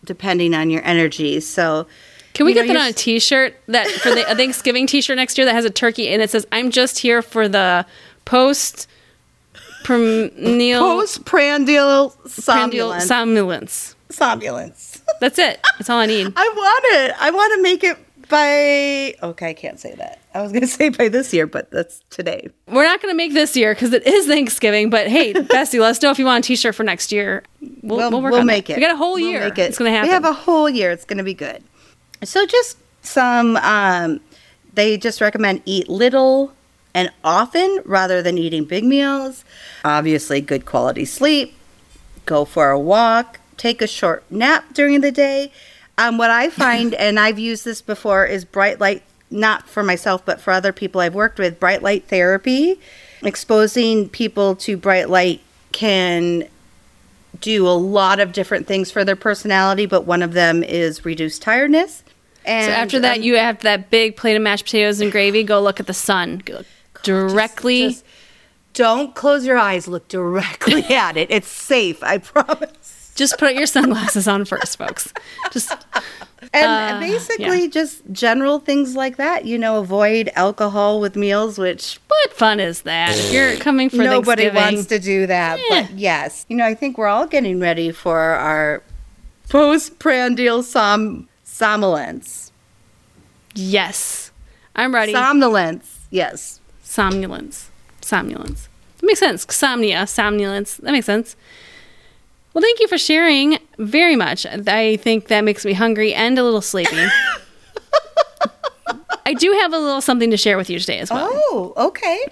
depending 0.03 0.53
on 0.53 0.69
your 0.69 0.83
energy. 0.83 1.39
So, 1.39 1.87
Can 2.35 2.45
we 2.45 2.51
You 2.53 2.59
know, 2.61 2.67
get 2.67 2.73
that 2.73 2.81
on 2.83 2.89
a 2.89 2.93
T-shirt 2.93 3.55
that 3.67 3.87
for 3.87 4.09
the 4.11 4.29
a 4.31 4.35
Thanksgiving 4.41 4.85
T-shirt 4.85 5.15
next 5.17 5.37
year 5.37 5.45
that 5.45 5.53
has 5.53 5.65
a 5.65 5.69
turkey 5.71 6.09
and 6.09 6.21
it 6.21 6.29
says 6.29 6.45
"I'm 6.51 6.69
just 6.69 6.99
here 6.99 7.21
for 7.23 7.47
the 7.47 7.85
post 8.25 8.87
prandial 9.83 10.81
postprandial 10.81 12.09
prandial 12.09 12.89
somnolence. 12.99 13.05
somnolence." 13.07 13.95
somnolence. 14.09 15.01
That's 15.19 15.39
it. 15.39 15.59
That's 15.77 15.89
all 15.89 15.97
I 15.99 16.05
need. 16.05 16.27
I 16.35 16.53
want 16.55 16.85
it. 17.09 17.15
I 17.19 17.31
want 17.31 17.53
to 17.55 17.61
make 17.61 17.83
it 17.83 17.97
by. 18.29 19.15
Okay, 19.21 19.49
I 19.49 19.53
can't 19.53 19.79
say 19.79 19.93
that. 19.95 20.19
I 20.33 20.41
was 20.41 20.51
going 20.51 20.61
to 20.67 20.67
say 20.67 20.89
by 20.89 21.07
this 21.09 21.33
year, 21.33 21.47
but 21.47 21.69
that's 21.71 22.01
today. 22.09 22.49
We're 22.67 22.83
not 22.83 23.01
going 23.01 23.13
to 23.13 23.17
make 23.17 23.33
this 23.33 23.55
year 23.57 23.73
because 23.73 23.93
it 23.93 24.05
is 24.07 24.25
Thanksgiving. 24.27 24.89
But 24.89 25.07
hey, 25.07 25.33
Bestie, 25.33 25.79
let 25.79 25.91
us 25.91 26.01
know 26.01 26.11
if 26.11 26.19
you 26.19 26.25
want 26.25 26.45
a 26.45 26.47
T-shirt 26.47 26.75
for 26.75 26.83
next 26.83 27.11
year. 27.11 27.43
We'll, 27.81 28.09
We'll, 28.09 28.21
we'll 28.21 28.31
we'll 28.31 28.43
make 28.45 28.65
that. 28.67 28.73
it. 28.73 28.75
We 28.77 28.81
got 28.81 28.91
a 28.93 28.97
whole 28.97 29.13
We'll 29.15 29.29
year. 29.29 29.41
make 29.41 29.57
it. 29.57 29.63
It's 29.69 29.77
going 29.77 29.89
to 29.91 29.95
happen. 29.95 30.09
We 30.09 30.13
have 30.13 30.25
a 30.25 30.33
whole 30.33 30.69
year. 30.69 30.91
It's 30.91 31.05
going 31.05 31.17
to 31.19 31.23
be 31.23 31.33
good. 31.33 31.63
So, 32.25 32.45
just 32.45 32.77
some. 33.01 33.57
Um, 33.57 34.21
they 34.73 34.97
just 34.97 35.21
recommend 35.21 35.61
eat 35.65 35.87
little 35.87 36.51
and 36.93 37.11
often 37.23 37.81
rather 37.85 38.21
than 38.21 38.37
eating 38.37 38.65
big 38.65 38.83
meals. 38.83 39.43
Obviously, 39.83 40.41
good 40.41 40.65
quality 40.65 41.05
sleep. 41.05 41.53
Go 42.25 42.45
for 42.45 42.71
a 42.71 42.79
walk. 42.79 43.39
Take 43.57 43.81
a 43.81 43.87
short 43.87 44.23
nap 44.31 44.73
during 44.73 45.01
the 45.01 45.11
day. 45.11 45.51
Um, 45.97 46.17
what 46.17 46.31
I 46.31 46.49
find, 46.63 46.93
and 46.95 47.19
I've 47.19 47.39
used 47.39 47.65
this 47.65 47.81
before, 47.81 48.25
is 48.25 48.45
bright 48.45 48.79
light. 48.79 49.03
Not 49.31 49.67
for 49.67 49.83
myself, 49.83 50.23
but 50.23 50.39
for 50.39 50.51
other 50.51 50.71
people 50.71 51.01
I've 51.01 51.15
worked 51.15 51.39
with, 51.39 51.59
bright 51.59 51.81
light 51.81 52.07
therapy. 52.07 52.79
Exposing 53.23 54.07
people 54.07 54.55
to 54.57 54.77
bright 54.77 55.09
light 55.09 55.41
can 55.71 56.47
do 57.41 57.67
a 57.67 57.71
lot 57.71 58.19
of 58.19 58.31
different 58.31 58.67
things 58.67 58.91
for 58.91 59.03
their 59.03 59.15
personality, 59.15 59.85
but 59.85 60.05
one 60.05 60.21
of 60.21 60.33
them 60.33 60.63
is 60.63 61.03
reduced 61.03 61.41
tiredness. 61.41 62.03
And 62.45 62.65
so 62.65 62.71
after 62.71 62.99
that, 63.01 63.17
um, 63.17 63.23
you 63.23 63.35
have 63.37 63.59
that 63.59 63.89
big 63.89 64.15
plate 64.15 64.35
of 64.35 64.41
mashed 64.41 64.65
potatoes 64.65 65.01
and 65.01 65.11
gravy. 65.11 65.43
Go 65.43 65.61
look 65.61 65.79
at 65.79 65.87
the 65.87 65.93
sun. 65.93 66.41
Go 66.45 66.63
directly. 67.03 67.89
just 67.89 68.05
don't 68.73 69.15
close 69.15 69.45
your 69.45 69.57
eyes. 69.57 69.87
Look 69.87 70.07
directly 70.07 70.83
at 70.95 71.17
it. 71.17 71.31
It's 71.31 71.47
safe. 71.47 72.03
I 72.03 72.17
promise. 72.19 73.11
Just 73.15 73.37
put 73.39 73.53
your 73.55 73.65
sunglasses 73.65 74.27
on 74.27 74.43
first, 74.43 74.77
folks. 74.77 75.13
Just 75.51 75.71
And 76.53 76.65
Uh, 76.65 76.99
basically, 76.99 77.61
yeah. 77.61 77.67
just 77.67 78.01
general 78.11 78.59
things 78.59 78.93
like 78.97 79.15
that. 79.15 79.45
You 79.45 79.57
know, 79.57 79.79
avoid 79.79 80.29
alcohol 80.35 80.99
with 80.99 81.15
meals, 81.15 81.57
which 81.57 81.97
what 82.09 82.33
fun 82.33 82.59
is 82.59 82.81
that? 82.81 83.15
If 83.17 83.31
you're 83.31 83.55
coming 83.67 83.89
for 83.89 83.97
nobody 84.03 84.49
wants 84.49 84.87
to 84.87 84.99
do 84.99 85.27
that. 85.27 85.59
But 85.69 85.91
yes, 85.91 86.45
you 86.49 86.57
know, 86.57 86.65
I 86.65 86.73
think 86.73 86.97
we're 86.97 87.07
all 87.07 87.25
getting 87.25 87.61
ready 87.61 87.91
for 87.91 88.19
our 88.19 88.83
postprandial 89.47 90.61
som- 90.63 91.27
somnolence. 91.55 92.51
yes, 93.53 94.31
I'm 94.75 94.93
ready. 94.93 95.13
Somnolence. 95.13 95.99
Yes. 96.11 96.59
somnolence, 96.83 97.69
somnolence. 98.01 98.67
That 98.99 99.07
makes 99.07 99.19
sense. 99.19 99.45
Somnia, 99.45 100.07
somnolence. 100.07 100.77
That 100.77 100.91
makes 100.91 101.05
sense. 101.05 101.35
Well, 102.53 102.61
thank 102.61 102.79
you 102.79 102.87
for 102.87 102.97
sharing 102.97 103.57
very 103.77 104.15
much. 104.15 104.45
I 104.45 104.97
think 104.97 105.27
that 105.27 105.41
makes 105.41 105.65
me 105.65 105.73
hungry 105.73 106.13
and 106.13 106.37
a 106.37 106.43
little 106.43 106.61
sleepy. 106.61 106.95
I 109.25 109.33
do 109.33 109.51
have 109.61 109.73
a 109.73 109.79
little 109.79 110.01
something 110.01 110.31
to 110.31 110.37
share 110.37 110.57
with 110.57 110.69
you 110.69 110.79
today 110.79 110.99
as 110.99 111.09
well. 111.09 111.29
Oh, 111.31 111.73
okay. 111.77 112.25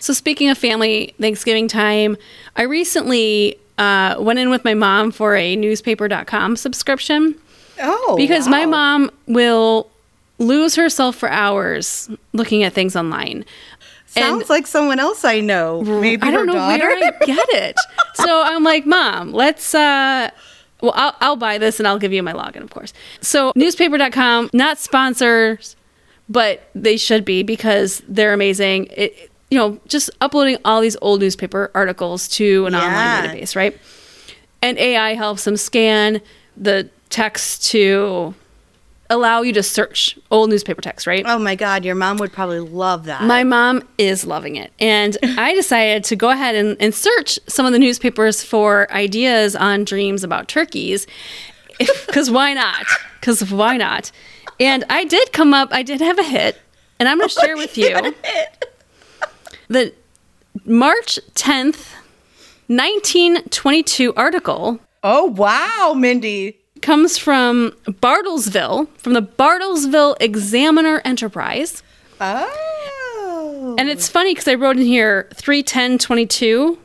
So, 0.00 0.12
speaking 0.12 0.48
of 0.50 0.56
family 0.56 1.14
Thanksgiving 1.20 1.68
time, 1.68 2.16
I 2.56 2.62
recently 2.62 3.58
uh, 3.76 4.16
went 4.18 4.38
in 4.38 4.48
with 4.50 4.64
my 4.64 4.74
mom 4.74 5.10
for 5.10 5.34
a 5.34 5.56
newspaper.com 5.56 6.56
subscription 6.56 7.34
Oh, 7.80 8.14
because 8.16 8.48
my 8.48 8.66
mom 8.66 9.10
will 9.26 9.90
lose 10.38 10.74
herself 10.76 11.16
for 11.16 11.28
hours 11.28 12.08
looking 12.32 12.62
at 12.62 12.72
things 12.72 12.94
online. 12.96 13.44
sounds 14.06 14.48
like 14.48 14.66
someone 14.66 14.98
else 14.98 15.24
I 15.24 15.40
know. 15.40 15.82
Maybe 15.82 16.22
I 16.22 16.30
don't 16.30 16.40
her 16.40 16.46
know 16.46 16.52
daughter. 16.54 16.84
where 16.88 16.96
I 17.22 17.24
get 17.26 17.48
it. 17.50 17.76
so 18.14 18.42
I'm 18.44 18.62
like, 18.64 18.86
Mom, 18.86 19.32
let's. 19.32 19.74
uh 19.74 20.30
well, 20.80 20.92
I'll, 20.94 21.16
I'll 21.20 21.36
buy 21.36 21.58
this 21.58 21.80
and 21.80 21.88
I'll 21.88 21.98
give 21.98 22.12
you 22.12 22.22
my 22.22 22.32
login, 22.32 22.62
of 22.62 22.70
course. 22.70 22.92
So, 23.20 23.52
newspaper.com, 23.56 24.50
not 24.52 24.78
sponsors, 24.78 25.74
but 26.28 26.70
they 26.72 26.96
should 26.96 27.24
be 27.24 27.42
because 27.42 28.00
they're 28.06 28.32
amazing. 28.32 28.86
It, 28.92 29.28
you 29.50 29.58
know, 29.58 29.80
just 29.88 30.08
uploading 30.20 30.56
all 30.64 30.80
these 30.80 30.96
old 31.02 31.18
newspaper 31.18 31.72
articles 31.74 32.28
to 32.28 32.66
an 32.66 32.74
Yeah. 32.74 32.86
online 32.86 33.24
database, 33.40 33.56
right? 33.56 33.76
And 34.62 34.78
AI 34.78 35.14
helps 35.14 35.42
them 35.44 35.56
scan 35.56 36.20
the 36.56 36.88
text 37.10 37.66
to 37.70 38.34
allow 39.10 39.42
you 39.42 39.52
to 39.54 39.62
search 39.62 40.18
old 40.30 40.50
newspaper 40.50 40.82
text, 40.82 41.06
right? 41.06 41.24
Oh 41.26 41.38
my 41.38 41.54
God, 41.54 41.84
your 41.84 41.94
mom 41.94 42.18
would 42.18 42.32
probably 42.32 42.60
love 42.60 43.04
that. 43.04 43.22
My 43.22 43.42
mom 43.42 43.82
is 43.96 44.26
loving 44.26 44.56
it. 44.56 44.72
And 44.78 45.16
I 45.22 45.54
decided 45.54 46.04
to 46.04 46.16
go 46.16 46.30
ahead 46.30 46.54
and, 46.54 46.76
and 46.80 46.94
search 46.94 47.38
some 47.46 47.64
of 47.64 47.72
the 47.72 47.78
newspapers 47.78 48.42
for 48.42 48.90
ideas 48.92 49.56
on 49.56 49.84
dreams 49.84 50.24
about 50.24 50.48
turkeys. 50.48 51.06
Because 52.06 52.28
why 52.28 52.54
not? 52.54 52.84
Because 53.20 53.52
why 53.52 53.76
not? 53.76 54.10
And 54.58 54.84
I 54.90 55.04
did 55.04 55.32
come 55.32 55.54
up, 55.54 55.68
I 55.70 55.84
did 55.84 56.00
have 56.00 56.18
a 56.18 56.24
hit. 56.24 56.60
And 56.98 57.08
I'm 57.08 57.18
going 57.18 57.28
to 57.28 57.38
oh 57.38 57.44
share 57.44 57.56
with 57.56 57.78
you 57.78 58.14
the 59.68 59.94
March 60.64 61.20
10th, 61.36 61.92
1922 62.66 64.12
article 64.14 64.80
oh 65.02 65.24
wow, 65.26 65.94
Mindy. 65.96 66.58
Comes 66.82 67.18
from 67.18 67.72
Bartlesville, 67.86 68.88
from 68.96 69.12
the 69.12 69.22
Bartlesville 69.22 70.16
Examiner 70.20 71.00
Enterprise. 71.04 71.82
Oh. 72.20 73.76
And 73.78 73.88
it's 73.88 74.08
funny 74.08 74.32
because 74.32 74.48
I 74.48 74.54
wrote 74.54 74.76
in 74.76 74.84
here 74.84 75.28
31022, 75.34 76.78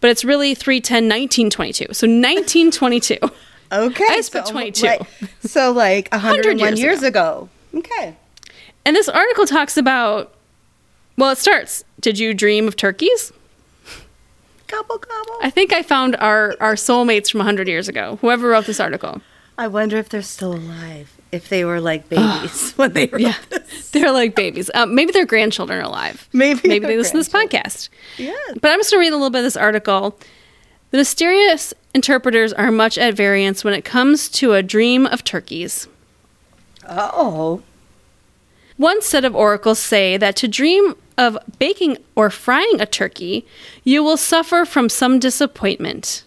but 0.00 0.10
it's 0.10 0.24
really 0.24 0.54
310 0.54 1.04
1922. 1.04 1.84
So 1.92 2.06
1922. 2.06 3.18
okay. 3.72 4.04
I 4.08 4.16
just 4.16 4.32
put 4.32 4.46
22. 4.46 4.86
right. 4.86 5.02
so 5.42 5.72
like 5.72 6.10
101 6.10 6.58
years 6.58 6.80
years, 6.80 7.02
ago. 7.02 7.48
Okay. 7.74 8.16
And 8.84 8.96
this 8.96 9.08
article 9.08 9.46
talks 9.46 9.76
about, 9.76 10.34
well, 11.16 11.30
it 11.30 11.38
starts 11.38 11.84
Did 12.00 12.18
you 12.18 12.34
dream 12.34 12.66
of 12.66 12.76
turkeys? 12.76 13.32
Gobble 14.66 14.98
gobble. 14.98 15.38
I 15.42 15.50
think 15.50 15.72
I 15.72 15.82
found 15.82 16.16
our, 16.16 16.54
our 16.60 16.74
soulmates 16.74 17.30
from 17.30 17.38
100 17.38 17.66
years 17.66 17.88
ago, 17.88 18.18
whoever 18.20 18.48
wrote 18.48 18.66
this 18.66 18.78
article. 18.78 19.20
I 19.60 19.66
wonder 19.66 19.98
if 19.98 20.08
they're 20.08 20.22
still 20.22 20.54
alive. 20.54 21.20
If 21.32 21.50
they 21.50 21.66
were 21.66 21.82
like 21.82 22.08
babies 22.08 22.72
when 22.76 22.94
they 22.94 23.08
were. 23.08 23.20
Yeah. 23.20 23.34
They're 23.92 24.10
like 24.10 24.34
babies. 24.34 24.70
Um, 24.72 24.94
maybe 24.94 25.12
their 25.12 25.26
grandchildren 25.26 25.80
are 25.80 25.82
alive. 25.82 26.28
Maybe 26.32 26.66
Maybe 26.66 26.86
they 26.86 26.96
listen 26.96 27.12
to 27.12 27.18
this 27.18 27.28
podcast. 27.28 27.90
Yeah. 28.16 28.32
But 28.60 28.70
I'm 28.70 28.78
just 28.78 28.90
going 28.90 29.02
to 29.02 29.06
read 29.06 29.12
a 29.12 29.16
little 29.16 29.30
bit 29.30 29.40
of 29.40 29.44
this 29.44 29.56
article. 29.56 30.18
The 30.92 30.98
mysterious 30.98 31.74
interpreters 31.92 32.54
are 32.54 32.70
much 32.70 32.96
at 32.96 33.12
variance 33.14 33.62
when 33.62 33.74
it 33.74 33.84
comes 33.84 34.28
to 34.30 34.54
a 34.54 34.62
dream 34.62 35.06
of 35.06 35.24
turkeys. 35.24 35.88
Oh. 36.88 37.62
One 38.78 39.02
set 39.02 39.26
of 39.26 39.36
oracles 39.36 39.78
say 39.78 40.16
that 40.16 40.36
to 40.36 40.48
dream 40.48 40.94
of 41.18 41.36
baking 41.58 41.98
or 42.14 42.30
frying 42.30 42.80
a 42.80 42.86
turkey, 42.86 43.46
you 43.84 44.02
will 44.02 44.16
suffer 44.16 44.64
from 44.64 44.88
some 44.88 45.18
disappointment. 45.18 46.24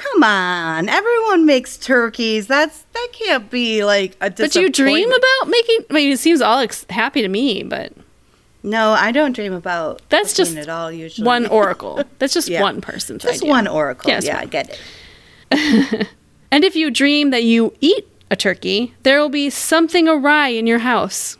Come 0.00 0.22
on. 0.22 0.88
Everyone 0.88 1.44
makes 1.44 1.76
turkeys. 1.76 2.46
That's 2.46 2.82
that 2.94 3.08
can't 3.12 3.50
be 3.50 3.84
like 3.84 4.16
a 4.22 4.30
But 4.30 4.54
you 4.54 4.70
dream 4.70 5.10
about 5.12 5.48
making? 5.48 5.80
I 5.90 5.92
mean, 5.92 6.12
it 6.12 6.18
seems 6.18 6.40
all 6.40 6.58
ex- 6.60 6.86
happy 6.88 7.20
to 7.22 7.28
me, 7.28 7.62
but 7.62 7.92
No, 8.62 8.92
I 8.92 9.12
don't 9.12 9.32
dream 9.32 9.52
about 9.52 10.00
That's 10.08 10.32
just 10.34 10.56
at 10.56 10.68
all 10.70 10.90
usually. 10.90 11.26
one 11.26 11.46
oracle. 11.58 12.02
That's 12.18 12.32
just 12.32 12.48
Yeah. 12.48 12.62
one 12.62 12.80
person's 12.80 13.22
Just 13.22 13.42
idea. 13.42 13.50
one 13.50 13.68
oracle. 13.68 14.10
Yes, 14.10 14.24
yeah, 14.24 14.36
one. 14.36 14.42
I 14.42 14.46
get 14.46 14.78
it. 15.50 16.08
And 16.52 16.64
if 16.64 16.74
you 16.74 16.90
dream 16.90 17.30
that 17.30 17.44
you 17.44 17.74
eat 17.80 18.08
a 18.28 18.34
turkey, 18.34 18.92
there 19.04 19.20
will 19.20 19.28
be 19.28 19.50
something 19.50 20.08
awry 20.08 20.48
in 20.48 20.66
your 20.66 20.80
house. 20.80 21.36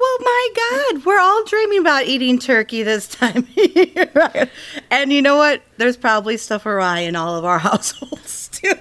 Well, 0.00 0.16
my 0.20 0.48
God, 0.56 1.04
we're 1.04 1.20
all 1.20 1.44
dreaming 1.44 1.80
about 1.80 2.06
eating 2.06 2.38
turkey 2.38 2.82
this 2.82 3.06
time 3.06 3.38
of 3.38 3.50
year. 3.56 4.50
And 4.90 5.12
you 5.12 5.22
know 5.22 5.36
what? 5.36 5.62
There's 5.76 5.96
probably 5.96 6.36
stuff 6.36 6.66
awry 6.66 7.00
in 7.00 7.16
all 7.16 7.36
of 7.36 7.44
our 7.44 7.58
households 7.70 8.48
too. 8.48 8.74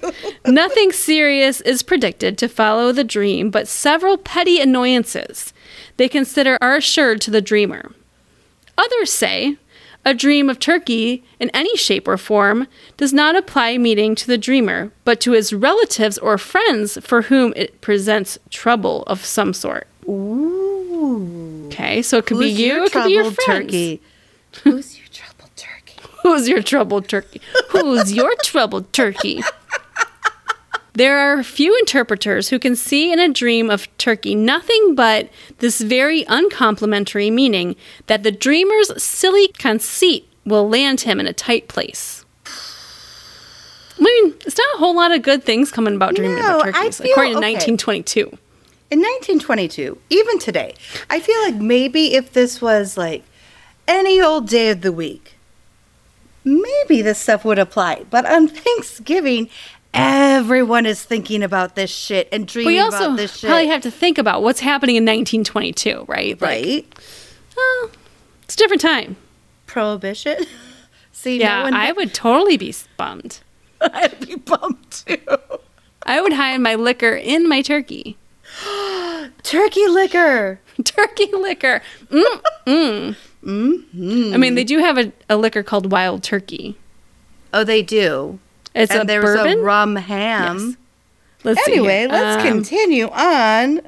Nothing 0.45 0.91
serious 0.91 1.61
is 1.61 1.83
predicted 1.83 2.37
to 2.37 2.47
follow 2.47 2.91
the 2.91 3.03
dream, 3.03 3.51
but 3.51 3.67
several 3.67 4.17
petty 4.17 4.59
annoyances 4.59 5.53
they 5.97 6.07
consider 6.07 6.57
are 6.61 6.77
assured 6.77 7.21
to 7.21 7.31
the 7.31 7.41
dreamer. 7.41 7.91
Others 8.77 9.11
say 9.11 9.57
a 10.05 10.13
dream 10.13 10.49
of 10.49 10.57
turkey 10.57 11.23
in 11.39 11.49
any 11.53 11.75
shape 11.75 12.07
or 12.07 12.17
form 12.17 12.65
does 12.95 13.11
not 13.11 13.35
apply 13.35 13.77
meaning 13.77 14.15
to 14.15 14.25
the 14.25 14.37
dreamer, 14.37 14.91
but 15.03 15.19
to 15.21 15.33
his 15.33 15.51
relatives 15.51 16.17
or 16.17 16.37
friends 16.37 16.97
for 17.01 17.23
whom 17.23 17.53
it 17.57 17.81
presents 17.81 18.39
trouble 18.49 19.03
of 19.03 19.25
some 19.25 19.53
sort. 19.53 19.87
Ooh. 20.07 20.58
Okay, 21.67 22.01
so 22.01 22.17
it 22.17 22.25
could 22.25 22.37
Who's 22.37 22.45
be 22.55 22.61
you, 22.63 22.67
your 22.75 22.83
it 22.85 22.91
could 22.91 23.05
be 23.05 23.13
your 23.13 23.31
friends. 23.31 23.45
turkey? 23.45 24.01
Who's 24.63 24.97
your 24.99 25.07
troubled 25.11 25.51
turkey? 25.55 25.95
Who's 26.23 26.49
your 26.49 26.61
troubled 26.61 27.07
turkey? 27.07 27.41
Who's 27.69 28.13
your 28.13 28.35
troubled 28.43 28.91
turkey? 28.93 29.41
There 30.93 31.17
are 31.17 31.43
few 31.43 31.77
interpreters 31.79 32.49
who 32.49 32.59
can 32.59 32.75
see 32.75 33.13
in 33.13 33.19
a 33.19 33.29
dream 33.31 33.69
of 33.69 33.87
turkey 33.97 34.35
nothing 34.35 34.95
but 34.95 35.29
this 35.59 35.79
very 35.79 36.25
uncomplimentary 36.27 37.29
meaning 37.31 37.77
that 38.07 38.23
the 38.23 38.31
dreamer's 38.31 39.01
silly 39.01 39.47
conceit 39.59 40.27
will 40.45 40.67
land 40.67 41.01
him 41.01 41.19
in 41.21 41.27
a 41.27 41.31
tight 41.31 41.69
place. 41.69 42.25
I 43.97 44.01
mean, 44.01 44.33
it's 44.45 44.57
not 44.57 44.75
a 44.75 44.77
whole 44.79 44.95
lot 44.95 45.13
of 45.13 45.21
good 45.21 45.43
things 45.43 45.71
coming 45.71 45.95
about 45.95 46.15
dreaming 46.15 46.39
No, 46.39 46.59
about 46.59 46.73
turkeys, 46.73 46.97
feel- 46.99 47.11
according 47.11 47.33
to 47.33 47.37
okay. 47.39 47.53
1922. 47.53 48.37
In 48.91 48.99
1922, 48.99 49.99
even 50.09 50.39
today, 50.39 50.73
I 51.11 51.19
feel 51.19 51.39
like 51.43 51.55
maybe 51.55 52.15
if 52.15 52.33
this 52.33 52.59
was 52.59 52.97
like 52.97 53.23
any 53.87 54.19
old 54.19 54.47
day 54.47 54.71
of 54.71 54.81
the 54.81 54.91
week, 54.91 55.35
maybe 56.43 57.03
this 57.03 57.19
stuff 57.19 57.45
would 57.45 57.59
apply. 57.59 58.05
But 58.09 58.25
on 58.25 58.47
Thanksgiving, 58.47 59.49
everyone 59.93 60.87
is 60.87 61.03
thinking 61.03 61.43
about 61.43 61.75
this 61.75 61.91
shit 61.91 62.29
and 62.31 62.47
dreaming 62.47 62.73
We 62.73 62.79
also 62.79 63.05
about 63.05 63.17
this 63.17 63.37
shit. 63.37 63.47
probably 63.49 63.67
have 63.67 63.81
to 63.81 63.91
think 63.91 64.17
about 64.17 64.41
what's 64.41 64.59
happening 64.59 64.95
in 64.95 65.03
1922, 65.03 66.05
right? 66.07 66.41
Like, 66.41 66.49
right? 66.49 66.85
oh, 67.57 67.91
it's 68.43 68.55
a 68.55 68.57
different 68.57 68.81
time. 68.81 69.17
Prohibition. 69.67 70.37
See, 71.11 71.39
Yeah, 71.39 71.57
no 71.57 71.63
one, 71.65 71.73
I 71.75 71.91
would 71.91 72.13
totally 72.13 72.57
be 72.57 72.73
bummed. 72.97 73.41
I'd 73.81 74.25
be 74.25 74.35
bummed 74.35 74.89
too. 74.89 75.19
I 76.03 76.21
would 76.21 76.33
hide 76.33 76.59
my 76.59 76.75
liquor 76.75 77.13
in 77.13 77.47
my 77.47 77.61
turkey. 77.61 78.17
Turkey 79.49 79.87
liquor. 79.87 80.59
Turkey 80.83 81.29
liquor. 81.33 81.81
Mm, 82.11 82.41
mm. 82.67 83.15
Mm-hmm. 83.43 84.33
I 84.33 84.37
mean, 84.37 84.55
they 84.55 84.63
do 84.63 84.79
have 84.79 84.97
a, 84.97 85.11
a 85.29 85.37
liquor 85.37 85.63
called 85.63 85.91
Wild 85.91 86.23
Turkey. 86.23 86.77
Oh, 87.53 87.63
they 87.63 87.81
do. 87.81 88.39
It's 88.75 88.91
and 88.91 89.03
a 89.03 89.05
there's 89.05 89.23
bourbon. 89.23 89.59
a 89.59 89.61
rum 89.61 89.95
ham. 89.95 90.57
Yes. 90.59 90.75
Let's 91.43 91.67
Anyway, 91.67 92.05
let's 92.07 92.43
Um, 92.43 92.51
continue 92.51 93.07
on. 93.09 93.81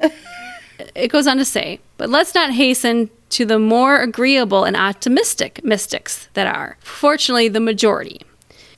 It 0.94 1.08
goes 1.08 1.26
on 1.26 1.36
to 1.36 1.44
say, 1.44 1.80
but 1.98 2.08
let's 2.08 2.34
not 2.34 2.50
hasten 2.52 3.10
to 3.30 3.44
the 3.44 3.58
more 3.58 4.00
agreeable 4.00 4.64
and 4.64 4.74
optimistic 4.76 5.62
mystics 5.62 6.28
that 6.34 6.46
are, 6.46 6.76
fortunately, 6.80 7.48
the 7.48 7.60
majority. 7.60 8.20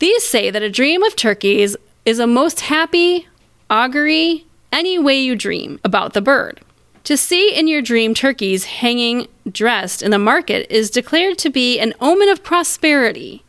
These 0.00 0.24
say 0.24 0.50
that 0.50 0.62
a 0.62 0.68
dream 0.70 1.02
of 1.04 1.16
turkeys 1.16 1.76
is 2.04 2.18
a 2.18 2.26
most 2.26 2.60
happy 2.62 3.26
augury 3.70 4.44
any 4.72 4.98
way 4.98 5.18
you 5.20 5.34
dream 5.36 5.78
about 5.84 6.12
the 6.12 6.20
bird. 6.20 6.60
To 7.04 7.16
see 7.16 7.54
in 7.54 7.68
your 7.68 7.82
dream 7.82 8.14
turkeys 8.14 8.64
hanging 8.64 9.28
dressed 9.50 10.02
in 10.02 10.10
the 10.10 10.18
market 10.18 10.66
is 10.74 10.90
declared 10.90 11.38
to 11.38 11.50
be 11.50 11.78
an 11.78 11.92
omen 12.00 12.28
of 12.30 12.42
prosperity. 12.42 13.44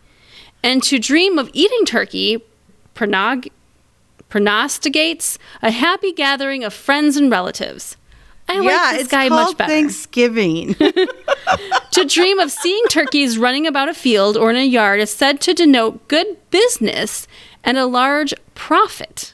And 0.62 0.84
to 0.84 1.00
dream 1.00 1.38
of 1.40 1.50
eating 1.54 1.86
turkey 1.86 2.44
pronog- 2.96 3.52
pronosticates 4.30 5.38
a 5.62 5.72
happy 5.72 6.12
gathering 6.12 6.64
of 6.64 6.74
friends 6.74 7.16
and 7.16 7.32
relatives. 7.32 7.96
I 8.48 8.56
yeah, 8.56 8.62
like 8.62 8.92
this 8.92 9.02
it's 9.04 9.12
guy 9.12 9.30
called 9.30 9.48
much 9.50 9.58
better. 9.58 9.72
Thanksgiving. 9.72 10.76
To 11.92 12.04
dream 12.04 12.40
of 12.40 12.52
seeing 12.52 12.84
turkeys 12.90 13.38
running 13.38 13.66
about 13.66 13.88
a 13.88 13.94
field 13.94 14.36
or 14.36 14.50
in 14.50 14.58
a 14.58 14.66
yard 14.66 15.00
is 15.00 15.10
said 15.12 15.40
to 15.42 15.54
denote 15.54 16.10
good 16.10 16.28
business 16.50 17.26
and 17.64 17.78
a 17.78 17.86
large 17.86 18.34
profit. 18.54 19.34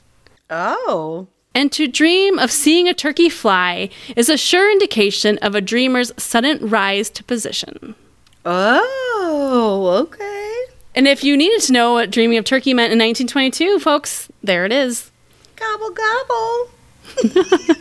oh, 0.52 1.28
And 1.54 1.72
to 1.74 1.88
dream 1.88 2.40
of 2.40 2.52
seeing 2.52 2.88
a 2.88 2.94
turkey 2.94 3.30
fly 3.30 3.90
is 4.16 4.30
a 4.30 4.38
sure 4.38 4.72
indication 4.72 5.38
of 5.40 5.54
a 5.54 5.62
dreamer's 5.62 6.12
sudden 6.18 6.70
rise 6.70 7.10
to 7.12 7.24
position. 7.24 7.96
Oh, 8.46 9.98
okay. 10.04 10.74
And 10.96 11.08
if 11.08 11.24
you 11.24 11.36
needed 11.38 11.62
to 11.64 11.74
know 11.74 11.94
what 11.94 12.10
dreaming 12.10 12.38
of 12.38 12.46
turkey 12.46 12.74
meant 12.74 12.94
in 12.94 13.00
1922, 13.00 13.80
folks, 13.80 14.30
there 14.42 14.66
it 14.66 14.72
is. 14.72 15.12
Gobble 15.56 15.92
gobble. 15.92 16.70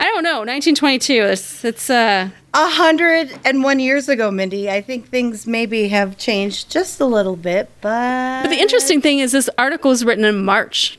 I 0.00 0.04
don't 0.04 0.22
know, 0.22 0.38
1922. 0.40 1.12
It's 1.24 1.64
it's 1.64 1.90
uh 1.90 2.30
A 2.54 2.68
hundred 2.68 3.38
and 3.44 3.62
one 3.62 3.78
years 3.80 4.08
ago, 4.08 4.30
Mindy. 4.30 4.70
I 4.70 4.80
think 4.80 5.08
things 5.08 5.46
maybe 5.46 5.88
have 5.88 6.16
changed 6.16 6.70
just 6.70 7.00
a 7.00 7.06
little 7.06 7.36
bit, 7.36 7.70
but 7.80 8.42
but 8.42 8.48
the 8.48 8.58
interesting 8.60 9.00
thing 9.00 9.18
is 9.18 9.32
this 9.32 9.50
article 9.58 9.90
was 9.90 10.04
written 10.04 10.24
in 10.24 10.42
March. 10.44 10.98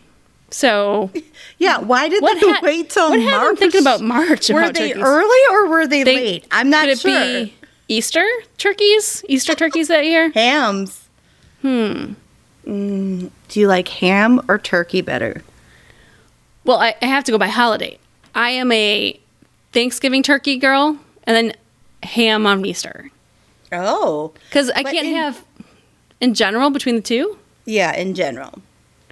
So 0.51 1.09
yeah, 1.62 1.78
why 1.78 2.09
did 2.09 2.22
what 2.24 2.39
they 2.41 2.49
ha- 2.51 2.59
wait 2.64 2.89
till 2.89 3.09
what 3.12 3.20
March? 3.20 3.45
them 3.45 3.55
thinking 3.57 3.82
about 3.82 4.01
March 4.01 4.49
Were 4.49 4.62
about 4.62 4.74
they 4.74 4.89
turkeys? 4.89 5.03
early 5.03 5.39
or 5.51 5.68
were 5.70 5.86
they, 5.88 6.03
They- 6.03 6.16
late? 6.16 6.45
I'm 6.51 6.70
not 6.70 6.82
Could 6.86 6.89
it 6.89 6.99
sure. 6.99 7.12
be 7.45 7.53
Easter 7.88 8.26
turkeys? 8.57 9.24
Easter 9.30 9.53
turkeys 9.55 9.88
that 9.89 10.05
year? 10.05 10.32
Hams. 10.34 11.07
Hmm. 11.62 12.14
Mm, 12.66 13.30
do 13.49 13.59
you 13.59 13.68
like 13.68 13.88
ham 13.88 14.41
or 14.47 14.57
turkey 14.57 15.01
better? 15.01 15.43
Well, 16.64 16.78
I, 16.80 16.95
I 17.01 17.05
have 17.05 17.24
to 17.26 17.32
go 17.32 17.38
by 17.38 17.47
holiday. 17.47 17.97
I 18.36 18.49
am 18.51 18.72
a 18.72 19.20
Thanksgiving 19.74 20.22
turkey 20.24 20.57
girl, 20.57 20.97
and 21.26 21.36
then 21.36 21.53
ham 22.03 22.45
on 22.47 22.66
Easter 22.66 23.09
Oh, 23.72 24.34
because 24.49 24.70
I 24.72 24.84
can't 24.84 25.07
in- 25.07 25.16
have 25.16 25.43
in 26.20 26.34
general 26.34 26.70
between 26.72 26.95
the 26.95 27.01
two. 27.01 27.38
yeah. 27.66 27.93
In 27.95 28.14
general, 28.16 28.62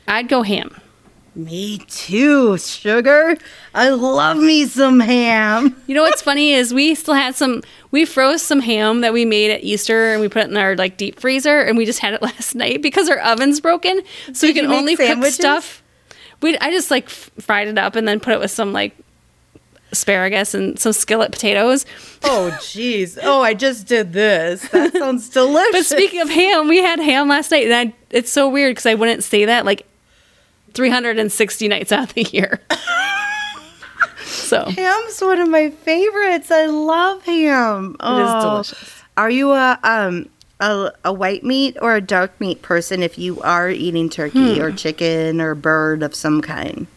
I'd 0.08 0.28
go 0.30 0.42
ham. 0.44 0.76
Me 1.36 1.80
too. 1.88 2.58
Sugar. 2.58 3.38
I 3.74 3.90
love 3.90 4.38
me 4.38 4.66
some 4.66 5.00
ham. 5.00 5.76
You 5.88 5.96
know 5.96 6.04
what's 6.04 6.22
funny 6.22 6.54
is 6.54 6.74
we 6.74 6.94
still 6.96 7.14
had 7.16 7.36
some. 7.36 7.64
We 7.92 8.06
froze 8.06 8.42
some 8.44 8.60
ham 8.60 9.02
that 9.02 9.12
we 9.14 9.26
made 9.26 9.50
at 9.52 9.64
Easter, 9.64 10.12
and 10.12 10.22
we 10.22 10.28
put 10.30 10.44
it 10.44 10.50
in 10.52 10.58
our 10.58 10.76
like 10.76 10.98
deep 10.98 11.20
freezer, 11.20 11.60
and 11.62 11.78
we 11.78 11.86
just 11.86 12.00
had 12.00 12.14
it 12.14 12.22
last 12.30 12.54
night 12.56 12.82
because 12.82 13.10
our 13.10 13.20
oven's 13.20 13.60
broken, 13.60 14.02
so 14.34 14.46
we 14.48 14.54
Did 14.54 14.62
you 14.64 14.68
can 14.70 14.72
only 14.78 14.96
sandwiches? 14.96 15.38
cook 15.38 15.42
stuff. 15.46 15.84
We 16.42 16.58
I 16.60 16.70
just 16.72 16.92
like 16.92 17.06
f- 17.06 17.32
fried 17.40 17.68
it 17.68 17.78
up 17.78 17.96
and 17.96 18.08
then 18.08 18.20
put 18.20 18.34
it 18.34 18.40
with 18.40 18.52
some 18.52 18.72
like 18.72 18.96
asparagus 19.92 20.54
and 20.54 20.80
some 20.80 20.94
skillet 20.94 21.32
potatoes. 21.32 21.86
Oh, 22.24 22.56
jeez. 22.62 23.18
Oh, 23.22 23.42
I 23.42 23.54
just 23.56 23.88
did 23.88 24.14
this. 24.14 24.68
That 24.70 24.94
sounds 24.98 25.30
delicious. 25.30 25.72
But 25.72 25.86
speaking 25.86 26.22
of 26.22 26.30
ham, 26.30 26.68
we 26.68 26.78
had 26.78 27.00
ham 27.00 27.28
last 27.28 27.50
night, 27.52 27.66
and 27.70 27.74
I, 27.90 27.94
it's 28.12 28.32
so 28.32 28.48
weird 28.48 28.72
because 28.76 28.86
I 28.86 28.94
wouldn't 28.94 29.24
say 29.24 29.46
that 29.46 29.66
like 29.66 29.86
360 30.74 31.68
nights 31.68 31.92
out 31.92 32.04
of 32.10 32.14
the 32.14 32.24
year. 32.24 32.60
so 34.24 34.66
Ham's 34.66 35.20
one 35.22 35.40
of 35.40 35.50
my 35.50 35.70
favorites. 35.70 36.52
I 36.52 36.66
love 36.66 37.24
ham. 37.24 37.92
is 37.94 37.98
Oh. 38.02 38.42
delicious. 38.42 39.04
Are 39.18 39.30
you 39.30 39.52
a 39.52 39.80
um 39.84 40.30
a, 40.62 40.92
a 41.06 41.14
white 41.14 41.44
meat 41.44 41.78
or 41.82 41.96
a 41.96 42.02
dark 42.02 42.40
meat 42.42 42.62
person 42.62 43.02
if 43.02 43.18
you 43.18 43.40
are 43.42 43.70
eating 43.70 44.10
turkey 44.10 44.56
Hmm. 44.56 44.62
or 44.62 44.72
chicken 44.72 45.40
or 45.42 45.56
bird 45.56 46.04
of 46.04 46.14
some 46.16 46.42
kind? 46.42 46.88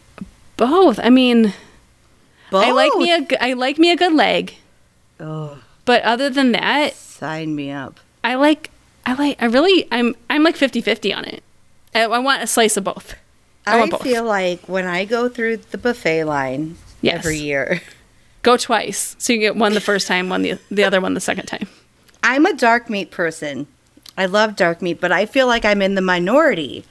Both. 0.56 0.98
I 1.02 1.10
mean, 1.10 1.52
Both. 2.50 2.64
I 2.64 2.70
like 2.72 2.94
me 2.96 3.12
a 3.12 3.26
I 3.42 3.52
like 3.54 3.78
me 3.78 3.90
a 3.90 3.96
good 3.96 4.12
leg, 4.12 4.54
Oh, 5.20 5.58
but 5.84 6.02
other 6.02 6.28
than 6.30 6.52
that, 6.52 6.94
sign 6.94 7.54
me 7.54 7.70
up. 7.70 7.98
I 8.24 8.34
like 8.34 8.70
I 9.06 9.14
like 9.14 9.40
I 9.42 9.46
really 9.46 9.86
I'm 9.90 10.14
I'm 10.30 10.42
like 10.44 10.56
50-50 10.56 11.16
on 11.16 11.24
it. 11.24 11.42
I, 11.94 12.02
I 12.04 12.18
want 12.18 12.42
a 12.42 12.46
slice 12.46 12.76
of 12.76 12.84
both. 12.84 13.14
I 13.66 13.82
I, 13.82 13.88
feel 13.98 14.24
like 14.24 14.60
when 14.68 14.86
I 14.86 15.04
go 15.04 15.28
through 15.28 15.58
the 15.58 15.78
buffet 15.78 16.24
line 16.24 16.76
Yes. 17.00 17.16
every 17.18 17.38
year, 17.38 17.80
Go 18.42 18.56
twice, 18.56 19.14
so 19.18 19.32
you 19.32 19.38
get 19.38 19.54
one 19.54 19.72
the 19.74 19.80
first 19.80 20.08
time, 20.08 20.28
one 20.28 20.42
the 20.42 20.58
the 20.70 20.82
other 20.82 21.00
one 21.00 21.14
the 21.14 21.20
second 21.20 21.46
time. 21.46 21.68
I'm 22.24 22.44
a 22.44 22.52
dark 22.54 22.90
meat 22.90 23.10
person. 23.12 23.68
I 24.18 24.26
love 24.26 24.56
dark 24.56 24.82
meat, 24.82 25.00
but 25.00 25.12
I 25.12 25.26
feel 25.26 25.46
like 25.46 25.64
I'm 25.64 25.80
in 25.80 25.94
the 25.94 26.00
minority. 26.00 26.84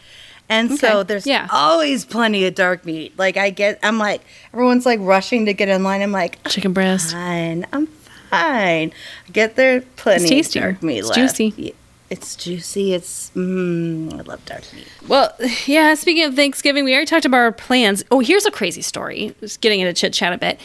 And 0.49 0.77
so 0.79 1.03
there's 1.03 1.25
yeah. 1.27 1.47
always 1.51 2.03
plenty 2.03 2.45
of 2.45 2.55
dark 2.55 2.85
meat. 2.85 3.17
Like 3.17 3.35
I 3.37 3.49
get 3.49 3.79
I'm 3.83 3.97
like 3.97 4.21
everyone's 4.53 4.85
like 4.85 4.99
rushing 5.01 5.45
to 5.45 5.53
get 5.53 5.67
in 5.69 5.83
line. 5.83 6.01
I'm 6.01 6.11
like, 6.13 6.41
Chicken 6.47 6.71
breast. 6.73 7.11
fine. 7.11 7.65
I'm 7.73 7.87
fine. 7.87 8.91
I 9.27 9.31
get 9.31 9.55
there 9.55 9.81
plenty 9.97 10.39
It's 10.39 10.55
of 10.55 10.61
dark 10.61 10.83
meat 10.83 10.99
It's 10.99 11.09
left. 11.09 11.37
juicy. 11.37 11.75
It's 12.11 12.35
juicy. 12.35 12.93
It's 12.93 13.31
mm, 13.35 14.13
I 14.13 14.21
love 14.23 14.43
dark 14.43 14.63
meat. 14.73 14.85
Well, 15.07 15.33
yeah, 15.65 15.93
speaking 15.93 16.25
of 16.25 16.35
Thanksgiving, 16.35 16.83
we 16.83 16.91
already 16.93 17.05
talked 17.05 17.23
about 17.23 17.37
our 17.37 17.53
plans. 17.53 18.03
Oh, 18.11 18.19
here's 18.19 18.45
a 18.45 18.51
crazy 18.51 18.81
story. 18.81 19.33
Just 19.39 19.61
getting 19.61 19.79
into 19.79 19.93
chit 19.93 20.11
chat 20.11 20.33
a 20.33 20.37
bit. 20.37 20.59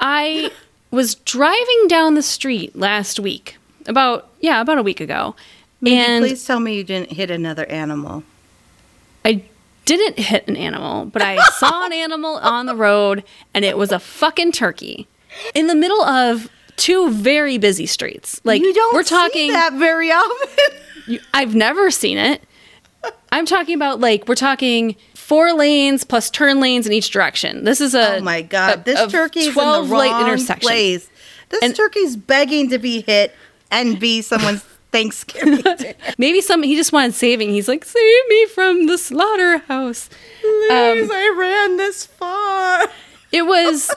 I 0.00 0.50
was 0.90 1.16
driving 1.16 1.86
down 1.86 2.14
the 2.14 2.22
street 2.22 2.74
last 2.74 3.20
week, 3.20 3.58
about, 3.86 4.30
yeah, 4.40 4.62
about 4.62 4.78
a 4.78 4.82
week 4.82 5.02
ago. 5.02 5.36
and 5.86 6.24
Please 6.24 6.46
tell 6.46 6.60
me 6.60 6.76
you 6.76 6.84
didn't 6.84 7.12
hit 7.12 7.30
another 7.30 7.66
animal. 7.66 8.24
I 9.22 9.42
didn't 9.84 10.18
hit 10.18 10.48
an 10.48 10.56
animal, 10.56 11.04
but 11.04 11.20
I 11.20 11.36
saw 11.58 11.84
an 11.84 11.92
animal 11.92 12.36
on 12.36 12.64
the 12.64 12.74
road 12.74 13.22
and 13.52 13.66
it 13.66 13.76
was 13.76 13.92
a 13.92 13.98
fucking 13.98 14.52
turkey 14.52 15.06
in 15.54 15.66
the 15.66 15.74
middle 15.74 16.02
of 16.02 16.48
two 16.80 17.10
very 17.10 17.58
busy 17.58 17.86
streets. 17.86 18.40
Like, 18.44 18.62
you 18.62 18.72
don't 18.74 18.94
we're 18.94 19.02
see 19.04 19.08
talking. 19.14 19.52
that 19.52 19.74
very 19.74 20.10
often. 20.10 20.48
You, 21.06 21.18
I've 21.34 21.54
never 21.56 21.90
seen 21.90 22.18
it. 22.18 22.42
I'm 23.32 23.44
talking 23.46 23.74
about 23.74 23.98
like 24.00 24.28
we're 24.28 24.34
talking 24.36 24.94
four 25.14 25.52
lanes 25.54 26.04
plus 26.04 26.30
turn 26.30 26.60
lanes 26.60 26.86
in 26.86 26.92
each 26.92 27.10
direction. 27.10 27.64
This 27.64 27.80
is 27.80 27.94
a 27.94 28.16
oh 28.18 28.20
my 28.20 28.42
god, 28.42 28.80
a- 28.80 28.82
this 28.84 29.00
a 29.00 29.08
turkey's 29.08 29.48
in 29.48 29.54
the 29.54 29.60
12 29.60 29.90
wrong 29.90 30.20
intersection. 30.28 30.60
place. 30.68 31.08
This 31.48 31.62
And- 31.64 31.74
turkey's 31.74 32.16
begging 32.16 32.68
to 32.70 32.78
be 32.78 33.00
hit 33.00 33.34
and 33.72 33.98
be 33.98 34.20
someone's 34.22 34.62
Thanksgiving. 34.92 35.64
Maybe 36.18 36.40
some 36.42 36.62
he 36.62 36.76
just 36.76 36.92
wanted 36.92 37.14
saving. 37.14 37.48
He's 37.50 37.66
like, 37.66 37.84
save 37.84 38.28
me 38.28 38.46
from 38.46 38.86
the 38.86 38.98
slaughterhouse. 38.98 40.10
Please, 40.42 40.70
um, 41.10 41.10
I 41.12 41.34
ran 41.36 41.76
this 41.76 42.06
far. 42.06 42.86
It 43.32 43.42
was 43.46 43.90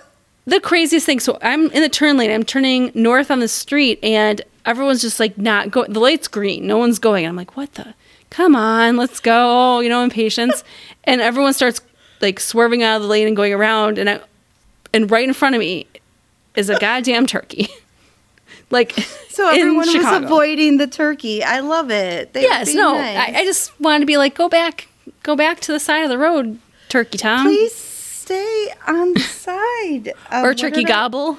the 0.45 0.59
craziest 0.59 1.05
thing. 1.05 1.19
So 1.19 1.37
I'm 1.41 1.69
in 1.71 1.81
the 1.81 1.89
turn 1.89 2.17
lane. 2.17 2.31
I'm 2.31 2.43
turning 2.43 2.91
north 2.93 3.31
on 3.31 3.39
the 3.39 3.47
street, 3.47 3.99
and 4.03 4.41
everyone's 4.65 5.01
just 5.01 5.19
like 5.19 5.37
not 5.37 5.71
going. 5.71 5.93
The 5.93 5.99
light's 5.99 6.27
green. 6.27 6.67
No 6.67 6.77
one's 6.77 6.99
going. 6.99 7.25
I'm 7.25 7.35
like, 7.35 7.55
what 7.55 7.73
the? 7.75 7.93
Come 8.29 8.55
on, 8.55 8.97
let's 8.97 9.19
go. 9.19 9.79
You 9.79 9.89
know, 9.89 10.03
impatience. 10.03 10.63
and 11.03 11.21
everyone 11.21 11.53
starts 11.53 11.81
like 12.21 12.39
swerving 12.39 12.83
out 12.83 12.97
of 12.97 13.01
the 13.03 13.07
lane 13.07 13.27
and 13.27 13.35
going 13.35 13.53
around, 13.53 13.97
and 13.97 14.09
I, 14.09 14.19
and 14.93 15.09
right 15.09 15.27
in 15.27 15.33
front 15.33 15.55
of 15.55 15.59
me 15.59 15.87
is 16.55 16.69
a 16.69 16.79
goddamn 16.79 17.25
turkey. 17.25 17.67
like 18.69 18.91
So 19.29 19.49
everyone 19.49 19.87
was 19.87 20.23
avoiding 20.23 20.77
the 20.77 20.87
turkey. 20.87 21.43
I 21.43 21.59
love 21.61 21.91
it. 21.91 22.33
They 22.33 22.41
Yes, 22.41 22.73
no. 22.73 22.93
nice. 22.93 23.17
I, 23.17 23.39
I 23.39 23.45
just 23.45 23.79
wanted 23.79 24.01
to 24.01 24.05
be 24.05 24.17
like, 24.17 24.35
go 24.35 24.49
back, 24.49 24.87
go 25.23 25.35
back 25.35 25.59
to 25.61 25.71
the 25.71 25.79
side 25.79 26.03
of 26.03 26.09
the 26.09 26.17
road, 26.17 26.59
Turkey 26.89 27.17
Tom, 27.17 27.45
Please 27.47 27.92
stay 28.23 28.67
on 28.87 29.13
the 29.13 29.19
side. 29.45 30.13
Um, 30.31 30.45
or 30.45 30.53
Turkey 30.53 30.81
did 30.83 30.85
I- 30.85 30.93
Gobble. 30.93 31.37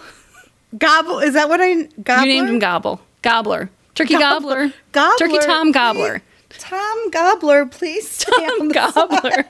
Gobble. 0.76 1.20
Is 1.20 1.34
that 1.34 1.48
what 1.48 1.60
I 1.60 1.84
gobbler? 2.02 2.26
You 2.26 2.32
named 2.34 2.48
him 2.48 2.58
Gobble, 2.58 3.00
Gobbler, 3.22 3.70
Turkey 3.94 4.14
Gobbler. 4.18 4.72
Gobbler, 4.92 5.18
Turkey 5.18 5.38
Tom 5.46 5.68
please. 5.68 5.72
Gobbler, 5.74 6.22
Tom 6.50 7.10
Gobbler, 7.10 7.66
please 7.66 8.08
stay 8.20 8.32
on 8.32 8.58
Tom 8.58 8.68
the 8.68 8.74
Gobbler. 8.74 9.44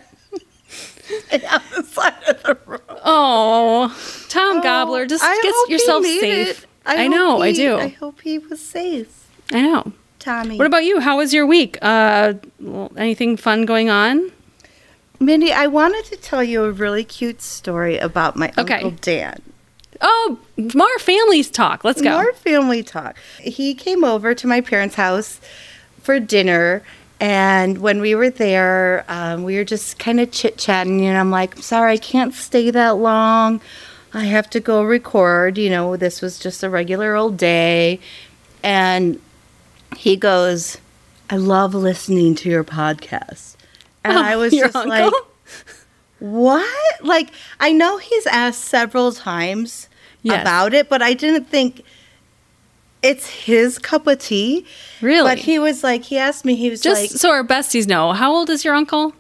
side, 1.31 1.45
on 1.45 1.63
the 1.77 1.83
side 1.83 2.15
of 2.29 2.43
the 2.43 2.59
road. 2.67 2.81
Oh, 3.05 4.27
Tom 4.29 4.59
Oh, 4.59 4.63
Gobbler, 4.63 5.07
just 5.07 5.25
I 5.25 5.41
get 5.43 5.71
yourself 5.71 6.05
safe. 6.05 6.67
I, 6.85 7.05
hope 7.05 7.11
know, 7.11 7.41
I 7.41 7.53
do. 7.53 7.77
I 7.79 7.89
hope 7.89 8.21
he 8.21 8.37
was 8.39 8.61
safe, 8.61 9.27
I 9.51 9.63
know. 9.63 9.93
Tommy. 10.19 10.59
What 10.59 10.67
about 10.67 10.85
you? 10.85 11.01
How 11.01 11.17
was 11.17 11.33
your 11.33 11.47
week? 11.47 11.79
Uh, 11.81 12.35
well, 12.61 12.93
anything 12.99 13.37
fun 13.39 13.65
going 13.65 13.89
on? 13.89 14.31
Mindy? 15.21 15.53
I 15.53 15.67
wanted 15.67 16.05
to 16.07 16.17
tell 16.17 16.43
you 16.43 16.65
a 16.65 16.71
really 16.73 17.05
cute 17.05 17.41
story 17.41 17.99
about 17.99 18.37
my 18.37 18.53
Okay. 18.59 18.75
uncle 18.75 18.91
Dan. 19.01 19.41
Oh, 20.01 20.39
more 20.75 20.99
families 20.99 21.51
talk. 21.51 21.85
Let's 21.85 22.03
go. 22.03 22.11
More 22.11 22.33
family 22.35 22.83
talk. 22.83 23.17
He 23.41 23.75
came 23.75 24.05
over 24.05 24.35
to 24.35 24.47
my 24.47 24.61
parents' 24.61 24.97
house 24.97 25.41
for 26.03 26.19
dinner. 26.21 26.83
And 27.21 27.79
when 27.79 28.01
we 28.01 28.15
were 28.15 28.29
there, 28.29 29.05
um, 29.09 29.45
we 29.45 29.57
were 29.57 29.65
just 29.65 29.99
kind 29.99 30.19
of 30.21 30.31
chit 30.33 30.59
chatting. 30.59 31.07
And 31.07 31.17
I'm 31.17 31.31
like, 31.31 31.57
I'm 31.57 31.63
sorry, 31.63 31.93
I 31.93 31.97
can't 31.97 32.35
stay 32.35 32.71
that 32.73 32.97
long. 32.97 33.61
I 34.13 34.25
have 34.25 34.51
to 34.51 34.61
go 34.61 34.83
record. 34.83 35.57
You 35.57 35.71
know, 35.71 35.97
this 35.97 36.21
was 36.21 36.39
just 36.39 36.63
a 36.63 36.69
regular 36.69 37.15
old 37.15 37.37
day. 37.37 38.01
And 38.63 39.21
he 39.97 40.17
goes, 40.17 40.77
I 41.31 41.37
love 41.37 41.73
listening 41.75 42.35
to 42.37 42.51
your 42.51 42.65
podcast. 42.65 43.54
And 44.05 44.17
Oh, 44.17 44.23
I 44.23 44.37
was 44.37 44.53
just 44.53 44.77
uncle? 44.77 44.91
like, 44.91 45.13
what? 46.21 47.05
Like, 47.05 47.31
I 47.61 47.73
know 47.73 47.99
he's 47.99 48.27
asked 48.27 48.63
several 48.65 49.13
times 49.13 49.89
Yes. 50.23 50.41
about 50.43 50.73
it, 50.75 50.89
but 50.89 51.03
I 51.03 51.13
didn't 51.15 51.47
think 51.51 51.83
it's 53.03 53.29
his 53.29 53.79
cup 53.79 54.07
of 54.07 54.19
tea. 54.19 54.65
Really? 55.03 55.29
But 55.29 55.39
he 55.39 55.59
was 55.59 55.83
like, 55.85 56.05
he 56.05 56.17
asked 56.17 56.45
me, 56.47 56.55
he 56.55 56.71
was 56.71 56.81
just 56.81 57.01
like, 57.01 57.11
so 57.11 57.31
our 57.31 57.45
besties 57.45 57.87
know, 57.87 58.13
how 58.13 58.33
old 58.35 58.49
is 58.51 58.65
your 58.65 58.75
uncle? 58.75 59.13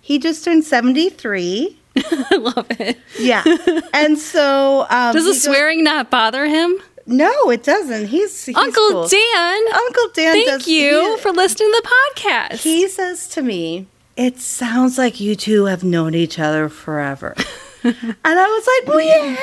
he 0.00 0.18
just 0.18 0.42
turned 0.42 0.64
73. 0.64 1.78
I 1.96 2.36
love 2.36 2.66
it. 2.80 2.96
Yeah. 3.20 3.44
and 3.92 4.18
so 4.18 4.86
um, 4.88 5.12
Does 5.12 5.24
he 5.24 5.30
the 5.30 5.34
goes- 5.34 5.42
swearing 5.42 5.84
not 5.84 6.10
bother 6.10 6.46
him? 6.46 6.78
No, 7.06 7.50
it 7.50 7.62
doesn't. 7.62 8.06
He's, 8.08 8.44
he's 8.46 8.56
Uncle 8.56 8.88
cool. 8.90 9.08
Dan, 9.08 9.60
Uncle 9.74 10.08
Dan. 10.14 10.32
thank 10.32 10.46
does, 10.46 10.66
you 10.68 11.14
he- 11.16 11.20
for 11.22 11.30
listening 11.30 11.70
to 11.70 11.82
the 11.82 11.88
podcast. 12.16 12.62
He 12.62 12.88
says 12.88 13.28
to 13.28 13.42
me, 13.42 13.86
"It 14.18 14.38
sounds 14.38 14.98
like 14.98 15.20
you 15.20 15.34
two 15.36 15.64
have 15.66 15.82
known 15.84 16.14
each 16.14 16.38
other 16.38 16.68
forever." 16.68 17.34
and 17.84 17.94
I 18.24 18.46
was 18.46 18.68
like, 18.86 18.96
"We 18.96 19.08
have." 19.08 19.38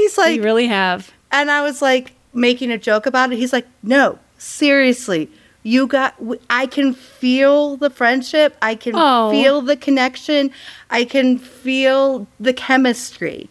He's 0.00 0.18
like, 0.18 0.36
you 0.36 0.42
really 0.42 0.66
have. 0.66 1.12
and 1.30 1.50
I 1.50 1.62
was 1.62 1.80
like 1.82 2.12
making 2.34 2.70
a 2.72 2.78
joke 2.78 3.06
about 3.06 3.32
it. 3.32 3.36
He's 3.38 3.52
like, 3.52 3.66
"No, 3.82 4.18
seriously." 4.38 5.28
You 5.62 5.88
got, 5.88 6.14
I 6.48 6.66
can 6.66 6.94
feel 6.94 7.76
the 7.76 7.90
friendship. 7.90 8.56
I 8.62 8.76
can 8.76 8.92
Oh. 8.94 9.32
feel 9.32 9.60
the 9.62 9.76
connection. 9.76 10.52
I 10.90 11.04
can 11.04 11.38
feel 11.38 12.28
the 12.38 12.52
chemistry. 12.52 13.48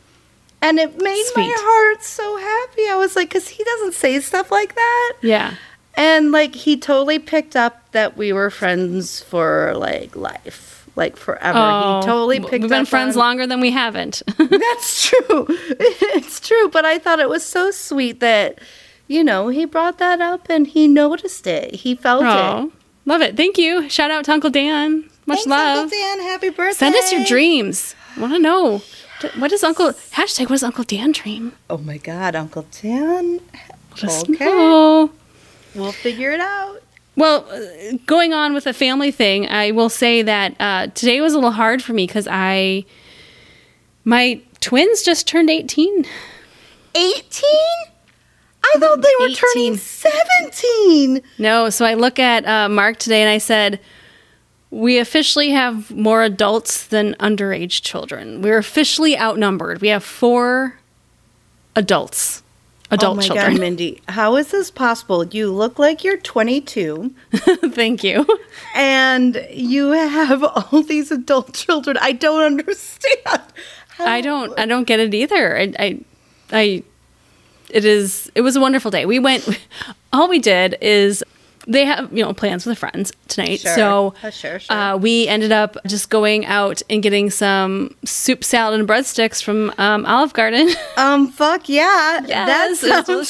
And 0.62 0.80
it 0.80 0.96
made 1.02 1.26
my 1.36 1.54
heart 1.58 2.04
so 2.06 2.38
happy. 2.38 2.88
I 2.90 2.96
was 2.96 3.18
like, 3.18 3.28
because 3.28 3.50
he 3.50 3.66
doesn't 3.66 3.96
say 3.96 4.18
stuff 4.22 4.50
like 4.50 4.76
that. 4.76 5.14
Yeah. 5.22 5.56
And 5.98 6.32
like 6.32 6.56
he 6.56 6.78
totally 6.78 7.20
picked 7.20 7.56
up 7.56 7.90
that 7.92 8.18
we 8.18 8.34
were 8.34 8.50
friends 8.50 9.22
for 9.24 9.74
like 9.76 10.16
life, 10.16 10.88
like 10.96 11.16
forever. 11.18 11.58
Oh, 11.58 12.00
he 12.02 12.06
totally 12.06 12.40
picked 12.40 12.54
up. 12.56 12.62
We've 12.62 12.70
been 12.70 12.86
friends 12.86 13.16
on- 13.16 13.20
longer 13.22 13.48
than 13.48 13.60
we 13.62 13.72
haven't. 13.72 14.22
That's 14.38 15.08
true. 15.10 15.46
it's 15.50 16.40
true. 16.40 16.70
But 16.70 16.86
I 16.86 16.98
thought 17.00 17.20
it 17.20 17.30
was 17.30 17.46
so 17.46 17.72
sweet 17.72 18.20
that, 18.20 18.60
you 19.08 19.24
know, 19.24 19.48
he 19.48 19.66
brought 19.66 19.98
that 20.00 20.20
up 20.22 20.50
and 20.50 20.68
he 20.68 20.88
noticed 20.88 21.48
it. 21.48 21.76
He 21.76 21.96
felt 21.96 22.24
it. 22.24 22.28
oh, 22.28 22.72
love 23.06 23.22
it. 23.22 23.38
Thank 23.38 23.58
you. 23.58 23.88
Shout 23.90 24.12
out 24.12 24.26
to 24.26 24.34
Uncle 24.34 24.50
Dan. 24.50 25.10
Much 25.28 25.38
Thanks, 25.38 25.48
love. 25.48 25.78
Uncle 25.84 25.98
Dan. 25.98 26.20
Happy 26.22 26.50
birthday. 26.50 26.78
Send 26.78 26.96
us 26.96 27.12
your 27.12 27.24
dreams. 27.24 27.96
I 28.18 28.20
want 28.22 28.34
to 28.34 28.40
know. 28.40 28.82
D- 29.22 29.30
What 29.40 29.50
does 29.50 29.64
Uncle 29.64 29.92
hashtag? 29.92 30.42
What 30.42 30.50
does 30.50 30.64
Uncle 30.64 30.84
Dan 30.84 31.14
dream? 31.14 31.54
Oh 31.70 31.78
my 31.78 31.98
God, 31.98 32.36
Uncle 32.36 32.66
Dan. 32.82 33.40
Let 34.04 34.30
Okay. 34.30 35.10
Know. 35.76 35.84
We'll 35.84 35.92
figure 35.92 36.32
it 36.32 36.40
out. 36.40 36.82
Well, 37.16 37.48
uh, 37.50 37.98
going 38.06 38.34
on 38.34 38.54
with 38.54 38.66
the 38.66 38.74
family 38.74 39.12
thing, 39.12 39.48
I 39.48 39.72
will 39.72 39.90
say 39.90 40.22
that 40.22 40.56
uh, 40.60 40.88
today 40.88 41.22
was 41.22 41.34
a 41.34 41.38
little 41.38 41.52
hard 41.52 41.82
for 41.82 41.94
me 41.94 42.08
because 42.08 42.28
I, 42.30 42.86
my 44.04 44.42
twins 44.60 45.02
just 45.04 45.28
turned 45.28 45.50
18. 45.50 46.06
18? 46.96 47.44
I 48.64 48.80
thought 48.80 49.02
they 49.02 49.14
were 49.20 49.28
18. 49.28 49.36
turning 49.36 49.78
17. 49.78 51.22
No, 51.38 51.70
so 51.70 51.86
I 51.86 51.94
look 51.94 52.20
at 52.20 52.46
uh, 52.46 52.68
Mark 52.68 52.98
today 52.98 53.22
and 53.22 53.30
I 53.30 53.38
said, 53.38 53.80
we 54.72 54.98
officially 54.98 55.52
have 55.52 55.92
more 55.92 56.24
adults 56.24 56.88
than 56.88 57.14
underage 57.16 57.82
children. 57.82 58.42
We're 58.42 58.58
officially 58.58 59.18
outnumbered. 59.18 59.80
We 59.80 59.88
have 59.90 60.04
four 60.04 60.80
adults, 61.76 62.44
adult 62.96 63.14
oh 63.14 63.16
my 63.18 63.24
children. 63.28 63.52
God, 63.54 63.60
Mindy, 63.60 64.02
how 64.08 64.36
is 64.36 64.52
this 64.52 64.72
possible? 64.72 65.24
You 65.26 65.52
look 65.52 65.78
like 65.80 66.04
you're 66.04 66.18
22 66.18 67.14
Thank 67.70 68.04
you. 68.04 68.26
and 68.76 69.46
you 69.52 69.92
have 69.92 70.44
all 70.44 70.82
these 70.84 71.12
adult 71.12 71.54
children. 71.54 71.98
I 72.02 72.12
don't 72.12 72.42
understand. 72.44 73.18
How- 73.26 74.06
I 74.06 74.22
don't 74.22 74.58
I 74.60 74.66
don't 74.66 74.86
get 74.86 75.00
it 75.00 75.14
either. 75.14 75.58
I 75.58 75.74
I, 75.80 76.00
I 76.52 76.84
it 77.70 77.86
is 77.86 78.32
it 78.36 78.42
was 78.42 78.56
a 78.56 78.60
wonderful 78.62 78.92
day. 78.92 79.06
We 79.06 79.20
went 79.20 79.48
all 80.14 80.28
we 80.28 80.40
did 80.40 80.78
is 80.82 81.24
they 81.68 81.86
have 81.86 82.12
you 82.16 82.24
know 82.24 82.34
plans 82.34 82.66
with 82.66 82.78
their 82.78 82.90
friends 82.90 83.12
tonight. 83.28 83.60
Sure. 83.62 83.76
So 83.76 84.14
Uh, 84.24 84.30
sure, 84.30 84.60
sure. 84.60 84.76
Uh, 84.76 84.98
we 84.98 85.28
ended 85.28 85.52
up 85.52 85.78
just 85.88 86.10
going 86.10 86.46
out 86.46 86.82
and 86.90 87.02
getting 87.02 87.30
some 87.30 87.96
soup 88.06 88.44
salad 88.44 88.80
and 88.80 88.88
breadsticks 88.88 89.42
from 89.42 89.74
um, 89.78 90.06
Olive 90.06 90.34
Garden. 90.34 90.70
Um, 90.98 91.28
fuck 91.28 91.68
yeah. 91.68 92.22
Yes, 92.26 92.48
that 92.48 92.66
it 92.66 92.70
was 92.70 92.80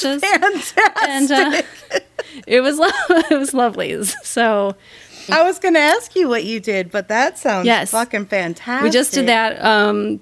delicious. 0.02 0.22
fantastic. 0.22 0.82
and 1.08 1.30
uh, 1.32 1.62
it 2.46 2.60
was 2.60 2.78
lo- 2.78 2.88
it 3.30 3.38
was 3.38 3.52
lovely. 3.54 4.02
So 4.04 4.76
I 5.30 5.42
was 5.42 5.58
going 5.58 5.74
to 5.74 5.80
ask 5.80 6.14
you 6.14 6.28
what 6.28 6.44
you 6.44 6.60
did, 6.60 6.90
but 6.92 7.08
that 7.08 7.38
sounds 7.38 7.66
Yes. 7.66 7.90
fucking 7.90 8.26
fantastic. 8.26 8.84
we 8.84 8.90
just 8.90 9.12
did 9.14 9.26
that. 9.26 9.62
Um, 9.64 10.20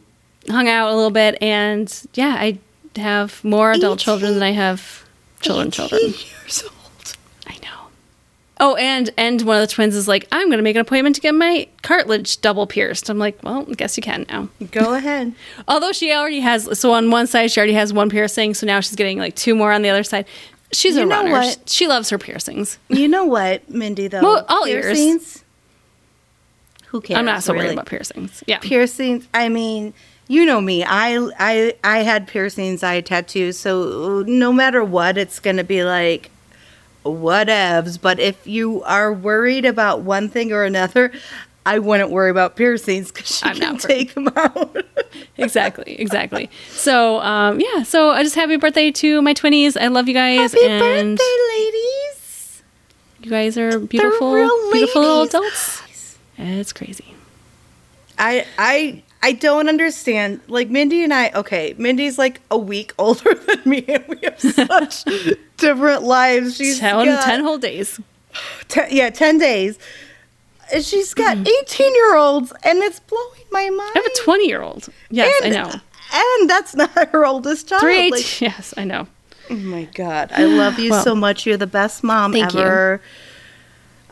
hung 0.48 0.68
out 0.68 0.90
a 0.90 0.94
little 0.94 1.10
bit, 1.10 1.36
and 1.42 1.92
yeah, 2.14 2.36
I 2.38 2.58
have 2.96 3.42
more 3.44 3.72
adult 3.72 3.98
children 3.98 4.32
than 4.34 4.42
I 4.42 4.52
have 4.52 5.04
children. 5.40 5.70
Children. 5.70 6.00
years 6.02 6.62
old. 6.62 6.72
Oh, 8.60 8.76
and 8.76 9.10
and 9.16 9.42
one 9.42 9.56
of 9.60 9.68
the 9.68 9.72
twins 9.74 9.96
is 9.96 10.06
like, 10.06 10.28
I'm 10.30 10.46
going 10.46 10.58
to 10.58 10.62
make 10.62 10.76
an 10.76 10.80
appointment 10.80 11.16
to 11.16 11.20
get 11.20 11.34
my 11.34 11.66
cartilage 11.82 12.40
double 12.40 12.66
pierced. 12.68 13.08
I'm 13.10 13.18
like, 13.18 13.42
well, 13.42 13.66
I 13.68 13.74
guess 13.74 13.96
you 13.96 14.02
can 14.02 14.26
now. 14.28 14.48
Go 14.70 14.94
ahead. 14.96 15.32
Although 15.66 15.92
she 15.92 16.12
already 16.12 16.40
has, 16.40 16.78
so 16.78 16.92
on 16.92 17.10
one 17.10 17.26
side 17.26 17.50
she 17.50 17.58
already 17.58 17.72
has 17.72 17.92
one 17.92 18.10
piercing, 18.10 18.54
so 18.54 18.64
now 18.66 18.78
she's 18.80 18.94
getting 18.94 19.18
like 19.18 19.34
two 19.34 19.54
more 19.56 19.72
on 19.72 19.82
the 19.82 19.88
other 19.88 20.04
side. 20.04 20.26
She's 20.72 20.96
a 20.96 21.04
know 21.04 21.16
runner. 21.22 21.30
what? 21.32 21.68
She 21.68 21.86
loves 21.88 22.10
her 22.10 22.18
piercings. 22.18 22.78
You 22.88 23.08
know 23.08 23.24
what, 23.24 23.68
Mindy, 23.68 24.08
though? 24.08 24.22
Well, 24.22 24.44
all 24.48 24.66
ears. 24.66 24.84
Piercings? 24.86 25.44
Who 26.86 27.00
cares? 27.00 27.18
I'm 27.18 27.24
not 27.24 27.42
so 27.42 27.54
worried 27.54 27.72
about 27.72 27.86
piercings. 27.86 28.42
Yeah. 28.46 28.58
piercings. 28.60 29.26
I 29.34 29.48
mean, 29.48 29.94
you 30.28 30.46
know 30.46 30.60
me. 30.60 30.84
I 30.84 31.16
I 31.38 31.74
I 31.82 31.98
had 31.98 32.28
piercings. 32.28 32.82
I 32.84 32.94
had 32.96 33.06
tattoos. 33.06 33.58
So 33.58 34.22
no 34.26 34.52
matter 34.52 34.82
what, 34.84 35.18
it's 35.18 35.40
gonna 35.40 35.64
be 35.64 35.82
like 35.84 36.30
whatevs. 37.04 38.00
But 38.00 38.18
if 38.18 38.46
you 38.46 38.82
are 38.82 39.12
worried 39.12 39.64
about 39.64 40.00
one 40.00 40.28
thing 40.28 40.52
or 40.52 40.64
another, 40.64 41.12
I 41.66 41.78
wouldn't 41.78 42.10
worry 42.10 42.30
about 42.30 42.56
piercings 42.56 43.10
because 43.10 43.42
you 43.42 43.50
I'm 43.50 43.56
can 43.56 43.78
take 43.78 44.14
them 44.14 44.28
out. 44.36 44.76
exactly, 45.38 45.98
exactly. 45.98 46.50
So, 46.70 47.20
um, 47.20 47.60
yeah, 47.60 47.82
so 47.82 48.10
I 48.10 48.22
just 48.22 48.34
happy 48.34 48.56
birthday 48.56 48.90
to 48.90 49.22
my 49.22 49.32
twinnies. 49.32 49.80
I 49.80 49.88
love 49.88 50.08
you 50.08 50.14
guys. 50.14 50.52
Happy 50.52 50.66
and 50.66 51.16
birthday, 51.18 51.36
ladies! 51.56 52.62
you 53.22 53.30
guys 53.30 53.56
are 53.56 53.78
beautiful, 53.78 54.34
beautiful 54.72 55.00
little 55.00 55.22
adults. 55.22 56.18
It's 56.36 56.72
crazy. 56.72 57.14
I 58.18 58.46
I 58.58 59.02
I 59.24 59.32
don't 59.32 59.68
understand. 59.70 60.40
Like 60.48 60.68
Mindy 60.68 61.02
and 61.02 61.14
I, 61.14 61.30
okay, 61.34 61.74
Mindy's 61.78 62.18
like 62.18 62.42
a 62.50 62.58
week 62.58 62.92
older 62.98 63.32
than 63.34 63.60
me, 63.64 63.82
and 63.88 64.04
we 64.06 64.18
have 64.22 64.38
such 64.38 65.04
different 65.56 66.02
lives. 66.02 66.56
She's 66.56 66.78
10, 66.78 67.06
got 67.06 67.24
10 67.24 67.40
whole 67.42 67.56
days. 67.58 67.98
ten- 68.68 68.88
yeah, 68.90 69.08
ten 69.10 69.38
days. 69.38 69.78
She's 70.80 71.14
got 71.14 71.36
Mm. 71.38 71.48
eighteen 71.48 71.94
year 71.94 72.16
olds, 72.16 72.52
and 72.64 72.78
it's 72.82 73.00
blowing 73.00 73.46
my 73.50 73.68
mind. 73.70 73.92
I 73.94 73.98
have 73.98 74.06
a 74.06 74.24
20 74.24 74.46
year 74.48 74.62
old. 74.62 74.88
Yes, 75.10 75.32
and, 75.42 75.54
I 75.56 75.62
know. 75.62 75.70
And 76.12 76.50
that's 76.50 76.74
not 76.74 76.90
her 77.12 77.24
oldest 77.24 77.68
child. 77.68 77.80
Three 77.82 77.98
eight. 78.06 78.12
Like, 78.12 78.40
yes, 78.40 78.74
I 78.76 78.84
know. 78.84 79.06
oh 79.50 79.54
my 79.56 79.84
god, 79.94 80.32
I 80.32 80.44
love 80.44 80.78
you 80.78 80.90
Well, 80.90 81.02
so 81.04 81.14
much. 81.14 81.46
You're 81.46 81.56
the 81.58 81.66
best 81.66 82.02
mom 82.04 82.32
thank 82.32 82.52
you. 82.54 82.60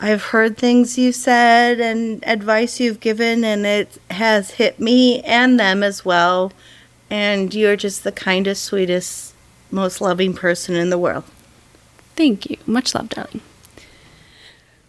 I've 0.03 0.21
heard 0.21 0.57
things 0.57 0.97
you've 0.97 1.15
said 1.15 1.79
and 1.79 2.21
advice 2.27 2.77
you've 2.81 2.99
given, 2.99 3.45
and 3.45 3.65
it 3.65 3.97
has 4.11 4.51
hit 4.51 4.77
me 4.77 5.21
and 5.21 5.57
them 5.57 5.81
as 5.81 6.03
well. 6.03 6.51
And 7.09 7.53
you're 7.53 7.77
just 7.77 8.03
the 8.03 8.11
kindest, 8.11 8.63
sweetest, 8.63 9.33
most 9.71 10.01
loving 10.01 10.33
person 10.33 10.75
in 10.75 10.89
the 10.89 10.97
world. 10.97 11.23
Thank 12.17 12.49
you. 12.49 12.57
Much 12.65 12.93
love, 12.93 13.07
darling. 13.09 13.39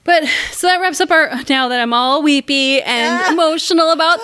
But 0.03 0.25
so 0.51 0.67
that 0.67 0.81
wraps 0.81 1.01
up 1.01 1.11
our 1.13 1.31
now 1.49 1.69
that 1.69 1.81
I'm 1.81 1.95
all 1.95 2.21
weepy 2.23 2.83
and 2.83 3.23
Ah. 3.25 3.33
emotional 3.33 3.91
about 3.91 4.19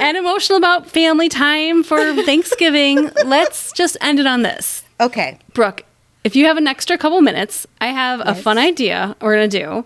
and 0.00 0.16
emotional 0.18 0.58
about 0.58 0.88
family 0.90 1.28
time 1.30 1.82
for 1.82 1.98
Thanksgiving. 2.24 3.10
let's 3.24 3.72
just 3.72 3.96
end 4.02 4.20
it 4.20 4.26
on 4.26 4.42
this. 4.42 4.84
Okay. 5.00 5.38
Brooke, 5.54 5.84
if 6.22 6.36
you 6.36 6.44
have 6.46 6.56
an 6.58 6.68
extra 6.68 6.96
couple 6.98 7.20
minutes, 7.22 7.66
I 7.80 7.88
have 7.88 8.20
a 8.24 8.34
fun 8.34 8.58
idea 8.58 9.16
we're 9.20 9.34
gonna 9.34 9.48
do. 9.48 9.84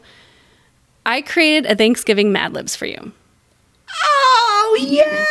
I 1.06 1.22
created 1.22 1.70
a 1.70 1.76
Thanksgiving 1.76 2.32
Mad 2.32 2.52
Libs 2.52 2.74
for 2.74 2.84
you. 2.84 3.12
Oh 4.02 4.76
yeah. 4.80 5.24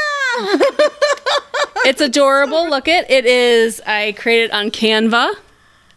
It's 1.85 2.01
adorable. 2.01 2.69
Look 2.69 2.87
it. 2.87 3.09
It 3.11 3.25
is. 3.25 3.81
I 3.85 4.13
created 4.13 4.45
it 4.45 4.53
on 4.53 4.71
Canva, 4.71 5.35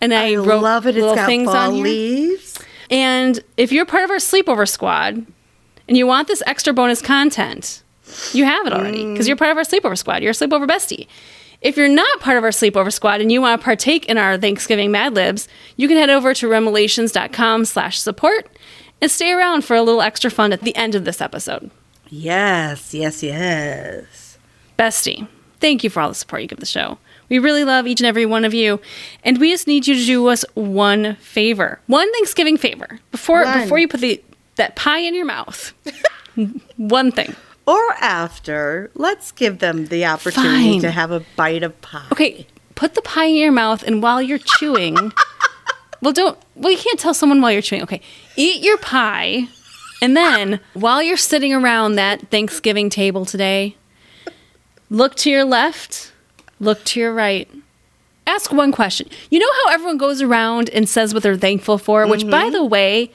and 0.00 0.12
I, 0.12 0.32
I 0.32 0.34
wrote 0.34 0.62
love 0.62 0.86
it. 0.86 0.96
It's 0.96 1.00
little 1.00 1.14
got 1.14 1.26
things 1.26 1.46
fall 1.46 1.56
on 1.56 1.74
here. 1.74 1.84
leaves. 1.84 2.58
And 2.90 3.40
if 3.56 3.72
you're 3.72 3.86
part 3.86 4.04
of 4.04 4.10
our 4.10 4.18
sleepover 4.18 4.68
squad 4.68 5.24
and 5.86 5.96
you 5.96 6.06
want 6.06 6.28
this 6.28 6.42
extra 6.44 6.74
bonus 6.74 7.00
content, 7.00 7.82
you 8.32 8.44
have 8.44 8.66
it 8.66 8.72
already 8.72 9.10
because 9.10 9.26
mm. 9.26 9.28
you're 9.28 9.36
part 9.36 9.52
of 9.52 9.56
our 9.56 9.64
sleepover 9.64 9.96
squad. 9.96 10.22
You're 10.22 10.32
a 10.32 10.34
sleepover 10.34 10.66
bestie. 10.66 11.06
If 11.60 11.76
you're 11.76 11.88
not 11.88 12.20
part 12.20 12.36
of 12.36 12.44
our 12.44 12.50
sleepover 12.50 12.92
squad 12.92 13.20
and 13.20 13.32
you 13.32 13.40
want 13.40 13.60
to 13.60 13.64
partake 13.64 14.06
in 14.06 14.18
our 14.18 14.38
Thanksgiving 14.38 14.90
Mad 14.90 15.14
Libs, 15.14 15.48
you 15.76 15.88
can 15.88 15.96
head 15.96 16.10
over 16.10 16.34
to 16.34 16.48
remelations.com 16.48 17.64
slash 17.64 17.98
support 17.98 18.48
and 19.00 19.10
stay 19.10 19.32
around 19.32 19.64
for 19.64 19.76
a 19.76 19.82
little 19.82 20.02
extra 20.02 20.30
fun 20.30 20.52
at 20.52 20.62
the 20.62 20.74
end 20.76 20.94
of 20.94 21.04
this 21.04 21.20
episode. 21.20 21.70
Yes, 22.08 22.94
yes, 22.94 23.22
yes. 23.22 24.38
Bestie, 24.78 25.28
thank 25.60 25.84
you 25.84 25.90
for 25.90 26.00
all 26.00 26.08
the 26.08 26.14
support 26.14 26.42
you 26.42 26.48
give 26.48 26.60
the 26.60 26.66
show. 26.66 26.98
We 27.28 27.38
really 27.38 27.64
love 27.64 27.86
each 27.86 28.00
and 28.00 28.06
every 28.06 28.24
one 28.24 28.44
of 28.46 28.54
you, 28.54 28.80
and 29.22 29.38
we 29.38 29.50
just 29.50 29.66
need 29.66 29.86
you 29.86 29.94
to 29.94 30.04
do 30.06 30.26
us 30.28 30.44
one 30.54 31.16
favor, 31.16 31.78
one 31.86 32.10
Thanksgiving 32.14 32.56
favor 32.56 33.00
before 33.10 33.44
One. 33.44 33.60
before 33.62 33.78
you 33.78 33.86
put 33.88 34.00
the 34.00 34.22
that 34.56 34.74
pie 34.76 34.98
in 35.00 35.14
your 35.14 35.26
mouth. 35.26 35.72
one 36.76 37.12
thing. 37.12 37.36
or 37.66 37.92
after, 38.00 38.90
let's 38.94 39.30
give 39.32 39.58
them 39.58 39.86
the 39.86 40.06
opportunity 40.06 40.72
Fine. 40.72 40.80
to 40.80 40.90
have 40.90 41.10
a 41.10 41.20
bite 41.36 41.62
of 41.62 41.78
pie. 41.82 42.06
Okay, 42.10 42.46
put 42.74 42.94
the 42.94 43.02
pie 43.02 43.26
in 43.26 43.34
your 43.34 43.52
mouth, 43.52 43.82
and 43.82 44.02
while 44.02 44.22
you're 44.22 44.38
chewing, 44.38 44.96
well, 46.00 46.12
don't. 46.12 46.38
Well, 46.54 46.72
you 46.72 46.78
can't 46.78 46.98
tell 46.98 47.14
someone 47.14 47.40
while 47.40 47.52
you're 47.52 47.62
chewing. 47.62 47.82
Okay, 47.82 48.00
eat 48.36 48.62
your 48.62 48.78
pie, 48.78 49.48
and 50.00 50.16
then 50.16 50.60
while 50.74 51.02
you're 51.02 51.16
sitting 51.16 51.52
around 51.52 51.96
that 51.96 52.30
Thanksgiving 52.30 52.90
table 52.90 53.24
today, 53.24 53.76
look 54.90 55.14
to 55.16 55.30
your 55.30 55.44
left, 55.44 56.12
look 56.60 56.84
to 56.84 57.00
your 57.00 57.12
right. 57.12 57.48
Ask 58.26 58.52
one 58.52 58.72
question. 58.72 59.08
You 59.30 59.38
know 59.38 59.50
how 59.64 59.72
everyone 59.72 59.96
goes 59.96 60.20
around 60.20 60.68
and 60.70 60.88
says 60.88 61.14
what 61.14 61.22
they're 61.22 61.36
thankful 61.36 61.78
for, 61.78 62.06
which, 62.06 62.28
by 62.28 62.44
mm-hmm. 62.44 62.52
the 62.52 62.64
way, 62.64 63.10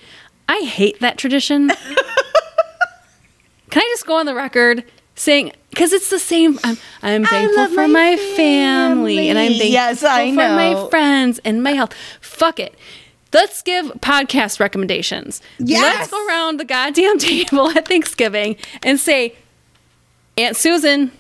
I 0.49 0.61
hate 0.61 0.99
that 1.01 1.17
tradition. 1.17 1.69
Can 3.69 3.81
I 3.81 3.89
just 3.93 4.05
go 4.05 4.17
on 4.17 4.25
the 4.25 4.35
record 4.35 4.83
saying 5.15 5.51
because 5.69 5.93
it's 5.93 6.09
the 6.09 6.19
same? 6.19 6.59
I'm, 6.63 6.77
I'm 7.01 7.25
thankful 7.25 7.67
for 7.69 7.87
my 7.87 8.11
my 8.11 8.17
family, 8.35 9.29
and 9.29 9.39
I'm 9.39 9.49
thankful 9.49 9.71
Yes, 9.71 10.03
I 10.03 10.29
for 10.31 10.35
my 10.35 10.87
friends 10.89 11.39
and 11.43 11.63
my 11.63 11.71
health. 11.71 11.93
Fuck 12.21 12.59
it. 12.59 12.75
Let's 13.33 13.63
give 13.63 13.87
podcast 13.99 14.59
recommendations. 14.59 15.41
Yes. 15.57 15.81
Let's 15.81 16.11
go 16.11 16.27
around 16.27 16.59
the 16.59 16.65
goddamn 16.65 17.17
table 17.19 17.69
at 17.71 17.87
Thanksgiving 17.87 18.57
and 18.83 18.99
say, 18.99 19.35
Aunt 20.37 20.55
Susan, 20.55 21.11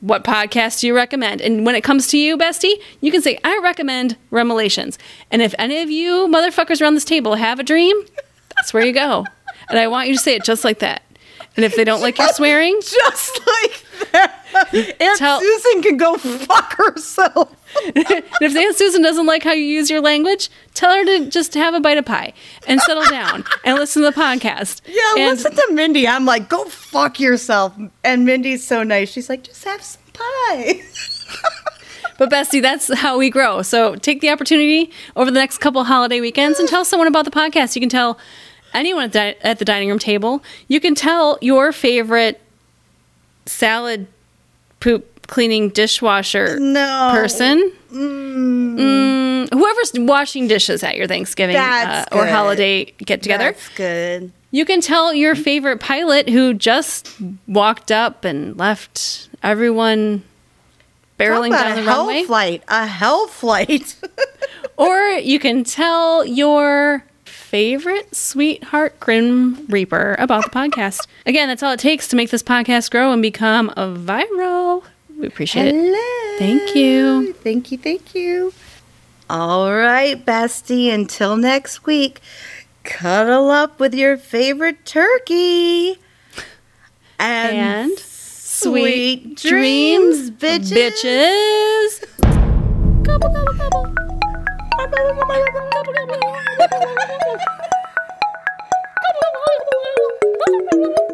what 0.00 0.24
podcast 0.24 0.80
do 0.80 0.86
you 0.86 0.94
recommend? 0.94 1.42
And 1.42 1.66
when 1.66 1.74
it 1.74 1.84
comes 1.84 2.06
to 2.08 2.18
you, 2.18 2.38
bestie, 2.38 2.80
you 3.02 3.12
can 3.12 3.20
say, 3.20 3.38
I 3.44 3.60
recommend 3.62 4.16
Remelations. 4.30 4.98
And 5.30 5.42
if 5.42 5.54
any 5.58 5.82
of 5.82 5.90
you 5.90 6.26
motherfuckers 6.28 6.80
around 6.80 6.94
this 6.94 7.04
table 7.04 7.34
have 7.34 7.58
a 7.58 7.62
dream, 7.62 7.96
that's 8.56 8.72
where 8.72 8.84
you 8.84 8.92
go. 8.92 9.26
And 9.68 9.78
I 9.78 9.88
want 9.88 10.08
you 10.08 10.14
to 10.14 10.20
say 10.20 10.36
it 10.36 10.44
just 10.44 10.64
like 10.64 10.78
that. 10.78 11.02
And 11.58 11.64
if 11.64 11.74
they 11.74 11.82
don't 11.82 12.00
like 12.06 12.18
your 12.18 12.28
swearing, 12.28 12.78
Just 12.82 13.40
like 13.44 13.84
that. 14.12 14.96
Aunt 15.00 15.18
Tell- 15.18 15.40
Susan 15.40 15.82
can 15.82 15.96
go 15.96 16.16
fuck 16.16 16.76
herself. 16.76 17.50
and 17.84 17.94
if 18.40 18.56
Aunt 18.56 18.76
Susan 18.76 19.02
doesn't 19.02 19.26
like 19.26 19.42
how 19.42 19.50
you 19.50 19.64
use 19.64 19.90
your 19.90 20.00
language, 20.00 20.50
tell 20.74 20.94
her 20.94 21.04
to 21.04 21.28
just 21.28 21.54
have 21.54 21.74
a 21.74 21.80
bite 21.80 21.98
of 21.98 22.04
pie 22.04 22.32
and 22.68 22.80
settle 22.82 23.02
down 23.06 23.42
and 23.64 23.76
listen 23.76 24.04
to 24.04 24.10
the 24.12 24.16
podcast. 24.16 24.82
Yeah, 24.86 25.24
and 25.24 25.36
listen 25.36 25.52
to 25.52 25.68
Mindy. 25.72 26.06
I'm 26.06 26.24
like, 26.24 26.48
go 26.48 26.64
fuck 26.66 27.18
yourself. 27.18 27.76
And 28.04 28.24
Mindy's 28.24 28.64
so 28.64 28.84
nice. 28.84 29.10
She's 29.10 29.28
like, 29.28 29.42
just 29.42 29.64
have 29.64 29.82
some 29.82 30.00
pie. 30.12 30.80
But 32.18 32.30
Bestie, 32.30 32.62
that's 32.62 32.92
how 32.98 33.18
we 33.18 33.30
grow. 33.30 33.62
So 33.62 33.96
take 33.96 34.20
the 34.20 34.30
opportunity 34.30 34.92
over 35.16 35.30
the 35.30 35.38
next 35.40 35.58
couple 35.58 35.82
holiday 35.84 36.20
weekends 36.20 36.60
and 36.60 36.68
tell 36.68 36.84
someone 36.84 37.08
about 37.08 37.24
the 37.24 37.30
podcast. 37.32 37.74
You 37.76 37.80
can 37.80 37.88
tell 37.88 38.16
anyone 38.74 39.04
at, 39.04 39.12
di- 39.12 39.36
at 39.42 39.58
the 39.58 39.64
dining 39.64 39.88
room 39.88 39.98
table. 39.98 40.42
You 40.68 40.80
can 40.80 40.94
tell 40.94 41.38
your 41.40 41.72
favorite 41.72 42.40
salad 43.46 44.06
poop 44.80 45.26
cleaning 45.26 45.68
dishwasher 45.70 46.58
No. 46.58 47.10
person. 47.12 47.72
Mm, 47.92 49.52
whoever's 49.52 49.92
washing 49.94 50.48
dishes 50.48 50.82
at 50.82 50.96
your 50.96 51.06
Thanksgiving 51.06 51.56
uh, 51.56 52.04
or 52.12 52.26
holiday 52.26 52.84
get 52.98 53.22
together. 53.22 53.44
That's 53.52 53.68
good. 53.70 54.32
You 54.50 54.64
can 54.64 54.80
tell 54.80 55.12
your 55.12 55.34
favorite 55.34 55.80
pilot 55.80 56.28
who 56.28 56.54
just 56.54 57.14
walked 57.46 57.92
up 57.92 58.24
and 58.24 58.56
left 58.56 59.28
everyone 59.42 60.24
barreling 61.18 61.50
down 61.50 61.74
the 61.74 61.80
a 61.82 61.84
hell 61.84 62.06
runway. 62.06 62.22
flight. 62.24 62.62
A 62.68 62.86
hell 62.86 63.26
flight. 63.26 63.96
Or 64.76 64.96
you 65.10 65.40
can 65.40 65.64
tell 65.64 66.24
your 66.24 67.02
favorite 67.48 68.14
sweetheart 68.14 69.00
Grim 69.00 69.64
Reaper 69.68 70.16
about 70.18 70.44
the 70.44 70.50
podcast. 70.50 71.06
Again, 71.24 71.48
that's 71.48 71.62
all 71.62 71.72
it 71.72 71.80
takes 71.80 72.06
to 72.08 72.16
make 72.16 72.28
this 72.28 72.42
podcast 72.42 72.90
grow 72.90 73.10
and 73.10 73.22
become 73.22 73.70
a 73.70 73.86
viral. 73.86 74.84
We 75.18 75.26
appreciate 75.26 75.74
it. 75.74 76.38
Thank 76.38 76.76
you. 76.76 77.32
Thank 77.32 77.72
you. 77.72 77.78
Thank 77.78 78.14
you. 78.14 78.52
All 79.30 79.72
right, 79.72 80.22
bestie. 80.24 80.92
Until 80.92 81.38
next 81.38 81.86
week, 81.86 82.20
cuddle 82.84 83.50
up 83.50 83.80
with 83.80 83.94
your 83.94 84.18
favorite 84.18 84.84
turkey. 84.84 85.96
And, 87.18 87.56
And 87.90 87.98
sweet 87.98 89.36
dreams, 89.38 90.30
bitches. 90.30 90.70
Bitches. 90.70 92.04
Gobble, 93.04 93.32
gobble, 93.32 93.70
gobble. 93.70 94.17
Thank 94.78 94.94
you. 100.72 101.07